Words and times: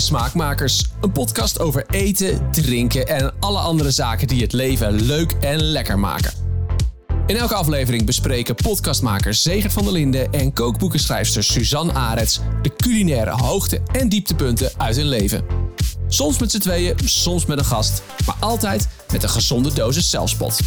Smaakmakers, 0.00 0.84
een 1.00 1.12
podcast 1.12 1.60
over 1.60 1.84
eten, 1.90 2.50
drinken 2.50 3.06
en 3.06 3.34
alle 3.40 3.58
andere 3.58 3.90
zaken 3.90 4.26
die 4.26 4.42
het 4.42 4.52
leven 4.52 5.00
leuk 5.02 5.32
en 5.32 5.62
lekker 5.62 5.98
maken. 5.98 6.32
In 7.26 7.36
elke 7.36 7.54
aflevering 7.54 8.06
bespreken 8.06 8.54
podcastmakers 8.54 9.42
Zegert 9.42 9.72
van 9.72 9.84
der 9.84 9.92
Linden 9.92 10.32
en 10.32 10.52
kookboekenschrijfster 10.52 11.44
Suzanne 11.44 11.92
Arets 11.92 12.40
de 12.62 12.72
culinaire 12.76 13.30
hoogte- 13.30 13.82
en 13.92 14.08
dieptepunten 14.08 14.70
uit 14.76 14.96
hun 14.96 15.08
leven. 15.08 15.44
Soms 16.08 16.38
met 16.38 16.50
z'n 16.50 16.58
tweeën, 16.58 16.94
soms 17.04 17.46
met 17.46 17.58
een 17.58 17.64
gast, 17.64 18.02
maar 18.26 18.36
altijd 18.40 18.88
met 19.12 19.22
een 19.22 19.28
gezonde 19.28 19.72
dosis 19.72 20.10
zelfspot. 20.10 20.60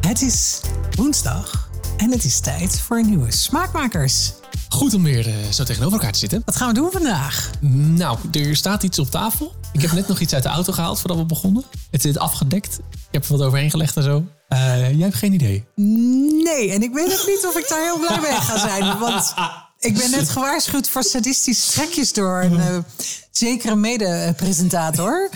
Het 0.00 0.22
is 0.22 0.60
woensdag 0.96 1.70
en 1.96 2.10
het 2.10 2.24
is 2.24 2.40
tijd 2.40 2.80
voor 2.80 3.04
nieuwe 3.04 3.32
smaakmakers. 3.32 4.32
Goed 4.80 4.94
om 4.94 5.02
weer 5.02 5.28
eh, 5.28 5.34
zo 5.50 5.64
tegenover 5.64 5.98
elkaar 5.98 6.12
te 6.12 6.18
zitten. 6.18 6.42
Wat 6.44 6.56
gaan 6.56 6.68
we 6.68 6.74
doen 6.74 6.90
vandaag? 6.90 7.50
Nou, 7.60 8.18
er 8.32 8.56
staat 8.56 8.82
iets 8.82 8.98
op 8.98 9.10
tafel. 9.10 9.54
Ik 9.72 9.80
heb 9.80 9.92
net 9.92 10.08
nog 10.08 10.20
iets 10.20 10.34
uit 10.34 10.42
de 10.42 10.48
auto 10.48 10.72
gehaald 10.72 11.00
voordat 11.00 11.18
we 11.18 11.24
begonnen. 11.24 11.64
Het 11.90 12.02
zit 12.02 12.18
afgedekt. 12.18 12.78
Ik 12.90 13.08
heb 13.10 13.24
er 13.24 13.36
wat 13.36 13.46
overheen 13.46 13.70
gelegd 13.70 13.96
en 13.96 14.02
zo. 14.02 14.24
Eh, 14.48 14.90
jij 14.90 15.02
hebt 15.02 15.14
geen 15.14 15.32
idee. 15.32 15.64
Nee, 15.74 16.72
en 16.72 16.82
ik 16.82 16.92
weet 16.92 17.20
ook 17.20 17.26
niet 17.26 17.46
of 17.46 17.56
ik 17.56 17.68
daar 17.68 17.82
heel 17.82 17.98
blij 17.98 18.20
mee 18.20 18.40
ga 18.40 18.58
zijn. 18.58 18.98
Want 18.98 19.34
ik 19.78 19.98
ben 19.98 20.10
net 20.10 20.28
gewaarschuwd 20.28 20.88
voor 20.88 21.02
sadistische 21.02 21.72
trekjes 21.72 22.12
door 22.12 22.42
een 22.42 22.56
uh, 22.56 22.78
zekere 23.30 23.76
mede-presentator. 23.76 25.30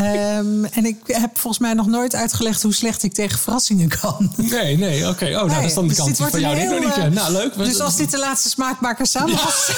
Um, 0.00 0.64
en 0.64 0.84
ik 0.84 0.96
heb 1.06 1.38
volgens 1.38 1.58
mij 1.58 1.72
nog 1.72 1.86
nooit 1.86 2.14
uitgelegd 2.14 2.62
hoe 2.62 2.74
slecht 2.74 3.02
ik 3.02 3.12
tegen 3.12 3.38
verrassingen 3.38 3.88
kan. 3.88 4.32
Nee, 4.36 4.76
nee, 4.76 5.00
oké. 5.00 5.08
Okay. 5.08 5.34
Oh, 5.34 5.36
nou, 5.36 5.48
nee, 5.48 5.56
dat 5.56 5.64
is 5.64 5.74
dan 5.74 5.88
de 5.88 5.94
dus 5.94 5.98
kant 5.98 6.30
van 6.30 6.40
jou 6.40 6.56
heel, 6.56 6.72
ik 6.72 6.82
nog 6.82 7.04
niet 7.04 7.14
Nou, 7.14 7.32
leuk. 7.32 7.56
Dus 7.56 7.80
als 7.80 7.96
dit 7.96 8.10
de 8.10 8.18
laatste 8.18 8.48
smaakmaker 8.48 9.06
samen 9.06 9.36
was, 9.44 9.70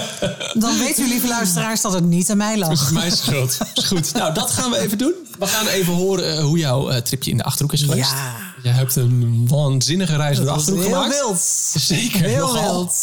dan 0.62 0.78
weten 0.78 0.94
jullie, 0.94 1.12
lieve 1.12 1.28
luisteraars, 1.28 1.80
dat 1.80 1.92
het 1.92 2.04
niet 2.04 2.30
aan 2.30 2.36
mij 2.36 2.58
lag. 2.58 2.68
Dat 2.68 2.80
is 2.80 2.90
mijn 2.90 3.12
schuld. 3.12 3.58
Is 3.74 3.84
goed. 3.84 4.12
Nou, 4.14 4.34
dat 4.34 4.50
gaan 4.50 4.70
we 4.70 4.78
even 4.78 4.98
doen. 4.98 5.14
We 5.38 5.46
gaan 5.46 5.66
even 5.66 5.92
horen 5.92 6.38
uh, 6.38 6.44
hoe 6.44 6.58
jouw 6.58 6.90
uh, 6.90 6.96
tripje 6.96 7.30
in 7.30 7.36
de 7.36 7.44
Achterhoek 7.44 7.72
is 7.72 7.82
geweest. 7.82 8.10
Ja. 8.10 8.36
Je 8.62 8.68
hebt 8.68 8.96
een 8.96 9.46
waanzinnige 9.48 10.16
reis 10.16 10.36
door 10.36 10.46
de 10.46 10.50
Achterhoek 10.50 10.82
heel 10.82 10.92
gemaakt. 10.92 11.20
Wild. 11.20 11.40
Zeker. 11.74 12.20
Heel 12.24 12.46
nogal. 12.46 12.74
wild. 12.74 12.96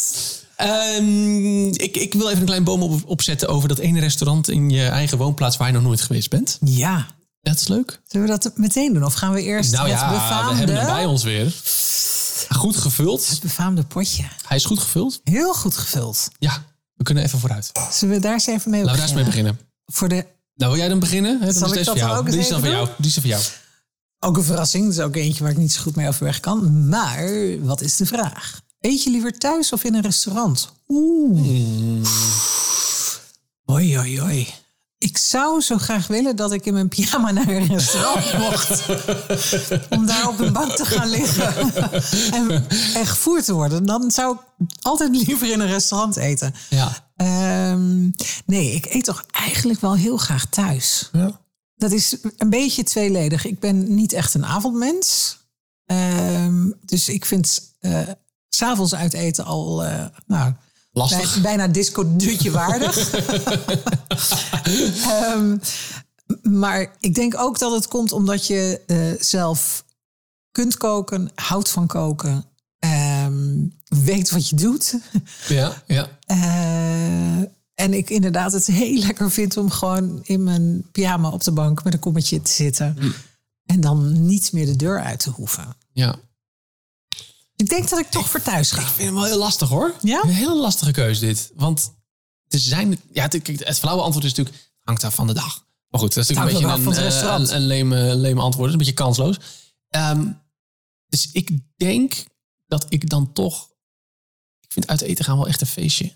Um, 0.60 1.66
ik, 1.66 1.96
ik, 1.96 2.14
wil 2.14 2.28
even 2.28 2.40
een 2.40 2.46
klein 2.46 2.64
boom 2.64 2.82
op, 2.82 3.00
opzetten 3.06 3.48
over 3.48 3.68
dat 3.68 3.78
ene 3.78 4.00
restaurant 4.00 4.48
in 4.48 4.70
je 4.70 4.86
eigen 4.86 5.18
woonplaats 5.18 5.56
waar 5.56 5.66
je 5.66 5.72
nog 5.72 5.82
nooit 5.82 6.00
geweest 6.00 6.30
bent. 6.30 6.58
Ja. 6.60 7.06
Dat 7.40 7.60
is 7.60 7.68
leuk. 7.68 8.00
Zullen 8.06 8.26
we 8.26 8.38
dat 8.38 8.52
meteen 8.56 8.92
doen? 8.92 9.04
Of 9.04 9.14
gaan 9.14 9.32
we 9.32 9.42
eerst 9.42 9.72
nou 9.72 9.88
het 9.88 9.98
ja, 9.98 10.10
befaamde... 10.10 10.52
we 10.52 10.58
hebben 10.58 10.76
hem 10.76 10.86
bij 10.86 11.04
ons 11.04 11.22
weer. 11.22 11.54
Goed 12.48 12.76
gevuld. 12.76 13.28
Het 13.28 13.40
befaamde 13.40 13.82
potje. 13.82 14.24
Hij 14.46 14.56
is 14.56 14.64
goed 14.64 14.78
gevuld. 14.78 15.20
Heel 15.24 15.54
goed 15.54 15.76
gevuld. 15.76 16.28
Ja, 16.38 16.64
we 16.94 17.04
kunnen 17.04 17.24
even 17.24 17.38
vooruit. 17.38 17.72
Zullen 17.90 18.14
we 18.14 18.20
daar 18.20 18.32
eens 18.32 18.46
even 18.46 18.70
mee 18.70 18.84
Laten 18.84 18.92
we 18.92 18.98
daar 18.98 19.08
eens 19.08 19.16
mee 19.16 19.24
beginnen. 19.24 19.58
Voor 19.86 20.08
de... 20.08 20.26
Nou, 20.54 20.70
wil 20.70 20.80
jij 20.80 20.88
dan 20.88 20.98
beginnen? 20.98 21.54
Zal 21.54 21.68
ik 21.68 21.74
dat 21.74 21.84
voor 21.84 21.96
jou. 21.96 22.18
ook 22.18 22.24
eens 22.24 22.34
Die 22.34 22.40
is 22.40 22.48
dan 22.48 22.60
voor 22.60 22.68
jou. 22.68 22.88
Die 22.98 23.06
is 23.06 23.14
dan 23.14 23.22
voor 23.22 23.32
jou. 23.32 23.42
Ook 24.18 24.36
een 24.36 24.44
verrassing. 24.44 24.84
Dat 24.84 24.92
is 24.92 25.00
ook 25.00 25.16
eentje 25.16 25.42
waar 25.42 25.52
ik 25.52 25.58
niet 25.58 25.72
zo 25.72 25.82
goed 25.82 25.96
mee 25.96 26.08
overweg 26.08 26.40
kan. 26.40 26.88
Maar 26.88 27.28
wat 27.60 27.80
is 27.80 27.96
de 27.96 28.06
vraag? 28.06 28.60
Eet 28.86 29.02
je 29.02 29.10
liever 29.10 29.38
thuis 29.38 29.72
of 29.72 29.84
in 29.84 29.94
een 29.94 30.02
restaurant? 30.02 30.72
Oeh. 30.88 31.40
Hmm. 31.40 32.02
Oei, 33.70 33.98
oei, 33.98 34.22
oei. 34.22 34.54
Ik 34.98 35.18
zou 35.18 35.60
zo 35.60 35.78
graag 35.78 36.06
willen 36.06 36.36
dat 36.36 36.52
ik 36.52 36.66
in 36.66 36.72
mijn 36.72 36.88
pyjama 36.88 37.30
naar 37.30 37.48
een 37.48 37.66
restaurant 37.66 38.38
mocht. 38.44 38.86
Om 39.90 40.06
daar 40.06 40.28
op 40.28 40.38
een 40.38 40.52
bank 40.52 40.70
te 40.70 40.84
gaan 40.84 41.08
liggen. 41.08 41.54
en, 42.38 42.66
en 42.94 43.06
gevoerd 43.06 43.44
te 43.44 43.52
worden. 43.52 43.86
Dan 43.86 44.10
zou 44.10 44.36
ik 44.36 44.66
altijd 44.82 45.16
liever 45.26 45.50
in 45.50 45.60
een 45.60 45.66
restaurant 45.66 46.16
eten. 46.16 46.54
Ja. 46.70 47.10
Um, 47.72 48.14
nee, 48.46 48.74
ik 48.74 48.86
eet 48.86 49.04
toch 49.04 49.24
eigenlijk 49.30 49.80
wel 49.80 49.94
heel 49.94 50.16
graag 50.16 50.46
thuis. 50.46 51.08
Ja. 51.12 51.40
Dat 51.76 51.92
is 51.92 52.16
een 52.36 52.50
beetje 52.50 52.82
tweeledig. 52.82 53.44
Ik 53.44 53.60
ben 53.60 53.94
niet 53.94 54.12
echt 54.12 54.34
een 54.34 54.46
avondmens. 54.46 55.38
Um, 55.86 56.74
dus 56.80 57.08
ik 57.08 57.24
vind 57.24 57.74
uh, 57.80 58.00
s'avonds 58.48 58.94
uit 58.94 59.12
eten 59.12 59.44
al... 59.44 59.84
Uh, 59.84 60.04
nou, 60.26 60.52
Lastig. 60.96 61.32
Bij, 61.32 61.42
bijna 61.42 61.68
disco-dutje 61.68 62.50
waardig. 62.50 63.14
um, 65.34 65.60
maar 66.60 66.96
ik 67.00 67.14
denk 67.14 67.38
ook 67.38 67.58
dat 67.58 67.72
het 67.72 67.88
komt 67.88 68.12
omdat 68.12 68.46
je 68.46 68.80
uh, 68.86 69.20
zelf 69.20 69.84
kunt 70.50 70.76
koken, 70.76 71.30
houdt 71.34 71.70
van 71.70 71.86
koken, 71.86 72.44
um, 73.24 73.74
weet 73.88 74.30
wat 74.30 74.48
je 74.48 74.56
doet. 74.56 74.94
Ja, 75.48 75.82
ja. 75.86 76.08
Uh, 76.30 77.48
en 77.74 77.94
ik 77.94 78.10
inderdaad 78.10 78.52
het 78.52 78.66
heel 78.66 78.98
lekker 78.98 79.30
vind 79.30 79.56
om 79.56 79.70
gewoon 79.70 80.20
in 80.22 80.42
mijn 80.44 80.90
pyjama 80.92 81.30
op 81.30 81.44
de 81.44 81.52
bank 81.52 81.84
met 81.84 81.92
een 81.92 81.98
kommetje 81.98 82.42
te 82.42 82.52
zitten. 82.52 82.96
Mm. 83.00 83.14
En 83.66 83.80
dan 83.80 84.26
niet 84.26 84.52
meer 84.52 84.66
de 84.66 84.76
deur 84.76 85.02
uit 85.02 85.18
te 85.18 85.30
hoeven. 85.30 85.76
Ja. 85.92 86.16
Ik 87.56 87.68
denk 87.68 87.88
dat 87.88 87.98
ik 87.98 88.10
toch 88.10 88.30
voor 88.30 88.42
thuis 88.42 88.70
ga. 88.70 88.80
Ik 88.80 88.86
vind 88.86 89.08
hem 89.08 89.14
wel 89.14 89.24
heel 89.24 89.38
lastig 89.38 89.68
hoor. 89.68 89.94
Ja? 90.02 90.22
Een 90.22 90.28
hele 90.28 90.56
lastige 90.56 90.90
keuze 90.90 91.20
dit. 91.20 91.52
Want 91.54 91.94
er 92.48 92.58
zijn... 92.58 93.00
Ja, 93.12 93.22
het, 93.22 93.46
het 93.46 93.78
flauwe 93.78 94.02
antwoord 94.02 94.24
is 94.24 94.34
natuurlijk... 94.34 94.74
Hangt 94.82 95.04
af 95.04 95.14
van 95.14 95.26
de 95.26 95.32
dag. 95.32 95.66
Maar 95.88 96.00
goed, 96.00 96.14
dat 96.14 96.30
is 96.30 96.36
natuurlijk 96.36 96.64
een 96.64 96.84
beetje 96.84 97.00
een, 97.00 97.22
uh, 97.22 97.34
een, 97.34 97.54
een 97.54 97.66
leme, 97.66 98.16
leme 98.16 98.40
antwoord. 98.40 98.72
Dat 98.72 98.80
is 98.80 98.88
een 98.88 98.94
beetje 98.94 99.04
kansloos. 99.04 99.36
Um, 99.90 100.42
dus 101.06 101.30
ik 101.32 101.50
denk 101.76 102.24
dat 102.66 102.86
ik 102.88 103.08
dan 103.08 103.32
toch... 103.32 103.70
Ik 104.60 104.72
vind 104.72 104.86
uit 104.86 105.00
eten 105.00 105.24
gaan 105.24 105.36
wel 105.36 105.46
echt 105.46 105.60
een 105.60 105.66
feestje. 105.66 106.12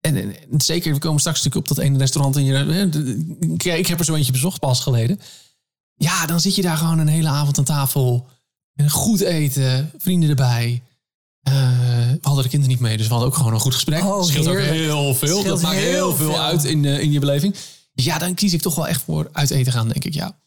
En, 0.00 0.16
en, 0.16 0.50
en 0.50 0.60
zeker, 0.60 0.92
we 0.92 0.98
komen 0.98 1.20
straks 1.20 1.42
natuurlijk 1.42 1.70
op 1.70 1.76
dat 1.76 1.84
ene 1.84 1.98
restaurant. 1.98 2.36
In 2.36 2.44
je, 2.44 3.78
ik 3.78 3.86
heb 3.86 3.98
er 3.98 4.04
zo 4.04 4.14
eentje 4.14 4.32
bezocht 4.32 4.60
pas 4.60 4.80
geleden. 4.80 5.20
Ja, 5.94 6.26
dan 6.26 6.40
zit 6.40 6.54
je 6.54 6.62
daar 6.62 6.76
gewoon 6.76 6.98
een 6.98 7.08
hele 7.08 7.28
avond 7.28 7.58
aan 7.58 7.64
tafel... 7.64 8.28
Goed 8.86 9.20
eten, 9.20 9.90
vrienden 9.98 10.28
erbij. 10.28 10.82
Uh, 11.48 11.54
we 12.10 12.18
hadden 12.22 12.42
de 12.42 12.50
kinderen 12.50 12.74
niet 12.74 12.82
mee, 12.82 12.96
dus 12.96 13.06
we 13.06 13.12
hadden 13.12 13.30
ook 13.30 13.36
gewoon 13.36 13.52
een 13.52 13.60
goed 13.60 13.74
gesprek. 13.74 14.04
Oh, 14.04 14.24
scheelt 14.24 14.46
ook 14.46 14.58
heel 14.58 15.14
veel. 15.14 15.38
Scheelt 15.38 15.46
dat 15.46 15.62
maakt 15.62 15.76
heel, 15.76 15.92
heel 15.92 16.16
veel, 16.16 16.30
veel. 16.32 16.42
uit 16.42 16.64
in, 16.64 16.84
uh, 16.84 17.00
in 17.00 17.12
je 17.12 17.18
beleving. 17.18 17.54
Ja, 17.92 18.18
dan 18.18 18.34
kies 18.34 18.52
ik 18.52 18.60
toch 18.60 18.74
wel 18.74 18.88
echt 18.88 19.02
voor 19.02 19.28
uit 19.32 19.50
eten 19.50 19.72
gaan, 19.72 19.88
denk 19.88 20.04
ik. 20.04 20.14
Ja. 20.14 20.38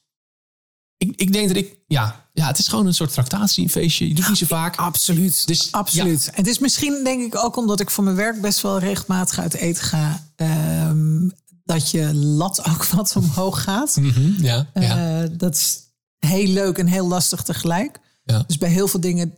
Ik, 0.97 1.13
ik 1.15 1.33
denk 1.33 1.47
dat 1.47 1.57
ik, 1.57 1.77
ja, 1.87 2.29
ja, 2.33 2.47
het 2.47 2.59
is 2.59 2.67
gewoon 2.67 2.85
een 2.85 2.93
soort 2.93 3.13
tractatie, 3.13 3.63
een 3.63 3.69
feestje. 3.69 4.07
Je 4.07 4.13
doet 4.13 4.27
niet 4.27 4.37
zo 4.37 4.45
vaak. 4.45 4.75
Absoluut. 4.75 5.47
Dus, 5.47 5.71
Absoluut. 5.71 6.25
En 6.27 6.35
het 6.35 6.47
is 6.47 6.59
misschien, 6.59 7.03
denk 7.03 7.21
ik, 7.21 7.43
ook 7.43 7.57
omdat 7.57 7.79
ik 7.79 7.89
voor 7.89 8.03
mijn 8.03 8.15
werk 8.15 8.41
best 8.41 8.61
wel 8.61 8.79
regelmatig 8.79 9.39
uit 9.39 9.53
eten 9.53 9.83
ga. 9.83 10.23
Um, 10.35 11.31
dat 11.63 11.91
je 11.91 12.13
lat 12.13 12.65
ook 12.69 12.85
wat 12.85 13.15
omhoog 13.15 13.63
gaat. 13.63 13.95
Mm 13.95 14.09
-hmm, 14.09 14.35
ja, 14.39 14.67
ja. 14.73 15.21
Uh, 15.21 15.29
dat 15.31 15.55
is 15.55 15.79
heel 16.19 16.47
leuk 16.47 16.77
en 16.77 16.87
heel 16.87 17.07
lastig 17.07 17.43
tegelijk. 17.43 17.99
Ja. 18.31 18.43
Dus 18.47 18.57
bij 18.57 18.69
heel 18.69 18.87
veel 18.87 18.99
dingen 18.99 19.33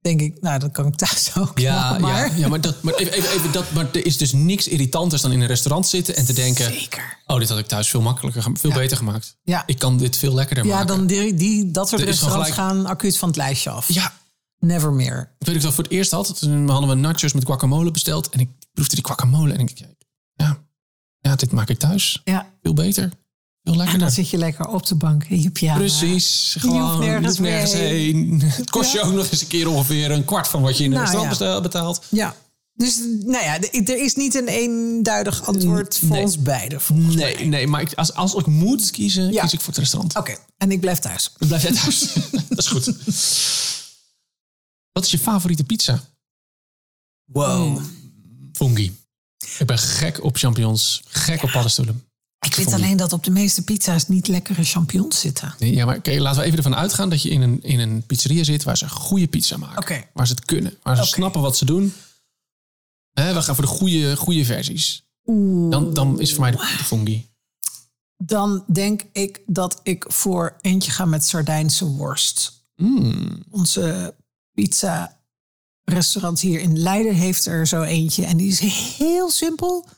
denk 0.00 0.20
ik, 0.20 0.40
nou, 0.40 0.58
dat 0.58 0.70
kan 0.72 0.86
ik 0.86 0.94
thuis 0.94 1.30
ook. 1.38 1.58
Ja, 1.58 1.90
wel, 1.90 2.00
maar. 2.00 2.26
ja, 2.30 2.36
ja 2.36 2.48
maar, 2.48 2.60
dat, 2.60 2.82
maar, 2.82 2.94
even, 2.94 3.30
even, 3.30 3.52
dat, 3.52 3.72
maar 3.72 3.86
er 3.92 4.06
is 4.06 4.16
dus 4.16 4.32
niks 4.32 4.68
irritanters 4.68 5.22
dan 5.22 5.32
in 5.32 5.40
een 5.40 5.46
restaurant 5.46 5.86
zitten 5.86 6.16
en 6.16 6.24
te 6.24 6.32
denken... 6.32 6.64
Zeker. 6.72 7.18
Oh, 7.26 7.38
dit 7.38 7.48
had 7.48 7.58
ik 7.58 7.66
thuis 7.66 7.88
veel 7.88 8.00
makkelijker, 8.00 8.42
veel 8.54 8.70
Ja. 8.70 8.76
beter 8.76 8.96
gemaakt. 8.96 9.36
Ja. 9.42 9.62
Ik 9.66 9.78
kan 9.78 9.96
dit 9.98 10.16
veel 10.16 10.34
lekkerder 10.34 10.64
Ja, 10.66 10.70
maken. 10.70 10.86
dan 10.86 11.06
die, 11.06 11.34
die, 11.34 11.70
dat 11.70 11.88
soort 11.88 12.00
Er 12.00 12.06
restaurants 12.06 12.50
gaan 12.50 12.86
acuut 12.86 13.18
van 13.18 13.28
het 13.28 13.36
lijstje 13.36 13.70
af. 13.70 13.92
Ja, 13.92 14.12
Never 14.58 14.92
meer. 14.92 15.34
weet 15.38 15.54
ik 15.56 15.62
dat 15.62 15.74
voor 15.74 15.84
het 15.84 15.92
eerst 15.92 16.10
had. 16.10 16.38
Toen 16.38 16.68
hadden 16.68 16.88
we 16.88 16.94
nachos 16.94 17.32
met 17.32 17.44
guacamole 17.46 17.90
besteld. 17.90 18.28
En 18.28 18.40
ik 18.40 18.48
proefde 18.72 18.94
die 18.94 19.04
guacamole 19.06 19.52
en 19.52 19.60
ik 19.60 19.78
ja, 20.34 20.58
ja, 21.20 21.36
dit 21.36 21.52
maak 21.52 21.68
ik 21.68 21.78
thuis. 21.78 22.20
Ja. 22.24 22.50
Veel 22.62 22.74
beter. 22.74 23.10
Veel 23.62 23.82
En 23.82 23.98
dan 23.98 24.10
zit 24.10 24.28
je 24.28 24.36
lekker 24.38 24.66
op 24.68 24.86
de 24.86 24.94
bank 24.94 25.24
in 25.24 25.42
je 25.42 25.50
pyjama. 25.50 25.78
Precies. 25.78 26.52
Je 26.52 26.60
Gewoon, 26.60 27.24
hoeft 27.24 27.38
nergens 27.38 27.72
heen. 27.72 28.40
Het 28.44 28.70
kost 28.70 28.92
je 28.92 29.00
ook 29.00 29.12
nog 29.12 29.30
eens 29.30 29.40
een 29.40 29.46
keer 29.46 29.68
ongeveer 29.68 30.10
een 30.10 30.24
kwart 30.24 30.48
van 30.48 30.62
wat 30.62 30.78
je 30.78 30.84
in 30.84 30.92
een 30.92 31.02
Nou, 31.02 31.26
restaurant 31.28 31.62
betaalt. 31.62 32.02
Ja. 32.08 32.36
Dus 32.74 32.98
nou 33.20 33.44
ja, 33.44 33.60
er 33.60 34.02
is 34.04 34.14
niet 34.14 34.34
een 34.34 34.48
eenduidig 34.48 35.46
antwoord 35.46 35.98
voor 35.98 36.08
Nee. 36.08 36.22
ons 36.22 36.38
beiden. 36.42 36.80
volgens 36.80 37.14
mij. 37.14 37.34
Nee, 37.34 37.46
nee, 37.46 37.66
maar 37.66 37.80
ik, 37.80 37.94
als, 37.94 38.14
als 38.14 38.34
ik 38.34 38.46
moet 38.46 38.90
kiezen, 38.90 39.32
Ja. 39.32 39.42
kies 39.42 39.52
ik 39.52 39.60
voor 39.60 39.68
het 39.68 39.78
restaurant. 39.78 40.16
Oké, 40.16 40.36
en 40.56 40.70
ik 40.70 40.80
blijf 40.80 40.98
thuis. 40.98 41.32
Dan 41.38 41.48
blijf 41.48 41.62
jij 41.62 41.72
thuis. 41.72 42.12
Dat 42.48 42.58
is 42.58 42.66
goed. 42.66 42.84
Wat 44.92 45.04
is 45.04 45.10
je 45.10 45.18
favoriete 45.18 45.64
pizza? 45.64 46.00
Wow. 47.24 47.80
Fungi. 48.52 48.96
Ik 49.58 49.66
ben 49.66 49.78
gek 49.78 50.24
op 50.24 50.36
champignons, 50.36 51.02
gek 51.08 51.42
op 51.42 51.50
paddenstoelen. 51.50 52.04
Ik 52.46 52.54
weet 52.54 52.72
alleen 52.72 52.96
dat 52.96 53.12
op 53.12 53.24
de 53.24 53.30
meeste 53.30 53.62
pizza's 53.62 54.08
niet 54.08 54.28
lekkere 54.28 54.64
champignons 54.64 55.20
zitten. 55.20 55.54
Nee, 55.58 55.74
ja, 55.74 55.84
maar 55.84 55.96
oké, 55.96 56.18
laten 56.18 56.40
we 56.40 56.46
even 56.46 56.56
ervan 56.56 56.74
uitgaan 56.74 57.10
dat 57.10 57.22
je 57.22 57.28
in 57.28 57.42
een, 57.42 57.62
in 57.62 57.78
een 57.78 58.02
pizzeria 58.06 58.44
zit 58.44 58.62
waar 58.62 58.76
ze 58.76 58.88
goede 58.88 59.26
pizza 59.26 59.56
maken. 59.56 60.04
Waar 60.12 60.26
ze 60.26 60.32
het 60.32 60.44
kunnen, 60.44 60.76
waar 60.82 60.96
ze 60.96 61.04
snappen 61.04 61.40
wat 61.40 61.56
ze 61.56 61.64
doen. 61.64 61.94
We 63.12 63.42
gaan 63.42 63.54
voor 63.54 63.64
de 63.64 63.70
goede, 63.70 64.16
goede 64.16 64.44
versies. 64.44 65.06
Oeh. 65.24 65.70
Dan, 65.70 65.94
dan 65.94 66.20
is 66.20 66.30
voor 66.32 66.40
mij 66.40 66.50
de, 66.50 66.56
de 66.56 66.84
fungi. 66.84 67.30
Dan 68.16 68.64
denk 68.72 69.02
ik 69.12 69.40
dat 69.46 69.80
ik 69.82 70.04
voor 70.08 70.56
eentje 70.60 70.90
ga 70.90 71.04
met 71.04 71.24
Sardijnse 71.24 71.84
worst. 71.84 72.64
Mm. 72.76 73.44
Onze 73.50 74.14
pizza 74.52 75.20
restaurant 75.84 76.40
hier 76.40 76.60
in 76.60 76.78
Leiden 76.78 77.14
heeft 77.14 77.46
er 77.46 77.66
zo 77.66 77.82
eentje. 77.82 78.24
En 78.24 78.36
die 78.36 78.48
is 78.48 78.60
heel 78.96 79.30
simpel. 79.30 79.88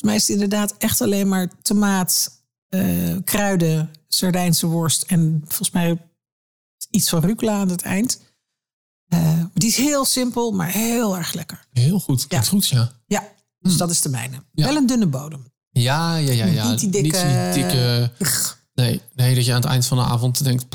Volgens 0.00 0.02
mij 0.02 0.14
is 0.14 0.40
het 0.40 0.50
inderdaad 0.50 0.74
echt 0.78 1.00
alleen 1.00 1.28
maar 1.28 1.50
tomaat, 1.62 2.42
uh, 2.68 3.16
kruiden, 3.24 3.90
Sardijnse 4.08 4.66
worst 4.66 5.02
en 5.02 5.40
volgens 5.44 5.70
mij 5.70 5.98
iets 6.90 7.08
van 7.08 7.20
rucola 7.20 7.52
aan 7.52 7.68
het 7.68 7.82
eind. 7.82 8.20
Uh, 9.14 9.44
die 9.54 9.68
is 9.68 9.76
heel 9.76 10.04
simpel, 10.04 10.52
maar 10.52 10.68
heel 10.68 11.16
erg 11.16 11.32
lekker. 11.32 11.66
Heel 11.72 12.00
goed, 12.00 12.24
ja. 12.28 12.42
goed, 12.42 12.68
ja. 12.68 12.92
Ja, 13.06 13.28
dus 13.58 13.72
mm. 13.72 13.78
dat 13.78 13.90
is 13.90 14.00
de 14.00 14.08
mijne. 14.08 14.44
Wel 14.52 14.76
een 14.76 14.86
dunne 14.86 15.06
bodem. 15.06 15.52
Ja, 15.70 16.16
ja, 16.16 16.32
ja. 16.32 16.44
ja. 16.44 16.70
Niet 16.70 16.80
die 16.80 16.90
dikke... 16.90 17.24
Niet 17.24 17.54
die 17.54 17.62
dikke 17.62 18.10
nee, 18.74 19.00
nee, 19.14 19.34
dat 19.34 19.44
je 19.44 19.52
aan 19.52 19.60
het 19.60 19.70
eind 19.70 19.86
van 19.86 19.96
de 19.96 20.04
avond 20.04 20.44
denkt... 20.44 20.66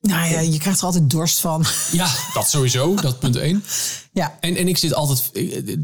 Nou 0.00 0.30
ja, 0.30 0.40
je 0.40 0.58
krijgt 0.58 0.78
er 0.78 0.86
altijd 0.86 1.10
dorst 1.10 1.40
van. 1.40 1.64
Ja, 1.92 2.14
dat 2.34 2.50
sowieso. 2.50 2.94
Dat 2.94 3.18
punt 3.18 3.36
één. 3.36 3.64
Ja. 4.12 4.38
En, 4.40 4.56
en 4.56 4.68
ik 4.68 4.76
zit 4.76 4.94
altijd, 4.94 5.30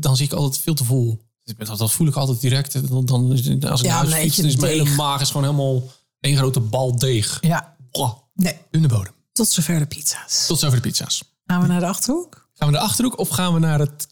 dan 0.02 0.16
zie 0.16 0.26
ik 0.26 0.32
altijd 0.32 0.62
veel 0.62 0.74
te 0.74 0.84
vol. 0.84 1.27
Dat 1.56 1.92
voel 1.92 2.06
ik 2.06 2.14
altijd 2.14 2.40
direct. 2.40 2.88
Dan, 2.88 3.04
dan 3.06 3.30
als 3.30 3.40
ik 3.40 3.62
ja, 3.86 4.02
naar 4.02 4.10
huis 4.10 4.22
fiets, 4.22 4.38
is 4.38 4.56
mijn 4.56 4.72
hele 4.72 4.94
maag 4.94 5.20
is 5.20 5.30
gewoon 5.30 5.42
helemaal 5.44 5.82
één 6.20 6.36
grote 6.36 6.60
bal 6.60 6.96
deeg. 6.96 7.38
Ja. 7.40 7.76
Oh, 7.90 8.12
nee. 8.34 8.58
In 8.70 8.82
de 8.82 8.88
bodem. 8.88 9.12
Tot 9.32 9.48
zover 9.48 9.78
de 9.78 9.86
pizza's. 9.86 10.46
Tot 10.46 10.58
zover 10.58 10.76
de 10.76 10.88
pizza's. 10.88 11.22
Gaan 11.46 11.60
we 11.60 11.66
naar 11.66 11.80
de 11.80 11.86
Achterhoek? 11.86 12.48
Gaan 12.54 12.68
we 12.68 12.74
naar 12.74 12.82
de 12.82 12.88
Achterhoek 12.88 13.18
of 13.18 13.28
gaan 13.28 13.54
we 13.54 13.58
naar 13.58 13.78
het 13.78 14.06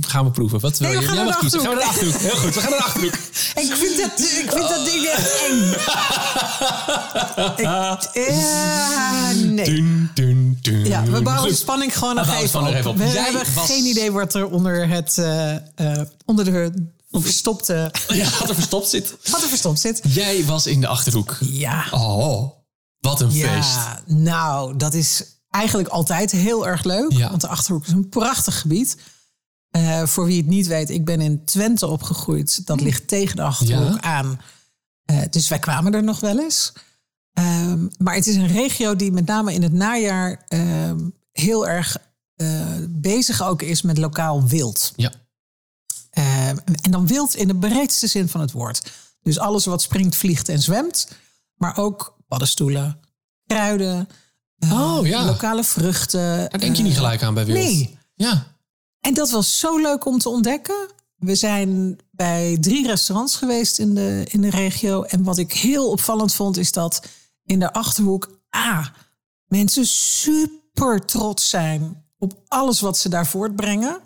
Gaan 0.00 0.24
we 0.24 0.30
proeven. 0.30 0.60
Wat 0.60 0.78
wil 0.78 0.90
je? 0.90 1.00
Jij 1.00 1.24
mag 1.24 1.38
kiezen. 1.38 1.60
Gaan 1.60 1.70
we 1.70 1.74
naar 1.74 1.84
de 1.84 1.90
Achterhoek. 1.90 2.20
Heel 2.20 2.36
goed, 2.36 2.54
we 2.54 2.60
gaan 2.60 2.70
naar 2.70 2.78
de 2.78 2.84
Achterhoek. 2.84 3.14
ik 3.54 3.74
vind 3.74 3.96
dat, 3.96 4.20
ik 4.20 4.50
vind 4.50 4.68
dat 4.68 4.84
ding 4.84 5.06
echt 5.06 5.46
eng. 5.46 5.72
ik, 7.56 8.30
ja, 8.30 9.32
nee. 9.32 9.64
Dun, 9.64 10.10
dun, 10.14 10.58
dun. 10.60 10.84
Ja, 10.84 11.04
we 11.04 11.22
bouwen 11.22 11.48
de 11.48 11.56
spanning 11.56 11.98
gewoon 11.98 12.14
nog 12.14 12.34
even, 12.34 12.60
op. 12.60 12.66
even, 12.66 12.90
op. 12.90 12.96
We 12.96 13.04
Jij 13.04 13.22
hebben 13.22 13.46
geen 13.46 13.84
idee 13.84 14.12
wat 14.12 14.34
er 14.34 14.46
onder, 14.46 14.88
het, 14.88 15.16
uh, 15.18 15.52
uh, 15.52 16.00
onder 16.24 16.44
de 16.44 16.72
verstopte... 17.10 17.92
Ja, 18.08 18.28
wat 18.38 18.48
er 18.48 18.54
verstopt 18.54 18.88
zit. 18.88 19.16
Wat 19.30 19.42
er 19.42 19.48
verstopt 19.48 19.80
zit. 19.80 20.00
Jij 20.08 20.44
was 20.44 20.66
in 20.66 20.80
de 20.80 20.86
Achterhoek. 20.86 21.36
Ja. 21.40 21.84
Oh, 21.90 22.50
wat 23.00 23.20
een 23.20 23.32
ja, 23.32 23.52
feest. 23.52 23.78
Nou, 24.06 24.76
dat 24.76 24.94
is 24.94 25.24
eigenlijk 25.50 25.88
altijd 25.88 26.30
heel 26.30 26.66
erg 26.66 26.84
leuk. 26.84 27.12
Ja. 27.12 27.28
Want 27.28 27.40
de 27.40 27.48
Achterhoek 27.48 27.86
is 27.86 27.92
een 27.92 28.08
prachtig 28.08 28.60
gebied. 28.60 28.96
Uh, 29.76 30.06
voor 30.06 30.24
wie 30.24 30.36
het 30.36 30.46
niet 30.46 30.66
weet, 30.66 30.90
ik 30.90 31.04
ben 31.04 31.20
in 31.20 31.44
Twente 31.44 31.86
opgegroeid. 31.86 32.66
Dat 32.66 32.78
hm. 32.78 32.84
ligt 32.84 33.08
tegen 33.08 33.36
de 33.36 33.42
Achterhoek 33.42 34.00
aan. 34.00 34.40
Uh, 35.10 35.22
dus 35.30 35.48
wij 35.48 35.58
kwamen 35.58 35.94
er 35.94 36.02
nog 36.02 36.20
wel 36.20 36.38
eens. 36.38 36.72
Um, 37.38 37.90
maar 37.98 38.14
het 38.14 38.26
is 38.26 38.36
een 38.36 38.46
regio 38.46 38.96
die 38.96 39.12
met 39.12 39.26
name 39.26 39.54
in 39.54 39.62
het 39.62 39.72
najaar 39.72 40.44
uh, 40.48 40.92
heel 41.32 41.68
erg 41.68 41.96
uh, 42.36 42.76
bezig 42.88 43.42
ook 43.42 43.62
is 43.62 43.82
met 43.82 43.98
lokaal 43.98 44.46
wild. 44.46 44.92
Ja. 44.96 45.12
Ehm, 46.10 46.56
en 46.82 46.90
dan 46.90 47.06
wild 47.06 47.34
in 47.34 47.48
de 47.48 47.56
breedste 47.56 48.06
zin 48.06 48.28
van 48.28 48.40
het 48.40 48.52
woord. 48.52 48.92
Dus 49.22 49.38
alles 49.38 49.64
wat 49.64 49.82
springt, 49.82 50.16
vliegt 50.16 50.48
en 50.48 50.62
zwemt. 50.62 51.08
Maar 51.54 51.76
ook 51.76 52.16
paddenstoelen, 52.28 53.00
kruiden, 53.46 54.08
oh, 54.58 55.06
ja. 55.06 55.24
lokale 55.24 55.64
vruchten. 55.64 56.50
Daar 56.50 56.60
denk 56.60 56.76
je 56.76 56.82
niet 56.82 56.96
gelijk 56.96 57.22
aan 57.22 57.34
bij 57.34 57.44
wild. 57.44 57.58
Nee. 57.58 57.98
Ja. 58.14 58.46
En 59.00 59.14
dat 59.14 59.30
was 59.30 59.58
zo 59.58 59.78
leuk 59.78 60.04
om 60.04 60.18
te 60.18 60.28
ontdekken. 60.28 60.88
We 61.16 61.34
zijn 61.34 61.98
bij 62.10 62.56
drie 62.60 62.86
restaurants 62.86 63.36
geweest 63.36 63.78
in 63.78 63.94
de, 63.94 64.24
in 64.28 64.40
de 64.40 64.50
regio. 64.50 65.02
En 65.02 65.22
wat 65.22 65.38
ik 65.38 65.52
heel 65.52 65.90
opvallend 65.90 66.34
vond, 66.34 66.56
is 66.56 66.72
dat 66.72 67.06
in 67.44 67.58
de 67.58 67.72
achterhoek 67.72 68.40
ah, 68.48 68.86
mensen 69.46 69.86
super 69.86 71.06
trots 71.06 71.48
zijn 71.48 72.04
op 72.18 72.42
alles 72.48 72.80
wat 72.80 72.98
ze 72.98 73.08
daar 73.08 73.26
voortbrengen. 73.26 74.00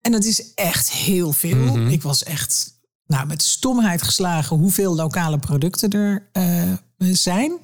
En 0.00 0.12
dat 0.12 0.24
is 0.24 0.54
echt 0.54 0.90
heel 0.90 1.32
veel. 1.32 1.56
Mhm. 1.56 1.88
Ik 1.88 2.02
was 2.02 2.22
echt 2.22 2.80
nou, 3.06 3.26
met 3.26 3.42
stomheid 3.42 4.02
geslagen 4.02 4.56
hoeveel 4.56 4.94
lokale 4.94 5.38
producten 5.38 5.90
er 5.90 6.28
uh, 6.32 6.72
zijn. 6.98 7.58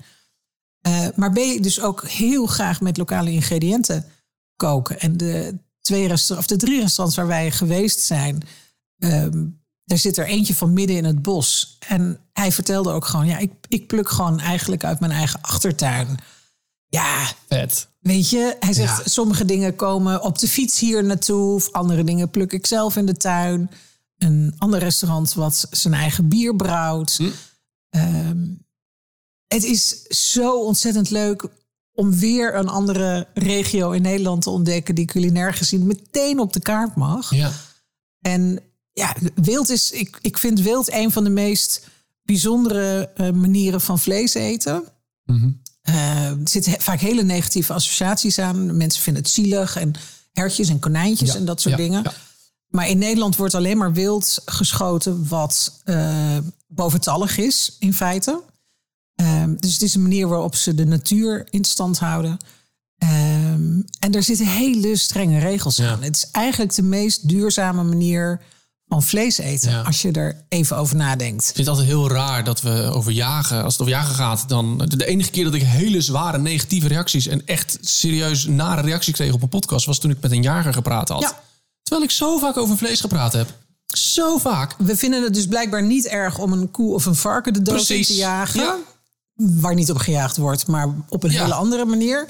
Uh, 0.86 1.06
maar 1.16 1.32
ben 1.32 1.48
je 1.48 1.60
dus 1.60 1.80
ook 1.80 2.08
heel 2.08 2.46
graag 2.46 2.80
met 2.80 2.96
lokale 2.96 3.30
ingrediënten 3.30 4.04
koken. 4.56 5.00
En 5.00 5.16
de, 5.16 5.58
twee 5.82 6.08
restaurants, 6.08 6.50
of 6.50 6.58
de 6.58 6.64
drie 6.66 6.80
restaurants 6.80 7.16
waar 7.16 7.26
wij 7.26 7.50
geweest 7.50 8.00
zijn. 8.00 8.42
Um, 8.98 9.60
er 9.84 9.98
zit 9.98 10.16
er 10.16 10.26
eentje 10.26 10.54
van 10.54 10.72
midden 10.72 10.96
in 10.96 11.04
het 11.04 11.22
bos. 11.22 11.76
En 11.88 12.18
hij 12.32 12.52
vertelde 12.52 12.90
ook 12.90 13.04
gewoon: 13.04 13.26
ja, 13.26 13.38
ik, 13.38 13.52
ik 13.68 13.86
pluk 13.86 14.08
gewoon 14.08 14.40
eigenlijk 14.40 14.84
uit 14.84 15.00
mijn 15.00 15.12
eigen 15.12 15.40
achtertuin. 15.40 16.18
Ja, 16.86 17.26
vet. 17.48 17.88
Weet 17.98 18.30
je, 18.30 18.56
hij 18.60 18.72
zegt: 18.72 19.10
sommige 19.10 19.44
dingen 19.44 19.76
komen 19.76 20.22
op 20.22 20.38
de 20.38 20.48
fiets 20.48 20.78
hier 20.78 21.04
naartoe, 21.04 21.54
of 21.54 21.72
andere 21.72 22.04
dingen 22.04 22.30
pluk 22.30 22.52
ik 22.52 22.66
zelf 22.66 22.96
in 22.96 23.06
de 23.06 23.16
tuin. 23.16 23.70
Een 24.18 24.54
ander 24.58 24.78
restaurant 24.78 25.34
wat 25.34 25.66
zijn 25.70 25.94
eigen 25.94 26.28
bier 26.28 26.56
brouwt. 26.56 27.16
Hm. 27.16 27.30
Ehm, 27.90 28.46
het 29.46 29.64
is 29.64 30.02
zo 30.02 30.64
ontzettend 30.64 31.10
leuk 31.10 31.48
om 31.92 32.18
weer 32.18 32.54
een 32.54 32.68
andere 32.68 33.26
regio 33.34 33.90
in 33.90 34.02
Nederland 34.02 34.42
te 34.42 34.50
ontdekken 34.50 34.94
die 34.94 35.06
culinair 35.06 35.54
gezien 35.54 35.86
meteen 35.86 36.38
op 36.38 36.52
de 36.52 36.60
kaart 36.60 36.96
mag. 36.96 37.34
Ja. 37.34 37.52
En 38.20 38.60
ja, 38.92 39.16
wild 39.34 39.70
is, 39.70 39.90
ik, 39.90 40.18
ik 40.20 40.38
vind 40.38 40.60
wild 40.60 40.92
een 40.92 41.12
van 41.12 41.24
de 41.24 41.30
meest 41.30 41.88
bijzondere 42.22 43.10
uh, 43.16 43.30
manieren 43.30 43.80
van 43.80 43.98
vlees 43.98 44.34
eten. 44.34 44.84
Mm 45.24 45.60
er 45.82 46.38
zitten 46.44 46.80
vaak 46.80 47.00
hele 47.00 47.22
negatieve 47.22 47.72
associaties 47.72 48.38
aan. 48.38 48.76
Mensen 48.76 49.02
vinden 49.02 49.22
het 49.22 49.32
zielig 49.32 49.76
en 49.76 49.94
hertjes 50.32 50.68
en 50.68 50.78
konijntjes 50.78 51.34
en 51.34 51.44
dat 51.44 51.60
soort 51.60 51.76
dingen. 51.76 52.02
Ja. 52.02 52.12
Maar 52.68 52.88
in 52.88 52.98
Nederland 52.98 53.36
wordt 53.36 53.54
alleen 53.54 53.76
maar 53.76 53.92
wild 53.92 54.42
geschoten 54.44 55.28
wat 55.28 55.82
uh, 55.84 56.38
boventallig 56.66 57.38
is, 57.38 57.76
in 57.78 57.94
feite. 57.94 58.42
Um, 59.22 59.56
dus 59.60 59.72
het 59.72 59.82
is 59.82 59.94
een 59.94 60.02
manier 60.02 60.28
waarop 60.28 60.56
ze 60.56 60.74
de 60.74 60.86
natuur 60.86 61.46
in 61.50 61.64
stand 61.64 61.98
houden. 61.98 62.36
Um, 62.98 63.84
en 63.98 64.12
er 64.12 64.22
zitten 64.22 64.46
hele 64.46 64.96
strenge 64.96 65.38
regels 65.38 65.80
aan. 65.80 66.02
Het 66.02 66.16
is 66.16 66.28
eigenlijk 66.30 66.74
de 66.74 66.82
meest 66.82 67.28
duurzame 67.28 67.82
manier 67.82 68.40
van 68.86 69.02
vlees 69.02 69.38
eten. 69.38 69.84
Als 69.84 70.02
je 70.02 70.12
er 70.12 70.44
even 70.48 70.76
over 70.76 70.96
nadenkt. 70.96 71.48
Ik 71.48 71.54
vind 71.54 71.66
het 71.66 71.68
altijd 71.68 71.86
heel 71.86 72.08
raar 72.08 72.44
dat 72.44 72.62
we 72.62 72.90
over 72.94 73.12
jagen. 73.12 73.62
Als 73.62 73.72
het 73.72 73.82
over 73.82 73.94
jagen 73.94 74.14
gaat, 74.14 74.48
dan. 74.48 74.78
De 74.96 75.06
enige 75.06 75.30
keer 75.30 75.44
dat 75.44 75.54
ik 75.54 75.62
hele 75.62 76.00
zware 76.00 76.38
negatieve 76.38 76.88
reacties. 76.88 77.26
en 77.26 77.46
echt 77.46 77.78
serieus 77.80 78.46
nare 78.46 78.80
reacties 78.80 79.14
kreeg 79.14 79.32
op 79.32 79.42
een 79.42 79.48
podcast. 79.48 79.86
was 79.86 79.98
toen 79.98 80.10
ik 80.10 80.20
met 80.20 80.30
een 80.30 80.42
jager 80.42 80.72
gepraat 80.72 81.08
had. 81.08 81.20
Ja. 81.20 81.40
Terwijl 81.82 82.06
ik 82.06 82.14
zo 82.14 82.38
vaak 82.38 82.56
over 82.56 82.76
vlees 82.76 83.00
gepraat 83.00 83.32
heb. 83.32 83.54
Zo 83.86 84.38
vaak. 84.38 84.74
We 84.78 84.96
vinden 84.96 85.22
het 85.22 85.34
dus 85.34 85.46
blijkbaar 85.46 85.82
niet 85.82 86.06
erg 86.06 86.38
om 86.38 86.52
een 86.52 86.70
koe 86.70 86.94
of 86.94 87.06
een 87.06 87.14
varken 87.14 87.52
de 87.52 87.62
dood 87.62 87.88
in 87.88 88.02
te 88.02 88.14
jagen. 88.14 88.60
Ja 88.60 88.76
waar 89.34 89.74
niet 89.74 89.90
op 89.90 89.96
gejaagd 89.96 90.36
wordt, 90.36 90.66
maar 90.66 90.94
op 91.08 91.24
een 91.24 91.30
hele 91.30 91.54
andere 91.54 91.84
manier. 91.84 92.28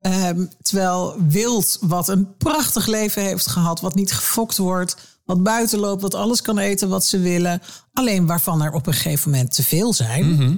Um, 0.00 0.50
terwijl 0.62 1.16
wild, 1.28 1.78
wat 1.80 2.08
een 2.08 2.36
prachtig 2.36 2.86
leven 2.86 3.22
heeft 3.22 3.46
gehad, 3.46 3.80
wat 3.80 3.94
niet 3.94 4.12
gefokt 4.12 4.56
wordt, 4.56 4.96
wat 5.24 5.42
buiten 5.42 5.78
loopt, 5.78 6.02
wat 6.02 6.14
alles 6.14 6.42
kan 6.42 6.58
eten 6.58 6.88
wat 6.88 7.04
ze 7.04 7.18
willen, 7.18 7.62
alleen 7.92 8.26
waarvan 8.26 8.62
er 8.62 8.72
op 8.72 8.86
een 8.86 8.92
gegeven 8.92 9.30
moment 9.30 9.54
te 9.54 9.62
veel 9.62 9.92
zijn. 9.92 10.34
Mhm. 10.34 10.56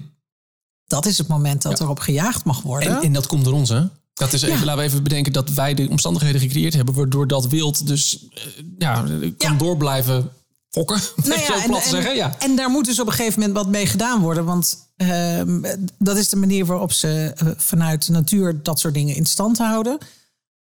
Dat 0.87 1.07
is 1.07 1.19
het 1.19 1.29
moment 1.29 1.63
dat 1.63 1.81
er 1.81 1.89
op 1.89 1.99
gejaagd 1.99 2.45
mag 2.45 2.63
worden. 2.63 2.97
En, 2.97 3.03
en, 3.03 3.13
dat 3.13 3.27
komt 3.27 3.45
door 3.45 3.53
ons, 3.53 3.69
hè? 3.69 3.83
Dat 4.15 4.33
is 4.33 4.43
even, 4.43 4.65
laten 4.65 4.83
we 4.83 4.89
even 4.89 5.03
bedenken 5.03 5.33
dat 5.33 5.51
wij 5.51 5.75
de 5.75 5.89
omstandigheden 5.89 6.41
gecreëerd 6.41 6.75
hebben, 6.75 6.95
waardoor 6.95 7.27
dat 7.27 7.47
wild 7.47 7.87
dus 7.87 8.27
uh, 8.35 8.41
ja, 8.79 9.05
kan 9.37 9.59
doorblijven 9.59 10.31
Nou 11.25 11.41
ja, 11.41 11.65
en, 11.65 11.83
zeggen. 11.83 12.15
Ja. 12.15 12.37
en 12.39 12.57
daar 12.57 12.71
moet 12.71 12.85
dus 12.85 13.01
op 13.01 13.07
een 13.07 13.13
gegeven 13.13 13.41
moment 13.41 13.59
wat 13.59 13.69
mee 13.69 13.87
gedaan 13.87 14.21
worden. 14.21 14.45
Want 14.45 14.85
Ehm, 14.97 15.77
dat 15.99 16.17
is 16.17 16.29
de 16.29 16.37
manier 16.37 16.67
waarop 16.67 16.93
ze 16.93 17.35
uh, 17.43 17.51
vanuit 17.57 18.07
de 18.07 18.13
natuur 18.13 18.63
dat 18.63 18.81
soort 18.81 18.95
dingen 18.95 19.15
in 19.17 19.27
stand 19.27 19.59
houden. 19.59 19.99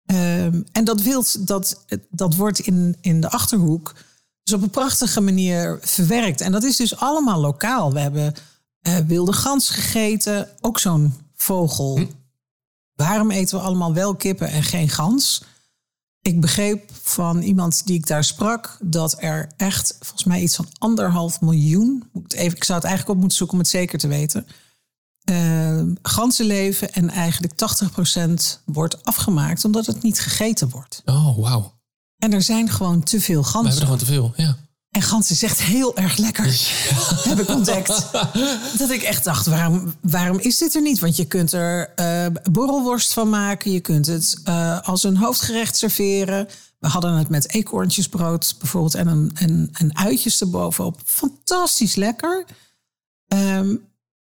Ehm, 0.07 0.63
en 0.73 0.85
dat 0.85 1.03
wild, 1.03 1.47
dat, 1.47 1.85
dat 2.11 2.35
wordt 2.35 2.59
in, 2.59 2.97
in 3.01 3.21
de 3.21 3.31
achterhoek 3.31 3.95
dus 4.43 4.55
op 4.55 4.63
een 4.63 4.71
prachtige 4.71 5.21
manier 5.21 5.79
verwerkt. 5.83 6.41
En 6.41 6.53
dat 6.53 6.63
is 6.63 6.77
dus 6.77 6.97
allemaal 6.97 7.41
lokaal. 7.41 7.93
We 7.93 8.01
hebben 8.01 8.35
uh, 8.89 8.97
wilde 8.97 9.33
gans 9.33 9.71
gegeten, 9.71 10.49
ook 10.61 10.79
zo'n 10.79 11.15
vogel. 11.35 11.97
Hm. 11.97 12.07
Waarom 12.95 13.31
eten 13.31 13.59
we 13.59 13.65
allemaal 13.65 13.95
wel 13.95 14.15
kippen 14.15 14.49
en 14.49 14.63
geen 14.63 14.89
gans? 14.89 15.43
Ik 16.23 16.41
begreep 16.41 16.91
van 17.03 17.43
iemand 17.43 17.87
die 17.87 17.97
ik 17.97 18.07
daar 18.07 18.25
sprak 18.25 18.79
dat 18.83 19.17
er 19.19 19.49
echt 19.57 19.97
volgens 20.01 20.25
mij 20.25 20.41
iets 20.41 20.57
van 20.57 20.69
anderhalf 20.79 21.41
miljoen. 21.41 22.11
Even, 22.29 22.57
ik 22.57 22.65
zou 22.65 22.79
het 22.79 22.87
eigenlijk 22.87 23.09
op 23.09 23.21
moeten 23.21 23.39
zoeken 23.39 23.57
om 23.57 23.63
het 23.63 23.73
zeker 23.73 23.99
te 23.99 24.09
weten. 24.09 24.47
Uh, 25.31 25.83
ganzen 26.03 26.47
leven 26.47 26.93
en 26.93 27.11
eigenlijk 27.11 27.53
80% 28.59 28.65
wordt 28.65 29.05
afgemaakt 29.05 29.65
omdat 29.65 29.87
het 29.87 30.03
niet 30.03 30.21
gegeten 30.21 30.69
wordt. 30.69 31.03
Oh, 31.05 31.39
wauw. 31.39 31.79
En 32.19 32.33
er 32.33 32.43
zijn 32.43 32.69
gewoon 32.69 33.03
te 33.03 33.21
veel 33.21 33.43
ganzen. 33.43 33.63
We 33.63 33.87
hebben 33.87 33.99
er 33.99 34.07
gewoon 34.07 34.31
te 34.31 34.35
veel, 34.37 34.45
ja. 34.47 34.57
En 34.91 35.03
gans 35.03 35.31
is 35.31 35.43
echt 35.43 35.63
heel 35.63 35.97
erg 35.97 36.17
lekker, 36.17 36.45
heb 37.29 37.41
ik 37.41 37.49
ontdekt. 37.49 38.07
Dat 38.79 38.91
ik 38.91 39.03
echt 39.03 39.25
dacht, 39.25 39.47
waarom, 39.47 39.95
waarom 40.01 40.39
is 40.39 40.59
dit 40.59 40.75
er 40.75 40.83
niet? 40.83 40.99
Want 40.99 41.17
je 41.17 41.25
kunt 41.25 41.53
er 41.53 41.93
uh, 41.97 42.27
borrelworst 42.51 43.13
van 43.13 43.29
maken. 43.29 43.73
Je 43.73 43.81
kunt 43.81 44.07
het 44.07 44.41
uh, 44.45 44.81
als 44.81 45.03
een 45.03 45.17
hoofdgerecht 45.17 45.77
serveren. 45.77 46.49
We 46.79 46.89
hadden 46.89 47.15
het 47.15 47.29
met 47.29 47.53
eekhoorntjesbrood 47.53 48.55
bijvoorbeeld 48.59 48.95
en, 48.95 49.07
een, 49.07 49.31
en, 49.35 49.69
en 49.73 49.97
uitjes 49.97 50.41
erbovenop. 50.41 51.01
Fantastisch 51.05 51.95
lekker. 51.95 52.45
Ehm, 53.29 53.75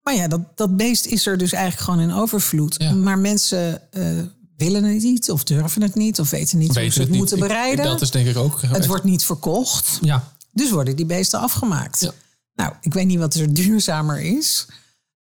maar 0.01 0.15
ja, 0.15 0.27
dat, 0.27 0.41
dat 0.55 0.77
beest 0.77 1.05
is 1.05 1.25
er 1.25 1.38
dus 1.38 1.51
eigenlijk 1.51 1.83
gewoon 1.83 2.09
in 2.09 2.15
overvloed. 2.15 2.93
Maar 2.93 3.19
mensen 3.19 3.81
uh, 3.91 4.24
willen 4.57 4.83
het 4.83 5.03
niet 5.03 5.31
of 5.31 5.43
durven 5.43 5.81
het 5.81 5.95
niet 5.95 6.19
of 6.19 6.29
weten 6.29 6.57
niet 6.57 6.75
hoe 6.75 6.89
ze 6.89 7.01
het, 7.01 7.09
moeten 7.09 7.39
bereiden. 7.39 7.86
dat 7.86 8.01
is 8.01 8.12
denk 8.12 8.27
ik 8.27 8.38
ook. 8.38 8.62
Het 8.62 8.86
wordt 8.86 9.03
niet 9.03 9.25
verkocht. 9.25 9.97
Ja. 10.01 10.36
Dus 10.57 10.69
worden 10.69 10.95
die 10.95 11.05
beesten 11.05 11.39
afgemaakt. 11.39 11.99
Ja. 11.99 12.11
Nou, 12.55 12.73
ik 12.81 12.93
weet 12.93 13.05
niet 13.05 13.19
wat 13.19 13.33
er 13.33 13.53
duurzamer 13.53 14.21
is. 14.21 14.65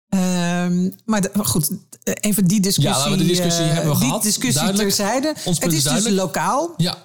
Um, 0.08 0.94
maar 1.04 1.30
goed, 1.42 1.70
even 2.02 2.44
die 2.44 2.60
discussie. 2.60 3.10
Ja, 3.10 3.16
de 3.16 3.26
discussie 3.26 3.64
uh, 3.64 3.72
hebben 3.72 3.92
we 3.92 3.98
die 3.98 4.06
gehad. 4.06 4.22
discussie 4.22 4.62
Duidelijk. 4.62 4.88
terzijde. 4.88 5.34
het 5.44 5.72
is, 5.72 5.82
dus 5.82 6.08
lokaal. 6.08 6.74
Ja. 6.76 6.96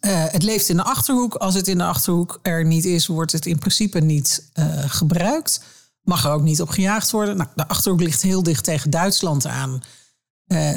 Uh, 0.00 0.24
het 0.26 0.42
leeft 0.42 0.68
in 0.68 0.76
de 0.76 0.82
achterhoek. 0.82 1.34
Als 1.34 1.54
het 1.54 1.68
in 1.68 1.78
de 1.78 1.84
achterhoek 1.84 2.38
er 2.42 2.64
niet 2.64 2.84
is, 2.84 3.06
wordt 3.06 3.32
het 3.32 3.46
in 3.46 3.58
principe 3.58 4.00
niet 4.00 4.48
uh, 4.54 4.64
gebruikt. 4.86 5.62
Mag 6.02 6.24
er 6.24 6.32
ook 6.32 6.42
niet 6.42 6.60
op 6.60 6.68
gejaagd 6.68 7.10
worden. 7.10 7.36
Nou, 7.36 7.48
de 7.54 7.68
achterhoek 7.68 8.00
ligt 8.00 8.22
heel 8.22 8.42
dicht 8.42 8.64
tegen 8.64 8.90
Duitsland 8.90 9.46
aan. 9.46 9.82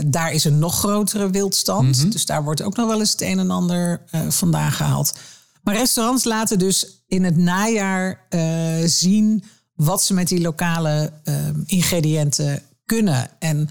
Daar 0.06 0.32
is 0.32 0.44
een 0.44 0.60
nog 0.60 0.78
grotere 0.78 1.30
wildstand. 1.30 1.96
Mm 1.96 2.02
-hmm. 2.02 2.10
Dus 2.10 2.26
daar 2.26 2.44
wordt 2.44 2.62
ook 2.62 2.76
nog 2.76 2.88
wel 2.88 3.00
eens 3.00 3.12
het 3.12 3.22
een 3.22 3.40
en 3.40 3.52
ander 3.52 4.02
vandaan 4.30 4.72
gehaald. 4.72 5.14
Maar 5.64 5.76
restaurants 5.76 6.24
laten 6.24 6.60
dus 6.60 7.04
in 7.08 7.24
het 7.24 7.38
najaar 7.38 8.28
zien 8.86 9.44
wat 9.74 10.04
ze 10.04 10.14
met 10.14 10.28
die 10.28 10.42
lokale 10.42 11.12
ehm, 11.24 11.60
ingrediënten 11.66 12.62
kunnen. 12.86 13.30
En 13.40 13.70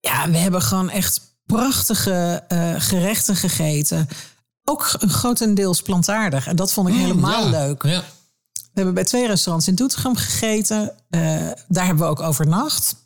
ja, 0.00 0.30
we 0.30 0.36
hebben 0.36 0.62
gewoon 0.62 0.90
echt 0.90 1.20
prachtige 1.46 2.44
uh, 2.48 2.74
gerechten 2.78 3.36
gegeten. 3.36 4.08
Ook 4.64 4.84
grotendeels 4.98 5.82
plantaardig. 5.82 6.46
En 6.46 6.56
dat 6.56 6.72
vond 6.72 6.88
ik 6.88 6.94
mm, 6.94 7.00
helemaal 7.00 7.48
leuk. 7.48 7.82
Ja. 7.82 8.00
We 8.52 8.78
hebben 8.78 8.94
bij 8.94 9.04
twee 9.04 9.26
restaurants 9.26 9.68
in 9.68 9.74
Doetinchem 9.74 10.16
gegeten. 10.16 10.92
Daar 11.68 11.86
hebben 11.86 12.04
we 12.04 12.10
ook 12.10 12.20
overnacht. 12.20 12.96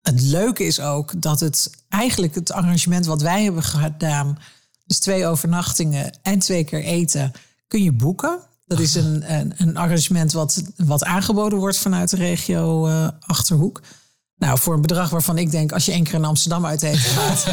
Het 0.00 0.20
leuke 0.20 0.64
is 0.64 0.80
ook 0.80 1.22
dat 1.22 1.40
het 1.40 1.70
eigenlijk 1.88 2.34
het 2.34 2.52
arrangement 2.52 3.06
wat 3.06 3.22
wij 3.22 3.42
hebben 3.42 3.62
gedaan, 3.62 4.38
dus 4.86 4.98
twee 4.98 5.26
overnachtingen 5.26 6.18
en 6.22 6.38
twee 6.38 6.64
keer 6.64 6.82
eten, 6.82 7.32
kun 7.70 7.82
je 7.82 7.92
boeken. 7.92 8.38
Dat 8.66 8.78
is 8.78 8.94
een, 8.94 9.32
een, 9.32 9.52
een, 9.56 9.76
arrangement 9.76 10.32
wat, 10.32 10.62
wat 10.76 11.04
aangeboden 11.04 11.58
wordt 11.58 11.78
vanuit 11.78 12.10
de 12.10 12.16
regio 12.16 12.88
uh, 12.88 13.08
Achterhoek. 13.20 13.80
Nou, 14.36 14.58
voor 14.58 14.74
een 14.74 14.80
bedrag 14.80 15.10
waarvan 15.10 15.38
ik 15.38 15.50
denk, 15.50 15.72
als 15.72 15.84
je 15.84 15.92
één 15.92 16.04
keer 16.04 16.14
in 16.14 16.24
Amsterdam 16.24 16.66
uit 16.66 16.82
eten 16.82 17.00
gaat, 17.18 17.46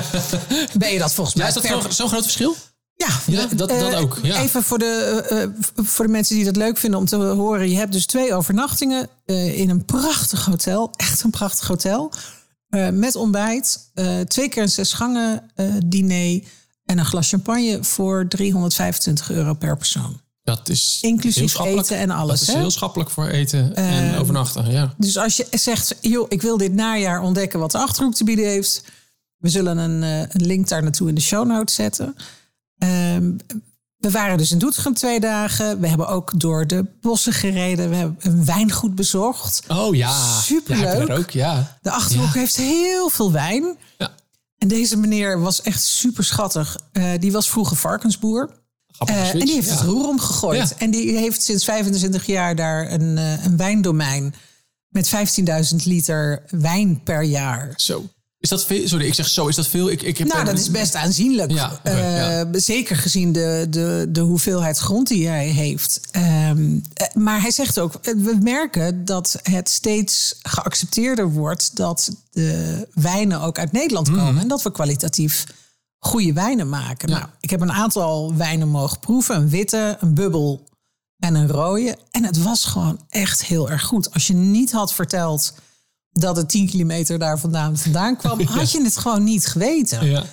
ben 0.78 0.94
je 0.94 1.00
dat 1.00 1.14
volgens 1.14 1.36
mij. 1.36 1.46
Ja, 1.46 1.56
is 1.56 1.84
dat 1.84 1.94
zo'n 1.94 2.08
groot 2.08 2.24
verschil? 2.24 2.56
Ja, 2.96 3.08
ja 3.26 3.48
dat, 3.56 3.70
dat 3.70 3.72
uh, 3.72 4.00
ook. 4.00 4.20
Ja. 4.22 4.42
Even 4.42 4.64
voor 4.64 4.80
de, 4.80 5.26
uh, 5.32 5.86
voor 5.86 6.06
de 6.06 6.12
mensen 6.12 6.36
die 6.36 6.46
dat 6.46 6.56
leuk 6.56 6.78
vinden 6.78 7.00
om 7.00 7.06
te 7.06 7.16
horen. 7.16 7.70
Je 7.70 7.78
hebt 7.78 7.92
dus 7.92 8.06
twee 8.06 8.34
overnachtingen 8.34 9.10
in 9.26 9.70
een 9.70 9.86
prachtig 9.86 10.46
hotel. 10.46 10.92
Echt 10.96 11.24
een 11.24 11.30
prachtig 11.30 11.68
hotel. 11.68 12.12
met 12.92 13.16
ontbijt. 13.16 13.92
twee 14.28 14.50
keer 14.50 14.64
een 14.64 14.70
zes 14.70 14.94
gangen 14.94 15.52
diner. 15.86 16.42
En 16.88 16.98
een 16.98 17.06
glas 17.06 17.30
champagne 17.30 17.84
voor 17.84 18.28
325 18.28 19.32
euro 19.32 19.54
per 19.54 19.78
persoon. 19.78 20.20
Dat 20.44 20.70
is 20.70 21.00
inclusief 21.02 21.60
eten 21.60 21.98
en 21.98 22.10
alles. 22.10 22.40
Dat 22.40 22.56
is 22.56 22.62
heel 22.62 22.72
schappelijk 22.72 23.10
voor 23.10 23.28
eten 23.28 23.76
en 23.76 24.14
uh, 24.14 24.20
overnachten. 24.20 24.72
Ja. 24.72 24.94
Dus 24.98 25.18
als 25.18 25.38
je 25.38 25.48
zegt, 25.52 25.96
joh, 26.02 26.26
ik 26.30 26.42
wil 26.42 26.58
dit 26.58 26.74
najaar 26.74 27.22
ontdekken 27.22 27.60
wat 27.60 27.72
de 27.72 27.78
achterhoek 27.78 28.14
te 28.14 28.24
bieden 28.24 28.46
heeft. 28.46 28.84
We 29.38 29.50
zullen 29.50 29.78
een, 29.78 30.04
uh, 30.04 30.20
een 30.20 30.46
link 30.46 30.68
daar 30.68 30.84
naartoe 30.84 31.10
in 31.10 31.16
de 31.16 31.22
show 31.22 31.48
notes 31.48 31.76
zetten. 31.76 32.16
Uh, 32.84 32.90
we 33.98 34.12
waren 34.12 34.38
dus 34.38 34.52
in 34.52 34.58
Doetinchem 34.58 34.94
twee 34.94 35.20
dagen. 35.20 35.80
We 35.80 35.88
hebben 35.88 36.08
ook 36.08 36.40
door 36.40 36.68
de 36.68 36.86
bossen 37.02 37.34
gereden. 37.34 37.90
We 37.90 37.96
hebben 37.96 38.18
een 38.20 38.46
wijngoed 38.46 38.96
bezocht. 38.96 39.64
Oh 39.68 39.96
ja, 39.96 40.40
superleuk. 40.42 41.08
Ja, 41.08 41.16
ook, 41.16 41.30
ja. 41.30 41.78
De 41.82 41.92
achterhoek 41.92 42.34
heeft 42.34 42.56
heel 42.56 43.10
veel 43.10 43.32
wijn. 43.32 43.78
Ja. 43.98 44.12
En 44.58 44.68
deze 44.68 44.98
meneer 44.98 45.40
was 45.40 45.62
echt 45.62 45.82
super 45.84 46.24
schattig. 46.24 46.78
Uh, 46.94 47.12
die 47.20 47.32
was 47.32 47.50
vroeger 47.50 47.78
varkensboer. 47.78 48.50
Uh, 49.10 49.34
en 49.34 49.40
die 49.40 49.54
heeft 49.54 49.70
het 49.70 49.82
roer 49.82 50.08
omgegooid. 50.08 50.76
En 50.78 50.92
die 50.92 51.18
heeft 51.18 51.42
sinds 51.42 51.64
25 51.64 52.26
jaar 52.26 52.56
daar 52.56 52.92
een, 52.92 53.18
uh, 53.18 53.46
een 53.46 53.58
wijndomein 53.58 54.34
met 54.88 55.16
15.000 55.72 55.84
liter 55.84 56.44
wijn 56.50 57.04
per 57.04 57.24
jaar. 57.24 57.74
Zo. 57.76 58.06
Is 58.40 58.50
dat 58.50 58.66
veel? 58.66 58.88
Sorry, 58.88 59.06
ik 59.06 59.14
zeg 59.14 59.28
zo. 59.28 59.48
Is 59.48 59.56
dat 59.56 59.68
veel? 59.68 59.90
Ik, 59.90 60.02
ik 60.02 60.18
heb 60.18 60.28
nou, 60.28 60.46
dat 60.46 60.60
is 60.60 60.72
best 60.72 60.96
aanzienlijk. 60.96 61.52
Ja, 61.52 61.72
okay, 61.86 62.42
uh, 62.42 62.48
zeker 62.52 62.96
gezien 62.96 63.32
de, 63.32 63.68
de, 63.70 64.06
de 64.10 64.22
hoeveelheid 64.22 64.78
grond 64.78 65.08
die 65.08 65.28
hij 65.28 65.48
heeft. 65.48 66.02
Um, 66.50 66.84
maar 67.14 67.42
hij 67.42 67.52
zegt 67.52 67.80
ook: 67.80 67.94
we 68.02 68.38
merken 68.42 69.06
dat 69.06 69.40
het 69.44 69.70
steeds 69.70 70.36
geaccepteerder 70.42 71.32
wordt 71.32 71.76
dat 71.76 72.12
de 72.32 72.88
wijnen 72.94 73.42
ook 73.42 73.60
uit 73.60 73.72
Nederland 73.72 74.10
komen. 74.10 74.34
Mm. 74.34 74.40
En 74.40 74.48
dat 74.48 74.62
we 74.62 74.72
kwalitatief 74.72 75.46
goede 76.00 76.34
wijnen 76.34 76.70
maken. 76.70 77.10
Nou, 77.10 77.26
ik 77.40 77.50
heb 77.50 77.62
een 77.62 77.72
aantal 77.72 78.36
wijnen 78.36 78.68
mogen 78.68 79.00
proeven. 79.00 79.36
Een 79.36 79.50
witte, 79.50 79.98
een 80.00 80.14
bubbel 80.14 80.64
en 81.20 81.36
een 81.36 81.48
rode. 81.48 81.98
En 82.12 82.26
het 82.26 82.44
was 82.44 82.66
gewoon 82.66 83.00
echt 83.10 83.46
heel 83.46 83.70
erg 83.70 83.84
goed. 83.84 84.14
Als 84.14 84.28
je 84.28 84.34
niet 84.34 84.72
had 84.72 84.94
verteld 84.94 85.54
dat 86.20 86.36
het 86.36 86.50
10 86.50 86.68
kilometer 86.68 87.20
daar 87.20 87.40
vandaan, 87.40 87.78
vandaan 87.78 88.18
kwam... 88.18 88.42
had 88.46 88.72
je 88.72 88.84
het 88.84 88.98
gewoon 88.98 89.24
niet 89.24 89.46
geweten. 89.46 90.06
Ja. 90.06 90.24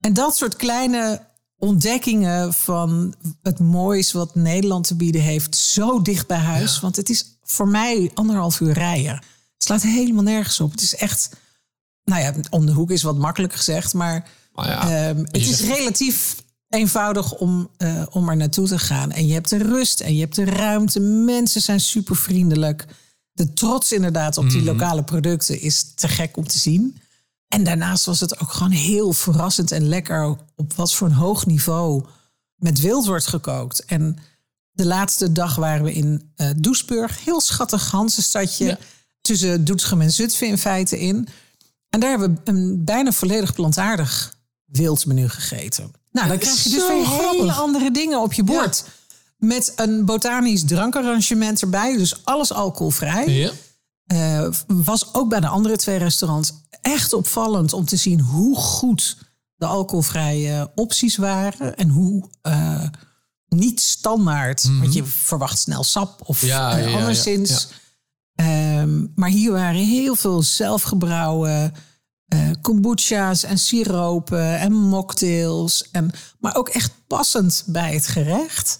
En 0.00 0.12
dat 0.12 0.36
soort 0.36 0.56
kleine 0.56 1.28
ontdekkingen 1.58 2.52
van 2.52 3.14
het 3.42 3.58
moois 3.58 4.12
wat 4.12 4.34
Nederland 4.34 4.86
te 4.86 4.94
bieden 4.94 5.20
heeft... 5.20 5.56
zo 5.56 6.02
dicht 6.02 6.26
bij 6.26 6.38
huis. 6.38 6.80
Want 6.80 6.96
het 6.96 7.08
is 7.08 7.38
voor 7.42 7.68
mij 7.68 8.10
anderhalf 8.14 8.60
uur 8.60 8.72
rijden. 8.72 9.14
Het 9.14 9.64
slaat 9.64 9.82
helemaal 9.82 10.22
nergens 10.22 10.60
op. 10.60 10.70
Het 10.70 10.80
is 10.80 10.96
echt... 10.96 11.30
Nou 12.04 12.22
ja, 12.22 12.34
om 12.50 12.66
de 12.66 12.72
hoek 12.72 12.90
is 12.90 13.02
wat 13.02 13.18
makkelijk 13.18 13.52
gezegd, 13.52 13.94
maar 13.94 14.28
ja, 14.54 15.08
um, 15.08 15.18
het 15.18 15.36
is 15.36 15.60
relatief 15.60 16.36
eenvoudig 16.68 17.32
om, 17.34 17.70
uh, 17.78 18.02
om 18.10 18.28
er 18.28 18.36
naartoe 18.36 18.66
te 18.66 18.78
gaan. 18.78 19.12
En 19.12 19.26
je 19.26 19.32
hebt 19.32 19.48
de 19.48 19.56
rust 19.56 20.00
en 20.00 20.14
je 20.14 20.20
hebt 20.20 20.34
de 20.34 20.44
ruimte. 20.44 21.00
Mensen 21.00 21.60
zijn 21.60 21.80
super 21.80 22.16
vriendelijk. 22.16 22.86
De 23.40 23.52
trots 23.52 23.92
inderdaad 23.92 24.36
op 24.36 24.50
die 24.50 24.62
mhm. 24.62 24.66
lokale 24.66 25.02
producten 25.02 25.60
is 25.60 25.94
te 25.94 26.08
gek 26.08 26.36
om 26.36 26.46
te 26.46 26.58
zien. 26.58 27.00
En 27.48 27.64
daarnaast 27.64 28.04
was 28.04 28.20
het 28.20 28.40
ook 28.40 28.52
gewoon 28.52 28.72
heel 28.72 29.12
verrassend 29.12 29.70
en 29.72 29.88
lekker 29.88 30.36
op 30.56 30.72
wat 30.72 30.94
voor 30.94 31.08
een 31.08 31.14
hoog 31.14 31.46
niveau 31.46 32.04
met 32.54 32.80
wild 32.80 33.06
wordt 33.06 33.26
gekookt. 33.26 33.84
En 33.84 34.18
de 34.70 34.86
laatste 34.86 35.32
dag 35.32 35.54
waren 35.56 35.84
we 35.84 35.92
in 35.92 36.32
uh, 36.36 36.50
Doesburg. 36.56 37.24
Heel 37.24 37.40
schattig 37.40 37.90
Hansenstadje. 37.90 38.64
Ja. 38.64 38.78
Tussen 39.20 39.64
Doetinchem 39.64 40.00
en 40.00 40.10
Zutphen 40.10 40.46
in 40.46 40.58
feite 40.58 41.00
in. 41.00 41.28
En 41.90 42.00
daar 42.00 42.10
hebben 42.10 42.34
we 42.34 42.50
een 42.50 42.84
bijna 42.84 43.12
volledig 43.12 43.54
plantaardig 43.54 44.36
wildmenu 44.64 45.28
gegeten. 45.28 45.92
Nou, 46.12 46.28
dan 46.28 46.38
krijg 46.38 46.62
je 46.62 46.68
dus 46.68 46.86
weer 46.86 47.08
hele 47.08 47.52
andere 47.52 47.90
dingen 47.90 48.20
op 48.20 48.32
je 48.32 48.44
bord. 48.44 48.84
Met 49.40 49.72
een 49.76 50.04
botanisch 50.04 50.64
drankarrangement 50.64 51.60
erbij. 51.60 51.96
Dus 51.96 52.24
alles 52.24 52.52
alcoholvrij. 52.52 53.28
Ja. 53.28 53.50
Uh, 54.12 54.52
was 54.66 55.14
ook 55.14 55.28
bij 55.28 55.40
de 55.40 55.48
andere 55.48 55.76
twee 55.76 55.98
restaurants 55.98 56.52
echt 56.82 57.12
opvallend 57.12 57.72
om 57.72 57.84
te 57.84 57.96
zien 57.96 58.20
hoe 58.20 58.56
goed 58.56 59.18
de 59.56 59.66
alcoholvrije 59.66 60.70
opties 60.74 61.16
waren. 61.16 61.76
En 61.76 61.88
hoe 61.88 62.28
uh, 62.42 62.84
niet 63.48 63.80
standaard. 63.80 64.64
Mm 64.64 64.80
Want 64.80 64.92
je 64.92 65.04
verwacht 65.04 65.58
snel 65.58 65.84
sap 65.84 66.20
of 66.24 66.42
ja, 66.42 66.80
uh, 66.80 66.94
anderszins. 66.94 67.68
Um, 68.34 69.12
maar 69.14 69.28
hier 69.28 69.52
waren 69.52 69.84
heel 69.84 70.14
veel 70.14 70.42
zelfgebrouwen 70.42 71.74
uh, 72.34 72.50
kombucha's 72.60 73.42
en 73.44 73.58
siropen 73.58 74.58
en 74.58 74.72
mocktails. 74.72 75.90
En, 75.90 76.10
maar 76.38 76.56
ook 76.56 76.68
echt 76.68 76.92
passend 77.06 77.62
bij 77.66 77.94
het 77.94 78.06
gerecht. 78.06 78.78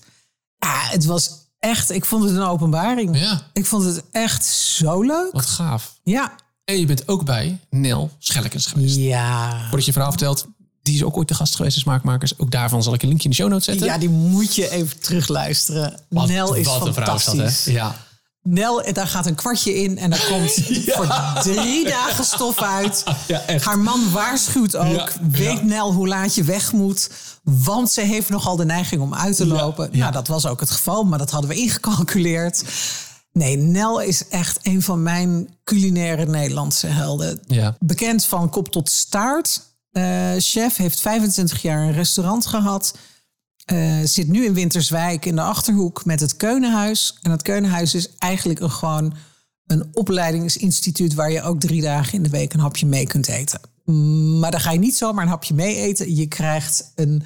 Ja, 0.60 0.80
het 0.90 1.04
was 1.04 1.30
echt, 1.58 1.90
ik 1.90 2.04
vond 2.04 2.24
het 2.24 2.32
een 2.36 2.42
openbaring. 2.42 3.18
Ja. 3.18 3.40
Ik 3.52 3.66
vond 3.66 3.84
het 3.84 4.02
echt 4.12 4.44
zo 4.44 5.02
leuk. 5.02 5.32
Wat 5.32 5.46
gaaf. 5.46 5.94
Ja. 6.04 6.32
En 6.64 6.78
je 6.78 6.86
bent 6.86 7.08
ook 7.08 7.24
bij 7.24 7.58
Nel 7.70 8.10
Schellekens 8.18 8.66
geweest. 8.66 8.96
Ja. 8.96 9.60
Voordat 9.68 9.84
je 9.84 9.92
verhaal 9.92 10.10
vertelt, 10.10 10.46
die 10.82 10.94
is 10.94 11.02
ook 11.02 11.16
ooit 11.16 11.28
de 11.28 11.34
gast 11.34 11.56
geweest, 11.56 11.74
de 11.74 11.80
smaakmakers. 11.80 12.38
Ook 12.38 12.50
daarvan 12.50 12.82
zal 12.82 12.94
ik 12.94 13.02
een 13.02 13.08
linkje 13.08 13.24
in 13.24 13.30
de 13.30 13.36
show 13.36 13.50
notes 13.50 13.64
zetten. 13.64 13.86
Ja, 13.86 13.98
die 13.98 14.08
moet 14.08 14.54
je 14.54 14.70
even 14.70 15.00
terugluisteren. 15.00 16.00
Wat, 16.08 16.28
Nel 16.28 16.54
is 16.54 16.66
wat 16.66 16.76
fantastisch. 16.76 17.32
Een 17.32 17.34
vrouw 17.34 17.46
is 17.46 17.64
dat, 17.64 17.64
hè? 17.64 17.80
Ja. 17.80 17.96
Nel, 18.42 18.92
daar 18.92 19.06
gaat 19.06 19.26
een 19.26 19.34
kwartje 19.34 19.74
in 19.82 19.98
en 19.98 20.12
er 20.12 20.26
komt 20.28 20.52
voor 20.96 21.06
drie 21.42 21.84
dagen 21.88 22.24
stof 22.24 22.62
uit. 22.62 23.04
Ja, 23.26 23.42
Haar 23.60 23.78
man 23.78 24.10
waarschuwt 24.12 24.76
ook. 24.76 25.12
weet 25.30 25.62
Nel 25.64 25.92
hoe 25.92 26.08
laat 26.08 26.34
je 26.34 26.42
weg 26.44 26.72
moet. 26.72 27.10
Want 27.42 27.90
ze 27.90 28.00
heeft 28.00 28.28
nogal 28.28 28.56
de 28.56 28.64
neiging 28.64 29.02
om 29.02 29.14
uit 29.14 29.36
te 29.36 29.46
lopen. 29.46 29.88
Nou, 29.92 30.12
dat 30.12 30.28
was 30.28 30.46
ook 30.46 30.60
het 30.60 30.70
geval, 30.70 31.04
maar 31.04 31.18
dat 31.18 31.30
hadden 31.30 31.50
we 31.50 31.56
ingecalculeerd. 31.56 32.64
Nee, 33.32 33.56
Nel 33.56 34.00
is 34.00 34.28
echt 34.28 34.58
een 34.62 34.82
van 34.82 35.02
mijn 35.02 35.48
culinaire 35.64 36.26
Nederlandse 36.26 36.86
helden. 36.86 37.40
Bekend 37.78 38.24
van 38.24 38.50
kop 38.50 38.68
tot 38.68 38.90
staart. 38.90 39.60
Uh, 39.92 40.30
chef 40.38 40.76
heeft 40.76 41.00
25 41.00 41.62
jaar 41.62 41.82
een 41.82 41.92
restaurant 41.92 42.46
gehad. 42.46 42.94
Uh, 43.72 43.96
zit 44.04 44.28
nu 44.28 44.44
in 44.44 44.54
Winterswijk 44.54 45.26
in 45.26 45.34
de 45.34 45.42
Achterhoek 45.42 46.04
met 46.04 46.20
het 46.20 46.36
Keunenhuis. 46.36 47.18
En 47.22 47.30
het 47.30 47.42
Keunenhuis 47.42 47.94
is 47.94 48.10
eigenlijk 48.18 48.60
een, 48.60 48.70
gewoon 48.70 49.14
een 49.66 49.88
opleidingsinstituut... 49.92 51.14
waar 51.14 51.32
je 51.32 51.42
ook 51.42 51.60
drie 51.60 51.82
dagen 51.82 52.12
in 52.12 52.22
de 52.22 52.28
week 52.28 52.52
een 52.52 52.60
hapje 52.60 52.86
mee 52.86 53.06
kunt 53.06 53.28
eten. 53.28 53.60
Maar 54.38 54.50
dan 54.50 54.60
ga 54.60 54.70
je 54.70 54.78
niet 54.78 54.96
zomaar 54.96 55.24
een 55.24 55.30
hapje 55.30 55.54
mee 55.54 55.76
eten. 55.76 56.16
Je 56.16 56.26
krijgt 56.26 56.92
een, 56.94 57.22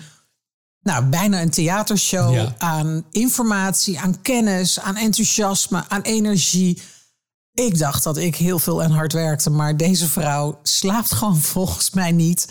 nou, 0.80 1.04
bijna 1.04 1.42
een 1.42 1.50
theatershow 1.50 2.48
aan 2.58 3.04
informatie, 3.10 4.00
aan 4.00 4.20
kennis, 4.22 4.80
aan 4.80 4.96
enthousiasme, 4.96 5.84
aan 5.88 6.02
energie... 6.02 6.82
Ik 7.54 7.78
dacht 7.78 8.02
dat 8.02 8.16
ik 8.16 8.36
heel 8.36 8.58
veel 8.58 8.82
en 8.82 8.90
hard 8.90 9.12
werkte, 9.12 9.50
maar 9.50 9.76
deze 9.76 10.08
vrouw 10.08 10.58
slaapt 10.62 11.12
gewoon 11.12 11.40
volgens 11.54 11.90
mij 11.90 12.12
niet. 12.12 12.48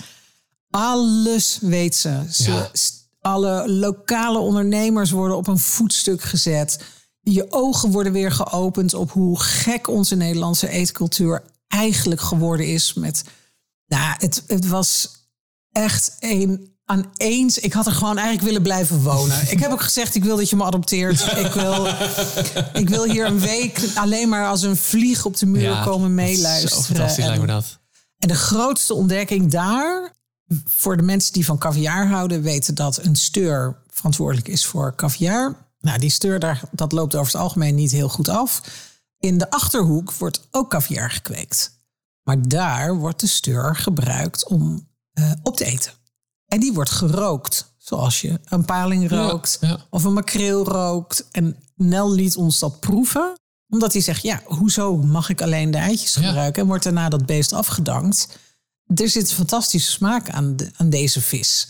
Alles 0.69 1.59
weet 1.61 1.95
ze. 1.95 2.25
ze 2.29 2.69
Alle 3.23 3.69
lokale 3.69 4.37
ondernemers 4.37 5.11
worden 5.11 5.37
op 5.37 5.47
een 5.47 5.59
voetstuk 5.59 6.21
gezet. 6.21 6.79
Je 7.19 7.45
ogen 7.49 7.91
worden 7.91 8.13
weer 8.13 8.31
geopend 8.31 8.93
op 8.93 9.11
hoe 9.11 9.39
gek 9.39 9.87
onze 9.87 10.15
Nederlandse 10.15 10.69
eetcultuur 10.69 11.43
eigenlijk 11.67 12.21
geworden 12.21 12.67
is. 12.67 12.93
Met, 12.93 13.23
nou, 13.87 14.15
het, 14.17 14.43
het 14.47 14.67
was 14.67 15.09
echt 15.71 16.17
een 16.19 16.73
aan 16.85 17.11
eens. 17.17 17.57
Ik 17.57 17.73
had 17.73 17.85
er 17.85 17.91
gewoon 17.91 18.17
eigenlijk 18.17 18.45
willen 18.45 18.61
blijven 18.61 19.01
wonen. 19.01 19.51
Ik 19.51 19.59
heb 19.59 19.71
ook 19.71 19.81
gezegd, 19.81 20.15
ik 20.15 20.23
wil 20.23 20.37
dat 20.37 20.49
je 20.49 20.55
me 20.55 20.63
adopteert. 20.63 21.21
Ik 21.37 21.51
wil, 21.51 21.87
ik 22.73 22.89
wil 22.89 23.03
hier 23.03 23.25
een 23.25 23.39
week 23.39 23.79
alleen 23.95 24.29
maar 24.29 24.47
als 24.47 24.61
een 24.61 24.77
vlieg 24.77 25.25
op 25.25 25.37
de 25.37 25.45
muur 25.45 25.81
komen 25.85 26.15
meeluisteren. 26.15 26.83
fantastisch 26.83 27.25
lijkt 27.25 27.41
me 27.41 27.47
dat. 27.47 27.79
En 28.17 28.27
de 28.27 28.35
grootste 28.35 28.93
ontdekking 28.93 29.51
daar, 29.51 30.13
voor 30.65 30.97
de 30.97 31.03
mensen 31.03 31.33
die 31.33 31.45
van 31.45 31.57
caviar 31.57 32.07
houden, 32.07 32.41
weten 32.41 32.75
dat 32.75 32.97
een 33.03 33.15
steur 33.15 33.81
verantwoordelijk 33.89 34.47
is 34.47 34.65
voor 34.65 34.95
caviar. 34.95 35.55
Nou, 35.79 35.99
die 35.99 36.09
steur, 36.09 36.39
daar, 36.39 36.61
dat 36.71 36.91
loopt 36.91 37.15
over 37.15 37.31
het 37.31 37.41
algemeen 37.41 37.75
niet 37.75 37.91
heel 37.91 38.09
goed 38.09 38.29
af. 38.29 38.61
In 39.19 39.37
de 39.37 39.49
achterhoek 39.49 40.13
wordt 40.13 40.47
ook 40.51 40.69
caviar 40.69 41.11
gekweekt. 41.11 41.81
Maar 42.23 42.47
daar 42.47 42.95
wordt 42.95 43.19
de 43.19 43.27
steur 43.27 43.75
gebruikt 43.75 44.47
om 44.47 44.87
uh, 45.13 45.31
op 45.43 45.57
te 45.57 45.65
eten. 45.65 45.91
En 46.47 46.59
die 46.59 46.73
wordt 46.73 46.89
gerookt. 46.89 47.71
Zoals 47.77 48.21
je 48.21 48.39
een 48.45 48.65
paling 48.65 49.09
rookt 49.09 49.59
of 49.89 50.03
een 50.03 50.13
makreel 50.13 50.65
rookt. 50.65 51.27
En 51.31 51.57
Nel 51.75 52.11
liet 52.11 52.35
ons 52.35 52.59
dat 52.59 52.79
proeven. 52.79 53.33
Omdat 53.69 53.93
hij 53.93 54.01
zegt, 54.01 54.21
ja, 54.21 54.41
hoezo 54.45 54.97
mag 54.97 55.29
ik 55.29 55.41
alleen 55.41 55.71
de 55.71 55.77
eitjes 55.77 56.15
gebruiken? 56.15 56.61
En 56.61 56.67
wordt 56.67 56.83
daarna 56.83 57.09
dat 57.09 57.25
beest 57.25 57.53
afgedankt. 57.53 58.39
Er 58.95 59.09
zit 59.09 59.29
een 59.29 59.35
fantastische 59.35 59.91
smaak 59.91 60.29
aan, 60.29 60.55
de, 60.55 60.71
aan 60.75 60.89
deze 60.89 61.21
vis. 61.21 61.67